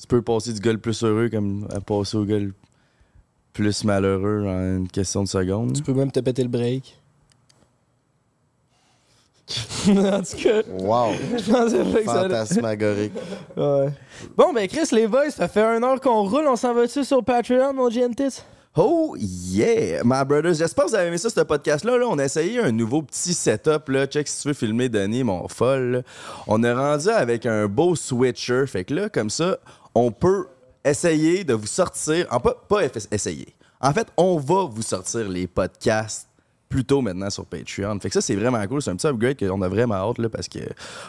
Tu 0.00 0.06
peux 0.06 0.22
passer 0.22 0.52
du 0.52 0.60
gars 0.60 0.72
le 0.72 0.78
plus 0.78 1.02
heureux 1.02 1.28
comme 1.28 1.66
à 1.74 1.80
passer 1.80 2.16
au 2.16 2.24
gars 2.24 2.38
le 2.38 2.54
plus 3.52 3.82
malheureux 3.84 4.44
en 4.46 4.76
une 4.78 4.88
question 4.88 5.24
de 5.24 5.28
secondes. 5.28 5.72
Tu 5.74 5.82
peux 5.82 5.92
même 5.94 6.12
te 6.12 6.20
péter 6.20 6.42
le 6.42 6.48
break. 6.48 6.96
en 9.88 10.22
tout 10.22 10.36
cas, 10.42 10.62
Wow. 10.78 11.12
je 11.36 11.50
pensais 11.52 11.84
pas 11.84 11.98
que 12.00 12.04
ça 12.04 12.20
allait- 12.20 12.34
Fantasmagorique. 12.34 13.12
Ouais. 13.56 13.88
Bon, 14.36 14.52
ben 14.52 14.68
Chris, 14.68 14.88
les 14.92 15.06
boys, 15.06 15.30
ça 15.30 15.48
fait 15.48 15.62
une 15.64 15.84
heure 15.84 16.00
qu'on 16.00 16.28
roule. 16.28 16.46
On 16.48 16.56
s'en 16.56 16.74
va-tu 16.74 17.04
sur 17.04 17.24
Patreon, 17.24 17.72
mon 17.72 17.88
GNTS? 17.88 18.44
Oh 18.76 19.16
yeah, 19.18 20.02
my 20.04 20.24
brothers. 20.24 20.54
J'espère 20.54 20.84
que 20.84 20.90
vous 20.90 20.94
avez 20.96 21.08
aimé 21.08 21.18
ça, 21.18 21.28
ce 21.28 21.40
podcast-là. 21.40 21.98
Là. 21.98 22.06
On 22.08 22.18
a 22.18 22.24
essayé 22.24 22.60
un 22.60 22.70
nouveau 22.70 23.02
petit 23.02 23.34
setup. 23.34 23.88
Là. 23.88 24.06
Check 24.06 24.28
si 24.28 24.42
tu 24.42 24.48
veux 24.48 24.54
filmer 24.54 24.88
Denis, 24.88 25.24
mon 25.24 25.48
folle. 25.48 25.90
là. 25.90 26.02
On 26.46 26.62
est 26.62 26.72
rendu 26.72 27.08
avec 27.08 27.46
un 27.46 27.66
beau 27.66 27.96
switcher. 27.96 28.66
Fait 28.68 28.84
que 28.84 28.94
là, 28.94 29.08
comme 29.08 29.28
ça, 29.30 29.58
on 29.94 30.12
peut 30.12 30.46
essayer 30.84 31.42
de 31.42 31.54
vous 31.54 31.66
sortir. 31.66 32.26
En 32.30 32.38
pas, 32.38 32.54
pas 32.68 32.84
eff- 32.84 33.08
essayer. 33.10 33.48
En 33.80 33.92
fait, 33.92 34.06
on 34.16 34.36
va 34.36 34.66
vous 34.70 34.82
sortir 34.82 35.28
les 35.28 35.48
podcasts 35.48 36.28
plus 36.70 36.84
tôt 36.84 37.02
maintenant 37.02 37.28
sur 37.28 37.44
Patreon. 37.44 37.98
Fait 38.00 38.08
que 38.08 38.14
ça, 38.14 38.20
c'est 38.20 38.36
vraiment 38.36 38.64
cool. 38.68 38.80
C'est 38.80 38.90
un 38.90 38.96
petit 38.96 39.08
upgrade 39.08 39.36
qu'on 39.38 39.60
a 39.60 39.68
vraiment 39.68 39.96
hâte 39.96 40.18
là, 40.18 40.28
parce 40.30 40.48
que 40.48 40.60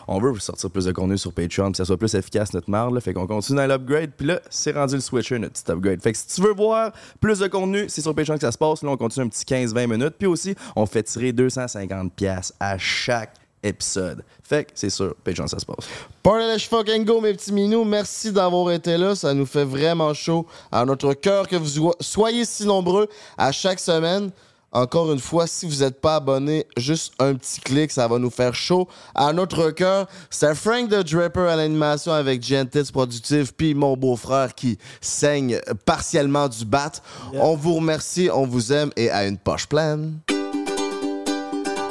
on 0.07 0.19
veut 0.19 0.37
sortir 0.39 0.69
plus 0.71 0.85
de 0.85 0.91
contenu 0.91 1.17
sur 1.17 1.31
Patreon, 1.31 1.71
que 1.71 1.77
ça 1.77 1.85
soit 1.85 1.97
plus 1.97 2.13
efficace 2.15 2.53
notre 2.53 2.69
marde. 2.69 2.99
Fait 2.99 3.13
qu'on 3.13 3.27
continue 3.27 3.59
dans 3.59 3.67
l'upgrade. 3.67 4.11
Puis 4.17 4.27
là, 4.27 4.41
c'est 4.49 4.71
rendu 4.71 4.95
le 4.95 5.01
switcher, 5.01 5.39
notre 5.39 5.53
petit 5.53 5.71
upgrade. 5.71 6.01
Fait 6.01 6.11
que 6.11 6.17
si 6.17 6.27
tu 6.27 6.41
veux 6.41 6.53
voir 6.53 6.91
plus 7.21 7.39
de 7.39 7.47
contenu, 7.47 7.85
c'est 7.87 8.01
sur 8.01 8.15
Patreon 8.15 8.35
que 8.35 8.41
ça 8.41 8.51
se 8.51 8.57
passe. 8.57 8.81
Là, 8.81 8.89
on 8.89 8.97
continue 8.97 9.27
un 9.27 9.29
petit 9.29 9.45
15-20 9.45 9.87
minutes. 9.87 10.15
Puis 10.17 10.27
aussi, 10.27 10.55
on 10.75 10.85
fait 10.87 11.03
tirer 11.03 11.31
250$ 11.31 12.09
piastres 12.09 12.55
à 12.59 12.77
chaque 12.79 13.35
épisode. 13.63 14.23
Fait 14.43 14.65
que 14.65 14.71
c'est 14.73 14.89
sûr, 14.89 15.13
Patreon, 15.23 15.45
ça 15.45 15.59
se 15.59 15.65
passe. 15.65 15.87
Party 16.23 16.65
fucking 16.65 17.05
go, 17.05 17.21
mes 17.21 17.33
petits 17.33 17.53
minous. 17.53 17.85
Merci 17.85 18.31
d'avoir 18.31 18.71
été 18.71 18.97
là. 18.97 19.13
Ça 19.13 19.31
nous 19.35 19.45
fait 19.45 19.63
vraiment 19.63 20.11
chaud 20.15 20.47
à 20.71 20.83
notre 20.85 21.13
cœur 21.13 21.47
que 21.47 21.55
vous 21.55 21.93
soyez 21.99 22.45
si 22.45 22.65
nombreux 22.65 23.07
à 23.37 23.51
chaque 23.51 23.79
semaine. 23.79 24.31
Encore 24.73 25.11
une 25.11 25.19
fois, 25.19 25.47
si 25.47 25.67
vous 25.67 25.83
n'êtes 25.83 25.99
pas 25.99 26.15
abonné, 26.15 26.65
juste 26.77 27.13
un 27.19 27.35
petit 27.35 27.59
clic, 27.59 27.91
ça 27.91 28.07
va 28.07 28.17
nous 28.19 28.29
faire 28.29 28.55
chaud 28.55 28.87
à 29.13 29.33
notre 29.33 29.71
cœur. 29.71 30.07
C'est 30.29 30.55
Frank 30.55 30.89
the 30.89 31.03
Draper 31.05 31.49
à 31.49 31.57
l'animation 31.57 32.13
avec 32.13 32.41
Gentits 32.41 32.89
Productive, 32.89 33.53
puis 33.53 33.73
mon 33.73 33.97
beau-frère 33.97 34.55
qui 34.55 34.77
saigne 35.01 35.59
partiellement 35.85 36.47
du 36.47 36.63
bat. 36.63 36.93
On 37.33 37.55
vous 37.55 37.75
remercie, 37.75 38.29
on 38.33 38.45
vous 38.47 38.71
aime 38.71 38.91
et 38.95 39.09
à 39.11 39.25
une 39.25 39.37
poche 39.37 39.67
pleine. 39.67 40.19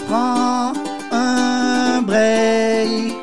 Prends 0.08 0.72
un 1.12 2.00
break 2.00 3.14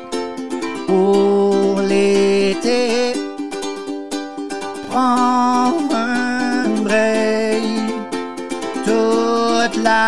pour 0.86 1.80
l'été. 1.80 3.14
Prends 4.88 5.72
un 5.92 5.97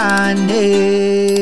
break 0.00 0.40
toute 0.40 0.50
l'année. 0.50 1.39